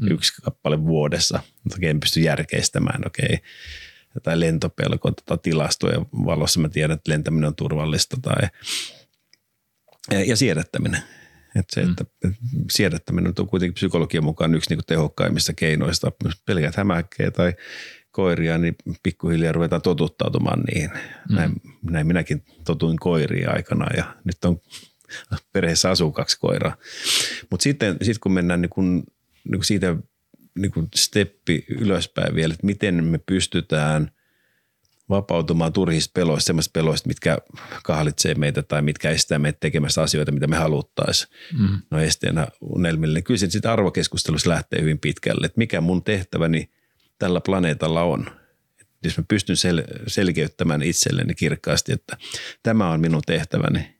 mm. 0.00 0.10
yksi 0.10 0.42
kappale 0.42 0.84
vuodessa. 0.84 1.40
Okei, 1.76 1.90
en 1.90 2.00
pysty 2.00 2.20
järkeistämään, 2.20 3.06
okei 3.06 3.38
tai 4.22 4.40
lentopelko 4.40 5.10
tota 5.10 5.36
tilastojen 5.36 6.06
valossa 6.12 6.60
mä 6.60 6.68
tiedän, 6.68 6.94
että 6.94 7.12
lentäminen 7.12 7.48
on 7.48 7.56
turvallista 7.56 8.16
tai 8.22 8.48
ja, 10.10 10.24
ja 10.24 10.36
siedättäminen. 10.36 11.02
Että 11.54 11.74
se, 11.74 11.84
mm. 11.84 11.90
että 11.90 12.04
siedättäminen 12.70 13.32
on 13.38 13.46
kuitenkin 13.46 13.74
psykologian 13.74 14.24
mukaan 14.24 14.54
yksi 14.54 14.74
niin 14.74 14.84
tehokkaimmista 14.86 15.52
keinoista. 15.52 16.12
Pelkät 16.46 16.76
hämähäkkejä 16.76 17.30
tai 17.30 17.52
koiria, 18.10 18.58
niin 18.58 18.76
pikkuhiljaa 19.02 19.52
ruvetaan 19.52 19.82
totuttautumaan 19.82 20.60
niihin. 20.60 20.90
Mm. 21.28 21.36
Näin, 21.36 21.52
näin 21.82 22.06
minäkin 22.06 22.44
totuin 22.64 22.98
koiria 22.98 23.50
aikana 23.50 23.86
ja 23.96 24.16
nyt 24.24 24.44
on 24.44 24.60
perheessä 25.52 25.90
asuu 25.90 26.12
kaksi 26.12 26.38
koiraa. 26.40 26.76
Mutta 27.50 27.64
sitten 27.64 27.96
sit 28.02 28.18
kun 28.18 28.32
mennään 28.32 28.60
niin 28.60 28.70
kun, 28.70 29.04
niin 29.44 29.58
kun 29.58 29.64
siitä 29.64 29.96
niin 30.58 30.72
kuin 30.72 30.88
steppi 30.94 31.66
ylöspäin 31.68 32.34
vielä, 32.34 32.54
että 32.54 32.66
miten 32.66 33.04
me 33.04 33.18
pystytään 33.18 34.10
vapautumaan 35.08 35.72
turhista 35.72 36.12
peloista, 36.14 36.46
semmoista 36.46 36.70
peloista, 36.72 37.08
mitkä 37.08 37.38
kahlitsee 37.84 38.34
meitä 38.34 38.62
tai 38.62 38.82
mitkä 38.82 39.10
estää 39.10 39.38
meitä 39.38 39.58
tekemästä 39.60 40.02
asioita, 40.02 40.32
mitä 40.32 40.46
me 40.46 40.56
haluttaisiin. 40.56 41.34
Mm. 41.58 41.82
No 41.90 42.00
esteenä 42.00 42.48
unelmille. 42.60 43.22
Kyllä 43.22 43.38
se 43.38 43.50
sitten 43.50 43.70
arvokeskustelussa 43.70 44.50
lähtee 44.50 44.80
hyvin 44.80 44.98
pitkälle, 44.98 45.46
että 45.46 45.58
mikä 45.58 45.80
mun 45.80 46.04
tehtäväni 46.04 46.70
tällä 47.18 47.40
planeetalla 47.40 48.02
on. 48.02 48.26
Et 48.80 48.88
jos 49.04 49.18
mä 49.18 49.24
pystyn 49.28 49.56
sel- 49.56 50.02
selkeyttämään 50.06 50.82
itselleni 50.82 51.34
kirkkaasti, 51.34 51.92
että 51.92 52.16
tämä 52.62 52.90
on 52.90 53.00
minun 53.00 53.22
tehtäväni, 53.26 53.94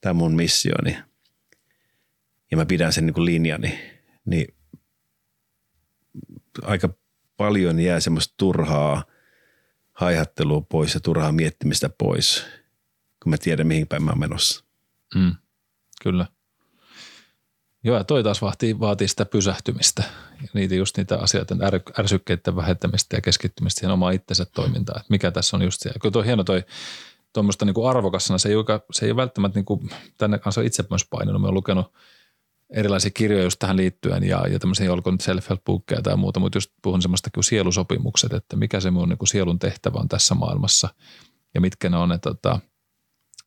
tämä 0.00 0.10
on 0.10 0.16
mun 0.16 0.34
missioni, 0.34 0.96
ja 2.50 2.56
mä 2.56 2.66
pidän 2.66 2.92
sen 2.92 3.06
niin 3.06 3.14
kuin 3.14 3.24
linjani, 3.24 3.78
niin 4.24 4.54
aika 6.62 6.88
paljon 7.36 7.80
jää 7.80 8.00
semmoista 8.00 8.34
turhaa 8.36 9.04
haihattelua 9.94 10.60
pois 10.60 10.94
ja 10.94 11.00
turhaa 11.00 11.32
miettimistä 11.32 11.88
pois, 11.88 12.46
kun 13.22 13.30
mä 13.30 13.36
tiedän 13.38 13.66
mihin 13.66 13.86
päin 13.86 14.02
mä 14.02 14.10
oon 14.10 14.20
menossa. 14.20 14.64
Mm, 15.14 15.34
kyllä. 16.02 16.26
Joo, 17.84 17.96
ja 17.96 18.04
toi 18.04 18.22
taas 18.22 18.42
vaatii, 18.42 18.80
vaatii 18.80 19.08
sitä 19.08 19.24
pysähtymistä 19.24 20.02
ja 20.42 20.48
niitä 20.54 20.74
just 20.74 20.96
niitä 20.96 21.18
asioita, 21.18 21.56
är, 21.60 21.80
ärsykkeiden 21.98 22.56
vähentämistä 22.56 23.16
ja 23.16 23.20
keskittymistä 23.20 23.80
siihen 23.80 23.92
omaan 23.92 24.14
itsensä 24.14 24.44
toimintaan. 24.44 25.00
Että 25.00 25.10
mikä 25.10 25.30
tässä 25.30 25.56
on 25.56 25.62
just 25.62 25.80
se. 25.80 25.90
Kyllä 26.02 26.12
toi 26.12 26.26
hieno 26.26 26.44
toi 26.44 26.64
tuommoista 27.32 27.64
niin 27.64 27.88
arvokassana, 27.88 28.38
se 28.38 28.48
ei, 28.48 28.56
ole, 28.56 28.64
se 28.92 29.06
ei 29.06 29.10
ole 29.10 29.16
välttämättä, 29.16 29.58
niin 29.58 29.64
kuin, 29.64 29.90
tänne 30.18 30.38
kanssa 30.38 30.60
itse 30.62 30.84
myös 30.90 31.06
painanut. 31.10 31.40
Mä 31.40 31.46
oon 31.48 31.54
lukenut– 31.54 31.92
erilaisia 32.74 33.10
kirjoja 33.10 33.44
just 33.44 33.58
tähän 33.58 33.76
liittyen 33.76 34.24
ja, 34.24 34.48
ja 34.48 34.58
tämmöisiä, 34.58 34.92
olko 34.92 35.10
nyt 35.10 35.22
self-help 35.22 36.02
tai 36.02 36.16
muuta, 36.16 36.40
mutta 36.40 36.56
just 36.56 36.70
puhun 36.82 37.02
semmoista 37.02 37.30
kuin 37.34 37.44
sielusopimukset, 37.44 38.32
että 38.32 38.56
mikä 38.56 38.80
se 38.80 38.90
mun 38.90 39.08
niin 39.08 39.18
kuin 39.18 39.28
sielun 39.28 39.58
tehtävä 39.58 39.98
on 39.98 40.08
tässä 40.08 40.34
maailmassa 40.34 40.88
ja 41.54 41.60
mitkä 41.60 41.88
ne 41.88 41.96
on 41.96 42.08
ne 42.08 42.18
tota, 42.18 42.60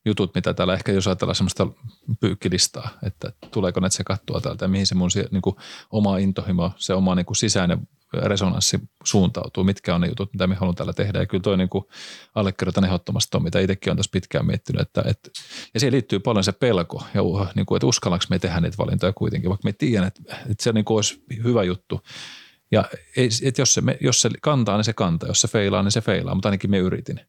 jutut, 0.06 0.36
mitä 0.36 0.54
täällä 0.54 0.74
ehkä 0.74 0.92
jos 0.92 1.08
ajatellaan 1.08 1.36
semmoista 1.36 1.68
pyykkilistaa, 2.20 2.90
että 3.04 3.34
tuleeko 3.52 3.80
ne 3.80 3.88
kattua 4.06 4.42
täältä 4.42 4.66
ja 4.66 4.70
mihin 4.70 4.88
se 4.88 4.96
mun 4.96 5.10
niin 5.32 5.42
kuin, 5.42 5.56
oma 5.92 6.18
intohimo, 6.18 6.72
se 6.78 6.94
oma 6.94 7.16
niin 7.16 7.26
kuin 7.26 7.38
sisäinen 7.38 7.88
resonanssi 8.13 8.80
suuntautuu, 9.04 9.63
mitkä 9.63 9.96
on 9.96 10.02
ne 10.02 10.08
jutut, 10.08 10.34
mitä 10.34 10.48
me 10.48 10.56
haluamme 10.56 10.76
täällä 10.78 10.93
tehdä. 10.93 11.20
Ja 11.20 11.26
kyllä 11.26 11.41
toi 11.41 11.58
niin 11.58 11.70
allekirjoitan 12.36 12.86
ehdottomasti 12.86 13.32
tuon, 13.32 13.43
mitä 13.43 13.60
itsekin 13.60 13.91
on 13.91 13.98
tässä 13.98 14.10
pitkään 14.13 14.46
miettinyt. 14.46 14.82
Että, 14.82 15.04
että, 15.06 15.30
ja 15.74 15.80
siihen 15.80 15.93
liittyy 15.93 16.20
paljon 16.20 16.43
se 16.43 16.52
pelko, 16.52 17.04
ja 17.13 17.22
niin 17.56 17.65
kuin, 17.65 17.78
että 17.78 17.88
uskallanko 17.88 18.26
me 18.30 18.39
tehdä 18.39 18.60
niitä 18.60 18.78
valintoja 18.78 19.13
kuitenkin, 19.13 19.50
vaikka 19.50 19.67
me 19.67 19.74
tiedän, 19.74 20.08
että, 20.08 20.22
että 20.50 20.63
se 20.63 20.74
niin 20.74 20.86
kuin 20.86 20.96
olisi 20.96 21.24
hyvä 21.43 21.63
juttu. 21.63 22.02
Ja 22.72 22.86
että 23.43 23.62
jos, 23.62 23.74
se, 23.74 23.82
jos 24.02 24.22
se 24.22 24.30
kantaa, 24.41 24.78
niin 24.78 24.84
se 24.84 24.93
kantaa. 24.93 25.30
Jos 25.30 25.41
se 25.41 25.48
feilaa, 25.48 25.84
niin 25.84 25.91
se 25.91 26.02
feilaa, 26.02 26.36
mutta 26.36 26.50
ainakin 26.50 26.72
me 26.72 26.78
yritin. 26.78 27.20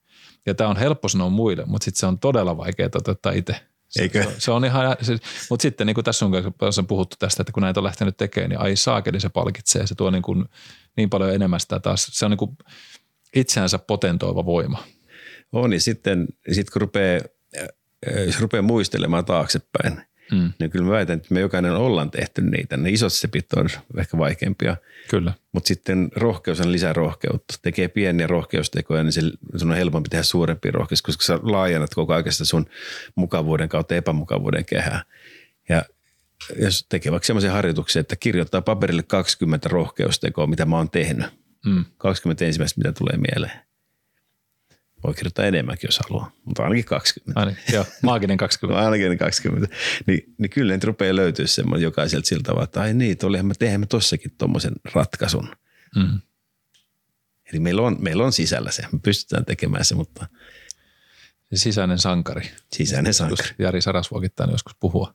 Ja 0.46 0.54
tämä 0.54 0.70
on 0.70 0.76
helppo 0.76 1.08
sanoa 1.08 1.28
muille, 1.28 1.64
mutta 1.66 1.84
sitten 1.84 2.00
se 2.00 2.06
on 2.06 2.18
todella 2.18 2.56
vaikea 2.56 2.90
toteuttaa 2.90 3.32
itse. 3.32 3.56
Se, 3.88 4.02
Eikö? 4.02 4.22
Se, 4.22 4.34
se 4.38 4.50
on 4.50 4.64
ihan, 4.64 4.96
se, 5.00 5.16
mutta 5.50 5.62
sitten 5.62 5.86
niin 5.86 5.94
kuin 5.94 6.04
tässä 6.04 6.26
on, 6.26 6.32
on 6.78 6.86
puhuttu 6.86 7.16
tästä, 7.18 7.42
että 7.42 7.52
kun 7.52 7.62
näitä 7.62 7.80
on 7.80 7.84
lähtenyt 7.84 8.16
tekemään, 8.16 8.50
niin 8.50 8.60
ai 8.60 8.76
saakeli 8.76 9.20
se 9.20 9.28
palkitsee. 9.28 9.86
Se 9.86 9.94
tuo 9.94 10.10
niin, 10.10 10.22
kuin, 10.22 10.44
niin 10.96 11.10
paljon 11.10 11.34
enemmän 11.34 11.60
sitä 11.60 11.80
taas. 11.80 12.06
Se 12.12 12.24
on 12.24 12.30
niin 12.30 12.38
kuin 12.38 12.56
itseänsä 13.36 13.78
potentoiva 13.78 14.44
voima. 14.44 14.84
On, 15.52 15.70
niin 15.70 15.80
sitten 15.80 16.26
sit 16.52 16.70
kun 16.70 16.80
rupeaa, 16.80 17.20
jos 18.26 18.40
rupeaa 18.40 18.62
muistelemaan 18.62 19.24
taaksepäin, 19.24 20.02
Mm. 20.32 20.52
Niin 20.58 20.70
kyllä 20.70 20.84
mä 20.84 20.90
väitän, 20.90 21.16
että 21.16 21.34
me 21.34 21.40
jokainen 21.40 21.72
ollaan 21.72 22.10
tehty 22.10 22.42
niitä. 22.42 22.76
Ne 22.76 22.90
isot 22.90 23.12
sepit 23.12 23.52
on 23.52 23.68
ehkä 23.98 24.18
vaikeampia. 24.18 24.76
Kyllä. 25.10 25.32
Mutta 25.52 25.68
sitten 25.68 26.08
rohkeus 26.16 26.60
on 26.60 26.72
lisää 26.72 26.92
rohkeutta. 26.92 27.54
Tekee 27.62 27.88
pieniä 27.88 28.26
rohkeustekoja, 28.26 29.02
niin 29.02 29.12
se, 29.12 29.20
sun 29.56 29.70
on 29.70 29.76
helpompi 29.76 30.08
tehdä 30.08 30.22
suurempi 30.22 30.70
rohkeus, 30.70 31.02
koska 31.02 31.24
sä 31.24 31.38
laajennat 31.42 31.94
koko 31.94 32.12
ajan 32.12 32.24
sun 32.30 32.66
mukavuuden 33.14 33.68
kautta 33.68 33.94
epämukavuuden 33.94 34.64
kehää. 34.64 35.02
Ja 35.68 35.82
jos 36.60 36.86
tekee 36.88 37.12
vaikka 37.12 37.26
sellaisen 37.26 37.50
harjoituksen, 37.50 38.00
että 38.00 38.16
kirjoittaa 38.16 38.62
paperille 38.62 39.02
20 39.02 39.68
rohkeustekoa, 39.68 40.46
mitä 40.46 40.64
mä 40.64 40.76
oon 40.76 40.90
tehnyt. 40.90 41.26
Mm. 41.66 41.84
20 41.98 42.44
ensimmäistä, 42.44 42.80
mitä 42.80 42.92
tulee 42.92 43.16
mieleen. 43.16 43.67
Voi 45.04 45.14
kirjoittaa 45.14 45.44
enemmänkin, 45.44 45.88
jos 45.88 46.00
haluaa, 46.08 46.30
mutta 46.44 46.62
ainakin 46.62 46.84
20. 46.84 47.40
Ainakin, 47.40 47.62
joo, 47.74 47.84
maaginen 48.02 48.36
20. 48.36 48.80
No 48.80 48.84
ainakin 48.86 49.18
20. 49.18 49.76
Niin, 50.06 50.34
niin 50.38 50.50
kyllä 50.50 50.74
nyt 50.74 50.84
rupeaa 50.84 51.16
löytyä 51.16 51.46
semmoinen 51.46 51.84
jokaiselta 51.84 52.26
siltä 52.26 52.42
tavalla, 52.42 52.64
että 52.64 52.80
ai 52.80 52.94
niin, 52.94 53.16
olihan 53.22 53.46
me 53.46 53.54
tehdään 53.58 53.80
me 53.80 53.86
tossakin 53.86 54.34
tuommoisen 54.38 54.72
ratkaisun. 54.94 55.48
Mm. 55.96 56.20
Eli 57.52 57.60
meillä 57.60 57.82
on, 57.82 57.96
meillä 58.00 58.24
on 58.24 58.32
sisällä 58.32 58.70
se, 58.70 58.82
me 58.92 58.98
pystytään 59.02 59.44
tekemään 59.44 59.84
se, 59.84 59.94
mutta 59.94 60.26
Se 61.50 61.56
sisäinen 61.56 61.98
sankari. 61.98 62.50
sisäinen 62.72 63.14
sankari. 63.14 63.48
Jari 63.58 63.82
Sarasvuokittain 63.82 64.50
joskus 64.50 64.74
puhua. 64.80 65.14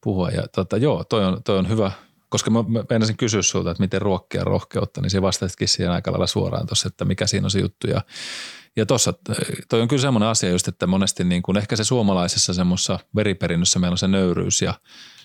puhua. 0.00 0.30
Ja 0.30 0.48
tota, 0.48 0.76
joo, 0.76 1.04
toi 1.04 1.24
on, 1.24 1.42
toi 1.42 1.58
on 1.58 1.68
hyvä, 1.68 1.92
koska 2.28 2.50
mä, 2.50 2.62
mä 2.68 2.84
meinasin 2.90 3.16
kysyä 3.16 3.42
sulta, 3.42 3.70
että 3.70 3.82
miten 3.82 4.02
ruokkia 4.02 4.44
rohkeutta, 4.44 5.00
niin 5.00 5.10
se 5.10 5.22
vastasitkin 5.22 5.68
siihen 5.68 5.92
aika 5.92 6.12
lailla 6.12 6.26
suoraan 6.26 6.66
tuossa, 6.66 6.88
että 6.88 7.04
mikä 7.04 7.26
siinä 7.26 7.46
on 7.46 7.50
se 7.50 7.60
juttu. 7.60 7.86
Ja, 7.86 8.00
ja 8.76 8.86
tuossa, 8.86 9.14
toi 9.68 9.80
on 9.82 9.88
kyllä 9.88 10.00
semmoinen 10.00 10.28
asia 10.28 10.50
just, 10.50 10.68
että 10.68 10.86
monesti 10.86 11.24
niin 11.24 11.42
kuin 11.42 11.56
ehkä 11.56 11.76
se 11.76 11.84
suomalaisessa 11.84 12.54
semmoisessa 12.54 12.98
veriperinnössä 13.14 13.78
meillä 13.78 13.94
on 13.94 13.98
se 13.98 14.08
nöyryys 14.08 14.62
ja 14.62 14.74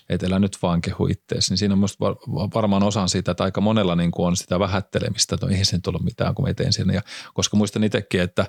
et 0.08 0.22
elä 0.22 0.38
nyt 0.38 0.58
vaan 0.62 0.80
kehu 0.80 1.06
itteesi, 1.06 1.52
niin 1.52 1.58
siinä 1.58 1.72
on 1.72 1.78
musta 1.78 2.04
var- 2.04 2.16
varmaan 2.54 2.82
osan 2.82 3.08
siitä, 3.08 3.30
että 3.30 3.44
aika 3.44 3.60
monella 3.60 3.96
niin 3.96 4.10
kuin 4.10 4.26
on 4.26 4.36
sitä 4.36 4.58
vähättelemistä, 4.58 5.34
että 5.34 5.46
no 5.46 5.50
eihän 5.50 5.66
sen 5.66 5.82
tullut 5.82 6.04
mitään, 6.04 6.34
kun 6.34 6.48
mä 6.48 6.54
tein 6.54 6.72
sen. 6.72 6.90
Ja, 6.90 7.02
koska 7.34 7.56
muistan 7.56 7.84
itsekin, 7.84 8.20
että 8.20 8.46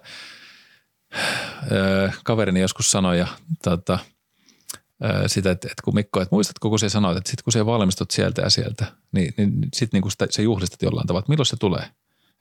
ö, 1.71 2.11
kaverini 2.23 2.61
joskus 2.61 2.91
sanoi 2.91 3.19
ja 3.19 3.27
tota, 3.63 3.99
ö, 5.03 5.27
sitä, 5.27 5.51
että, 5.51 5.67
että 5.67 5.83
kun 5.83 5.95
Mikko, 5.95 6.21
että 6.21 6.35
muistatko, 6.35 6.69
kun 6.69 6.79
sä 6.79 6.89
sanoit, 6.89 7.17
että 7.17 7.29
sitten 7.29 7.43
kun 7.43 7.53
sä 7.53 7.65
valmistut 7.65 8.11
sieltä 8.11 8.41
ja 8.41 8.49
sieltä, 8.49 8.85
niin, 9.11 9.33
niin 9.37 9.53
sitten 9.73 9.97
niin 9.97 10.01
kuin 10.01 10.11
sitä, 10.11 10.27
se 10.29 10.41
juhlistat 10.41 10.81
jollain 10.81 11.07
tavalla, 11.07 11.19
että 11.19 11.31
milloin 11.31 11.45
se 11.45 11.57
tulee? 11.57 11.85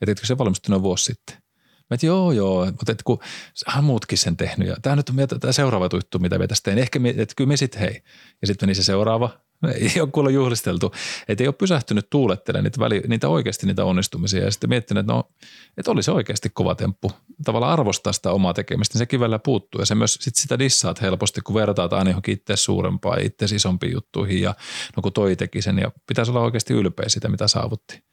Että 0.00 0.12
etkö 0.12 0.26
se 0.26 0.38
valmistui 0.38 0.70
noin 0.70 0.82
vuosi 0.82 1.04
sitten? 1.04 1.41
Mä 1.90 1.94
et, 1.94 2.02
joo, 2.02 2.32
joo, 2.32 2.66
mutta 2.66 2.92
et 2.92 3.02
kun 3.02 3.18
hän 3.66 3.84
muutkin 3.84 4.18
sen 4.18 4.36
tehnyt 4.36 4.68
ja 4.68 4.76
tämä 4.82 4.96
nyt 4.96 5.08
on 5.08 5.40
tämä 5.40 5.52
seuraava 5.52 5.88
juttu, 5.92 6.18
mitä 6.18 6.38
me 6.38 6.46
tästä 6.46 6.64
tein. 6.64 6.78
Ehkä 6.78 6.98
me, 6.98 7.08
että 7.08 7.34
kyllä 7.36 7.48
me 7.48 7.56
sitten 7.56 7.80
hei. 7.80 8.02
Ja 8.40 8.46
sitten 8.46 8.66
meni 8.66 8.74
se 8.74 8.82
seuraava. 8.82 9.30
No 9.62 9.68
Ei 9.68 10.00
ole 10.00 10.08
kuulla 10.12 10.30
juhlisteltu. 10.30 10.92
Että 11.28 11.44
ei 11.44 11.48
ole 11.48 11.54
pysähtynyt 11.54 12.10
tuulettelemaan 12.10 12.64
niitä, 12.64 12.80
väli, 12.80 13.02
niitä 13.08 13.28
oikeasti 13.28 13.66
niitä 13.66 13.84
onnistumisia 13.84 14.44
ja 14.44 14.50
sitten 14.50 14.70
miettinyt, 14.70 15.00
että 15.00 15.12
no, 15.12 15.30
että 15.76 15.90
oli 15.90 16.02
se 16.02 16.10
oikeasti 16.10 16.50
kova 16.50 16.74
temppu. 16.74 17.12
Tavallaan 17.44 17.72
arvostaa 17.72 18.12
sitä 18.12 18.32
omaa 18.32 18.54
tekemistä, 18.54 18.94
niin 18.94 18.98
sekin 18.98 19.20
välillä 19.20 19.38
puuttuu 19.38 19.80
ja 19.80 19.86
se 19.86 19.94
myös 19.94 20.18
sit 20.20 20.36
sitä 20.36 20.58
dissaat 20.58 21.00
helposti, 21.00 21.40
kun 21.40 21.54
vertaat 21.54 21.92
aina 21.92 22.10
johonkin 22.10 22.34
itse 22.34 22.56
suurempaan 22.56 23.22
itse 23.22 23.44
isompiin 23.44 23.92
juttuihin 23.92 24.42
ja 24.42 24.54
no 24.96 25.02
kun 25.02 25.12
toi 25.12 25.36
teki 25.36 25.62
sen 25.62 25.78
ja 25.78 25.92
pitäisi 26.06 26.30
olla 26.30 26.40
oikeasti 26.40 26.74
ylpeä 26.74 27.08
sitä, 27.08 27.28
mitä 27.28 27.48
saavutti. 27.48 28.04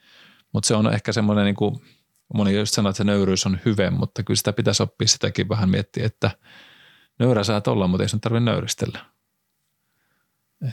Mutta 0.54 0.68
se 0.68 0.76
on 0.76 0.94
ehkä 0.94 1.12
semmoinen 1.12 1.46
niin 1.46 1.56
kuin, 1.56 1.82
moni 2.34 2.58
just 2.58 2.74
sanoo, 2.74 2.90
että 2.90 2.98
se 2.98 3.04
nöyryys 3.04 3.46
on 3.46 3.60
hyve, 3.66 3.90
mutta 3.90 4.24
kyllä 4.24 4.38
sitä 4.38 4.54
pitäisi 4.54 4.84
oppia 4.84 5.08
sitäkin 5.08 5.50
vähän 5.50 5.70
miettiä, 5.70 6.06
että 6.06 6.32
nöyrä 7.20 7.44
saat 7.44 7.68
olla, 7.68 7.88
mutta 7.88 8.04
ei 8.04 8.10
sun 8.10 8.22
tarvitse 8.22 8.46
nöyristellä. 8.52 9.06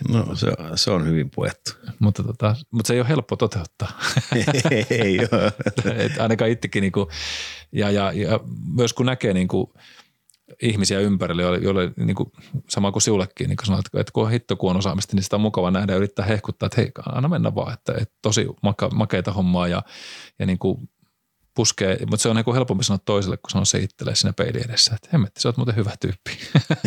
No 0.09 0.37
se, 0.37 0.53
se 0.75 0.91
on 0.91 1.07
hyvin 1.07 1.31
puettu. 1.31 1.71
Mutta, 1.99 2.23
tota, 2.23 2.57
mutta 2.71 2.89
se 2.89 2.95
ei 2.95 3.01
ole 3.01 3.09
helppo 3.09 3.37
toteuttaa. 3.37 4.01
ei 4.91 5.19
ole. 5.19 5.53
Et 6.05 6.21
ainakaan 6.21 6.51
itsekin 6.51 6.81
niinku, 6.81 7.09
ja, 7.73 7.91
ja, 7.91 8.13
ja, 8.13 8.41
myös 8.75 8.93
kun 8.93 9.07
näkee 9.07 9.33
niinku 9.33 9.73
ihmisiä 10.63 11.01
ympärillä, 11.01 11.43
joille, 11.43 11.59
joille 11.59 11.93
niinku, 11.97 12.33
sama 12.69 12.93
kuin 12.93 13.03
siullekin, 13.03 13.49
niin 13.49 13.57
kuin 13.57 13.67
sanoit, 13.67 13.87
että 13.95 14.13
kun 14.13 14.25
on 14.25 14.31
hitto, 14.31 14.57
kun 14.57 14.71
on 14.71 14.77
osaamista, 14.77 15.17
niin 15.17 15.23
sitä 15.23 15.37
on 15.37 15.41
mukava 15.41 15.71
nähdä 15.71 15.93
ja 15.93 15.97
yrittää 15.97 16.27
hehkuttaa, 16.27 16.67
että 16.67 16.81
hei, 16.81 16.91
anna 17.13 17.29
mennä 17.29 17.55
vaan, 17.55 17.73
että, 17.73 17.93
että 17.93 18.15
tosi 18.23 18.47
maka, 18.63 18.89
makeita 18.89 19.33
hommaa 19.33 19.69
ja, 19.69 19.83
ja 20.39 20.47
niinku 20.47 20.89
puskee, 21.57 21.99
mutta 22.11 22.23
se 22.23 22.29
on 22.29 22.37
niinku 22.37 22.55
helpompi 22.55 22.85
sanoa 22.85 23.01
toiselle, 23.05 23.37
kun 23.37 23.51
sanoa 23.51 23.65
se 23.65 23.79
itselleen 23.79 24.17
siinä 24.17 24.33
peilin 24.33 24.65
edessä, 24.65 24.95
että 24.95 25.09
hemmetti, 25.13 25.41
sä 25.41 25.49
oot 25.49 25.57
muuten 25.57 25.77
hyvä 25.77 25.93
tyyppi. 26.01 26.39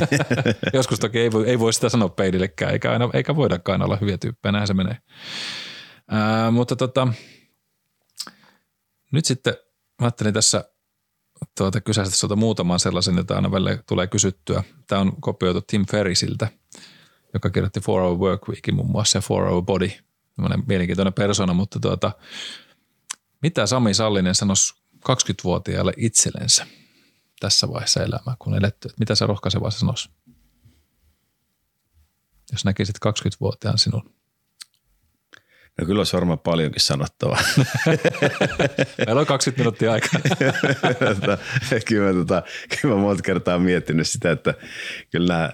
Joskus 0.73 0.99
toki 0.99 1.19
ei 1.19 1.31
voi, 1.31 1.49
ei 1.49 1.59
voi 1.59 1.73
sitä 1.73 1.89
sanoa 1.89 2.09
peilillekään, 2.09 2.71
eikä, 2.71 2.91
aina, 2.91 3.09
eikä 3.13 3.35
voidakaan 3.35 3.81
olla 3.81 3.97
hyviä 4.01 4.17
tyyppejä, 4.17 4.51
näin 4.51 4.67
se 4.67 4.73
menee. 4.73 4.97
Ää, 6.11 6.51
mutta 6.51 6.75
tota, 6.75 7.07
nyt 9.11 9.25
sitten 9.25 9.53
mä 10.01 10.05
ajattelin 10.05 10.33
tässä 10.33 10.65
tuota, 11.57 11.81
kysäistä 11.81 12.15
sulta 12.15 12.35
muutaman 12.35 12.79
sellaisen, 12.79 13.17
jota 13.17 13.35
aina 13.35 13.51
välillä 13.51 13.77
tulee 13.87 14.07
kysyttyä. 14.07 14.63
Tämä 14.87 15.01
on 15.01 15.21
kopioitu 15.21 15.61
Tim 15.61 15.85
Ferrisiltä, 15.85 16.47
joka 17.33 17.49
kirjoitti 17.49 17.79
Four 17.79 18.01
Hour 18.01 18.17
Work 18.17 18.47
Weekin 18.47 18.75
muun 18.75 18.91
muassa 18.91 19.17
ja 19.17 19.21
Four 19.21 19.49
Hour 19.49 19.63
Body. 19.63 19.91
Sellainen 20.35 20.63
mielenkiintoinen 20.67 21.13
persona, 21.13 21.53
mutta 21.53 21.79
tuota, 21.79 22.11
mitä 23.41 23.65
Sami 23.65 23.93
Sallinen 23.93 24.35
sanoisi 24.35 24.73
20-vuotiaalle 24.95 25.93
itsellensä 25.97 26.67
tässä 27.39 27.67
vaiheessa 27.69 28.03
elämää, 28.03 28.35
kun 28.39 28.57
eletty? 28.57 28.87
Että 28.87 28.99
mitä 28.99 29.15
sä 29.15 29.27
rohkaisevaa 29.27 29.71
sanoisi? 29.71 30.09
Jos 32.51 32.65
näkisit 32.65 32.95
20-vuotiaan 33.05 33.77
sinun. 33.77 34.13
No 35.79 35.85
kyllä 35.85 35.99
olisi 35.99 36.13
varmaan 36.13 36.39
paljonkin 36.39 36.81
sanottavaa. 36.81 37.41
Meillä 39.05 39.21
on 39.21 39.27
20 39.27 39.61
minuuttia 39.61 39.91
aikaa. 39.91 40.21
Tota, 40.99 41.37
kyllä, 41.87 42.07
mä, 42.07 42.13
tota, 42.13 42.43
kyllä 42.81 42.95
mä 42.95 43.01
monta 43.01 43.23
kertaa 43.23 43.59
miettinyt 43.59 44.07
sitä, 44.07 44.31
että 44.31 44.53
kyllä 45.11 45.33
nämä 45.33 45.49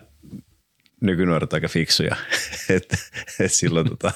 nykynuoret 1.02 1.54
aika 1.54 1.68
fiksuja. 1.68 2.16
että 2.70 2.98
et 3.40 3.54
silloin, 3.54 3.90
tota, 3.90 4.12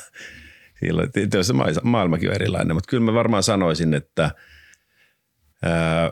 silloin 0.86 1.11
tietysti 1.11 1.53
ma- 1.53 1.65
maailmakin 1.84 2.30
on 2.30 2.36
erilainen, 2.36 2.75
mutta 2.75 2.89
kyllä 2.89 3.03
mä 3.03 3.13
varmaan 3.13 3.43
sanoisin, 3.43 3.93
että, 3.93 4.32
ää, 5.63 6.11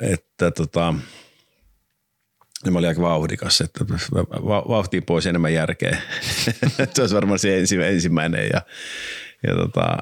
että 0.00 0.50
tota, 0.50 0.94
mä 2.70 2.78
olin 2.78 2.88
aika 2.88 3.02
vauhdikas, 3.02 3.60
että 3.60 3.84
va- 4.24 4.68
vauhtiin 4.68 5.02
pois 5.02 5.26
enemmän 5.26 5.54
järkeä. 5.54 5.98
se 6.94 7.00
olisi 7.00 7.14
varmaan 7.14 7.38
se 7.38 7.58
ensi- 7.58 7.82
ensimmäinen 7.82 8.48
ja, 8.52 8.62
ja, 9.46 9.54
tota, 9.54 9.98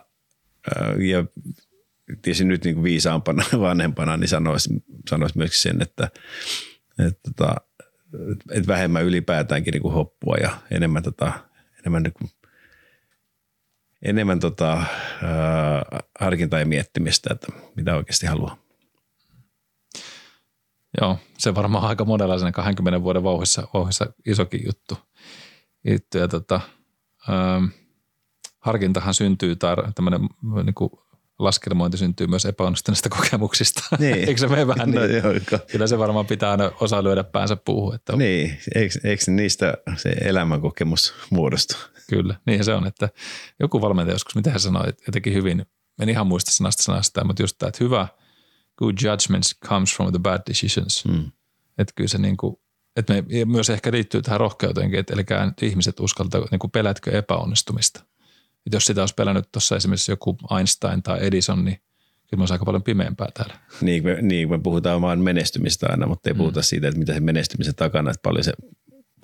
ja 0.99 1.25
tietysti 2.23 2.45
nyt 2.45 2.65
niin 2.65 2.75
kuin 2.75 2.85
viisaampana 2.85 3.45
vanhempana, 3.61 4.17
niin 4.17 4.29
sanoisin, 4.29 4.85
sanoisin 5.11 5.39
myös 5.39 5.63
sen, 5.63 5.83
että, 5.83 6.09
että, 6.99 7.31
että, 7.31 7.57
että 8.51 8.67
vähemmän 8.67 9.05
ylipäätäänkin 9.05 9.73
niin 9.73 9.83
kuin 9.83 9.95
hoppua 9.95 10.37
ja 10.37 10.59
enemmän, 10.71 11.03
tota, 11.03 11.33
enemmän, 11.79 12.03
niin 12.03 12.13
kuin, 12.13 12.31
enemmän 14.07 14.41
tota, 14.41 14.73
ää, 14.73 14.87
harkintaa 16.21 16.59
ja 16.61 16.67
miettimistä, 16.67 17.29
että 17.33 17.47
mitä 17.77 17.97
oikeasti 17.97 18.27
haluaa. 18.27 18.57
Joo, 21.01 21.19
se 21.39 21.55
varmaan 21.55 21.85
aika 21.85 22.05
monella 22.05 22.39
sen 22.39 22.53
20 22.53 23.03
vuoden 23.03 23.23
vauhissa, 23.23 23.69
vauhissa 23.75 24.07
isokin 24.27 24.61
juttu. 24.67 24.99
juttu 25.91 26.19
ja 26.19 26.29
tota, 26.29 26.61
ähm, 27.29 27.65
harkintahan 28.61 29.15
syntyy 29.15 29.57
tai 29.57 29.77
tämmöinen 29.95 30.21
niin 30.65 30.75
kuin 30.75 30.91
laskelmointi 31.39 31.97
syntyy 31.99 32.27
myös 32.27 32.45
epäonnistuneista 32.45 33.09
kokemuksista. 33.09 33.83
Niin. 33.99 34.15
Eikö 34.29 34.37
se 34.37 34.49
mene 34.49 34.67
vähän 34.67 34.91
No 34.91 35.01
niin? 35.01 35.17
joo, 35.17 35.61
Kyllä 35.73 35.87
se 35.87 35.99
varmaan 35.99 36.27
pitää 36.27 36.51
aina 36.51 36.71
osaa 36.81 37.05
lyödä 37.05 37.25
päänsä 37.25 37.57
puuhun. 37.57 37.95
Että 37.95 38.17
niin, 38.17 38.59
eikö, 38.75 38.99
eikö 39.05 39.31
niistä 39.31 39.75
se 39.97 40.09
elämänkokemus 40.09 41.15
muodostu? 41.31 41.77
Kyllä, 42.09 42.35
niin 42.47 42.65
se 42.65 42.75
on, 42.75 42.87
että 42.87 43.09
joku 43.61 43.81
valmentaja 43.81 44.15
joskus, 44.15 44.35
mitä 44.35 44.51
hän 44.51 44.61
sanoi, 44.61 44.93
jotenkin 45.07 45.35
hyvin, 45.35 45.67
en 46.01 46.09
ihan 46.09 46.27
muista 46.27 46.51
sanasta 46.51 46.83
sanasta, 46.83 47.25
mutta 47.25 47.43
just 47.43 47.59
tämä, 47.59 47.69
että 47.69 47.85
hyvä 47.85 48.09
good 48.77 48.95
judgments 49.03 49.59
comes 49.67 49.97
from 49.97 50.11
the 50.11 50.19
bad 50.19 50.41
decisions. 50.49 51.05
Hmm. 51.05 51.33
Että 51.79 51.93
kyllä 51.97 52.09
se 52.09 52.19
niin 52.19 52.37
kuin, 52.37 52.57
että 52.97 53.15
me 53.15 53.25
myös 53.45 53.71
ehkä 53.71 53.93
liittyy 53.93 54.23
tähän 54.23 54.41
rohkeuteenkin, 54.41 55.01
että 55.01 55.15
eli 55.15 55.25
ihmiset 55.63 56.01
uskaltaa, 56.01 56.47
niin 56.51 56.59
kuin 56.59 56.71
pelätkö 56.71 57.19
epäonnistumista. 57.19 58.01
Että 58.67 58.77
jos 58.77 58.85
sitä 58.85 59.03
olisi 59.03 59.15
pelännyt 59.15 59.53
tuossa 59.53 59.77
esimerkiksi 59.77 60.13
joku 60.13 60.37
Einstein 60.59 61.03
tai 61.03 61.19
Edison, 61.21 61.65
niin 61.65 61.81
kyllä 62.31 62.43
olisi 62.43 62.55
aika 62.55 62.65
paljon 62.65 62.83
pimeämpää 62.83 63.29
täällä. 63.35 63.55
Niin, 63.81 64.05
me, 64.05 64.23
niin, 64.23 64.51
me 64.51 64.59
puhutaan 64.59 65.03
vaan 65.03 65.21
menestymistä 65.21 65.87
aina, 65.91 66.07
mutta 66.07 66.31
ei 66.31 66.35
Mm. 66.35 66.39
puhuta 66.39 66.63
siitä, 66.63 66.89
että 66.89 66.99
mitä 66.99 67.15
se 67.15 67.21
menestymisen 67.21 67.75
takana, 67.75 68.11
että 68.11 68.23
paljon 68.23 68.45
se, 68.45 68.53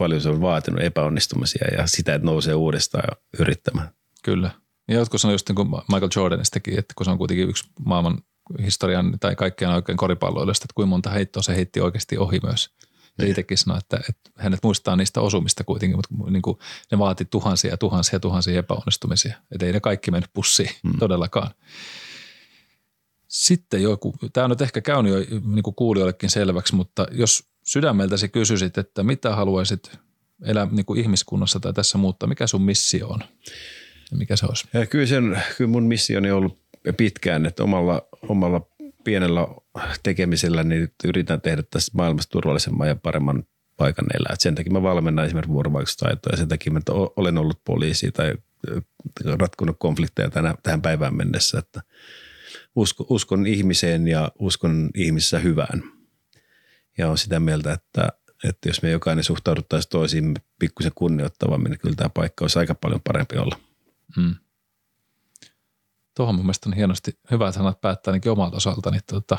paljon 0.03 0.21
se 0.21 0.29
on 0.29 0.41
vaatinut 0.41 0.83
epäonnistumisia 0.83 1.69
ja 1.79 1.87
sitä, 1.87 2.15
että 2.15 2.27
nousee 2.27 2.55
uudestaan 2.55 3.05
ja 3.11 3.17
yrittämään. 3.39 3.91
Kyllä. 4.25 4.51
Ja 4.89 4.95
jotkut 4.95 5.21
sanoo 5.21 5.35
just 5.35 5.49
niin 5.49 5.57
kuin 5.57 5.69
Michael 5.69 6.11
Jordanistakin, 6.17 6.79
että 6.79 6.95
kun 6.97 7.05
se 7.05 7.11
on 7.11 7.19
kuitenkin 7.19 7.49
yksi 7.49 7.65
maailman 7.85 8.19
historian 8.63 9.17
tai 9.21 9.37
kaikkien 9.37 9.71
oikein 9.71 9.99
koripalloilijoista, 9.99 10.65
että 10.65 10.75
kuinka 10.75 10.89
monta 10.89 11.11
heittoa 11.11 11.43
se 11.43 11.57
heitti 11.57 11.81
oikeasti 11.81 12.19
ohi 12.19 12.41
myös. 12.43 12.71
Ja 13.19 13.27
itsekin 13.27 13.59
sanoi, 13.59 13.79
että, 13.79 13.97
että 13.97 14.31
hänet 14.37 14.61
muistaa 14.63 14.97
niistä 14.97 15.21
osumista 15.21 15.65
kuitenkin, 15.65 15.99
mutta 15.99 16.31
niin 16.31 16.43
kuin 16.43 16.59
ne 16.93 16.99
vaati 16.99 17.25
tuhansia 17.25 17.71
ja 17.71 17.77
tuhansia 17.77 18.17
ja 18.17 18.21
tuhansia 18.21 18.59
epäonnistumisia. 18.59 19.37
Että 19.53 19.67
ei 19.67 19.73
ne 19.73 19.81
kaikki 19.81 20.11
mennyt 20.11 20.31
pussiin 20.33 20.71
mm. 20.83 20.99
todellakaan. 20.99 21.51
Sitten 23.29 23.83
joku, 23.83 24.15
tämä 24.33 24.45
on 24.45 24.51
nyt 24.51 24.61
ehkä 24.61 24.81
käynyt 24.81 25.13
jo 25.13 25.41
niin 25.45 25.63
kuin 25.63 25.75
kuulijoillekin 25.75 26.31
selväksi, 26.31 26.75
mutta 26.75 27.07
jos 27.11 27.52
sydämeltäsi 27.63 28.29
kysyisit, 28.29 28.79
että 28.79 29.03
mitä 29.03 29.37
haluaisit 29.37 29.99
elää 30.45 30.69
niin 30.71 30.87
kuin 30.87 31.01
ihmiskunnassa 31.01 31.61
tai 31.61 31.73
tässä 31.73 31.99
muuttaa, 31.99 32.29
mikä 32.29 32.47
sun 32.47 32.63
missio 32.63 33.09
on? 33.09 33.21
Ja 34.11 34.17
mikä 34.17 34.37
se 34.37 34.47
olisi? 34.47 34.69
Ja 34.73 34.87
kyllä, 34.87 35.07
sen, 35.07 35.43
kyllä 35.57 35.71
mun 35.71 35.83
missioni 35.83 36.31
on 36.31 36.39
ollut 36.39 36.63
pitkään, 36.97 37.47
että 37.47 37.65
omalla, 37.65 38.09
omalla 38.29 38.67
pienellä 39.05 39.41
tekemisellä 40.03 40.65
niin 40.65 40.93
yritän 41.05 41.41
tehdä 41.41 41.63
tästä 41.71 41.93
maailmasta 41.95 42.31
turvallisemman 42.31 42.89
ja 42.89 42.97
paremman 42.97 43.45
paikan 43.77 44.07
elää. 44.15 44.33
Et 44.33 44.41
sen 44.41 44.55
takia 44.55 44.73
mä 44.73 44.83
valmennan 44.83 45.25
esimerkiksi 45.25 45.53
vuorovaikutustaitoja 45.53 46.33
ja 46.33 46.37
sen 46.37 46.49
takia 46.49 46.73
mä 46.73 46.81
olen 47.17 47.39
ollut 47.39 47.65
poliisi 47.65 48.13
tai 48.13 48.35
ratkonut 49.25 49.77
konflikteja 49.79 50.31
tänä, 50.31 50.55
tähän 50.63 50.83
päivään 50.83 51.17
mennessä. 51.17 51.59
Että 51.59 51.83
uskon, 52.77 53.07
uskon 53.11 53.47
ihmiseen 53.47 54.09
ja 54.09 54.33
uskon 54.39 54.91
ihmissä 54.95 55.39
hyvään. 55.39 55.83
Ja 56.99 57.11
on 57.11 57.19
sitä 57.19 57.41
mieltä, 57.41 57.73
että, 57.73 58.09
että 58.45 58.69
jos 58.69 58.83
me 58.83 58.91
jokainen 58.91 59.25
suhtauduttaisiin 59.25 59.91
toisiin 59.91 60.35
pikkusen 60.59 60.93
kunnioittavammin, 60.95 61.71
niin 61.71 61.81
kyllä 61.81 61.97
tämä 61.97 62.09
paikka 62.09 62.45
olisi 62.45 62.59
aika 62.59 62.75
paljon 62.75 63.01
parempi 63.05 63.39
olla. 63.39 63.59
Hmm. 64.17 64.35
Tuohon 66.17 66.35
mun 66.35 66.45
mielestä 66.45 66.69
on 66.69 66.77
hienosti 66.77 67.19
hyvä 67.31 67.53
sanat 67.53 67.81
päättää 67.81 68.13
ainakin 68.13 68.33
omalta 68.33 68.57
osaltani, 68.57 68.97
että 68.97 69.15
tota, 69.15 69.39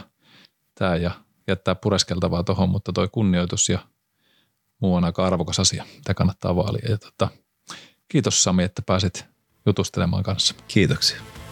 tämä 0.76 0.96
ja 0.96 1.12
jättää 1.48 1.76
pureskeltavaa 1.76 2.44
tuohon, 2.44 2.70
mutta 2.70 2.94
toi 2.94 3.08
kunnioitus 3.12 3.70
ja 3.70 3.80
muu 4.80 4.96
on 4.96 5.04
aika 5.04 5.26
arvokas 5.26 5.60
asia, 5.60 5.86
mitä 5.96 6.14
kannattaa 6.14 6.56
vaalia. 6.56 6.90
Ja 6.90 6.98
tota, 6.98 7.28
kiitos 8.08 8.44
Sami, 8.44 8.64
että 8.64 8.82
pääsit 8.82 9.26
jutustelemaan 9.66 10.24
kanssa. 10.24 10.56
Kiitoksia. 10.68 11.43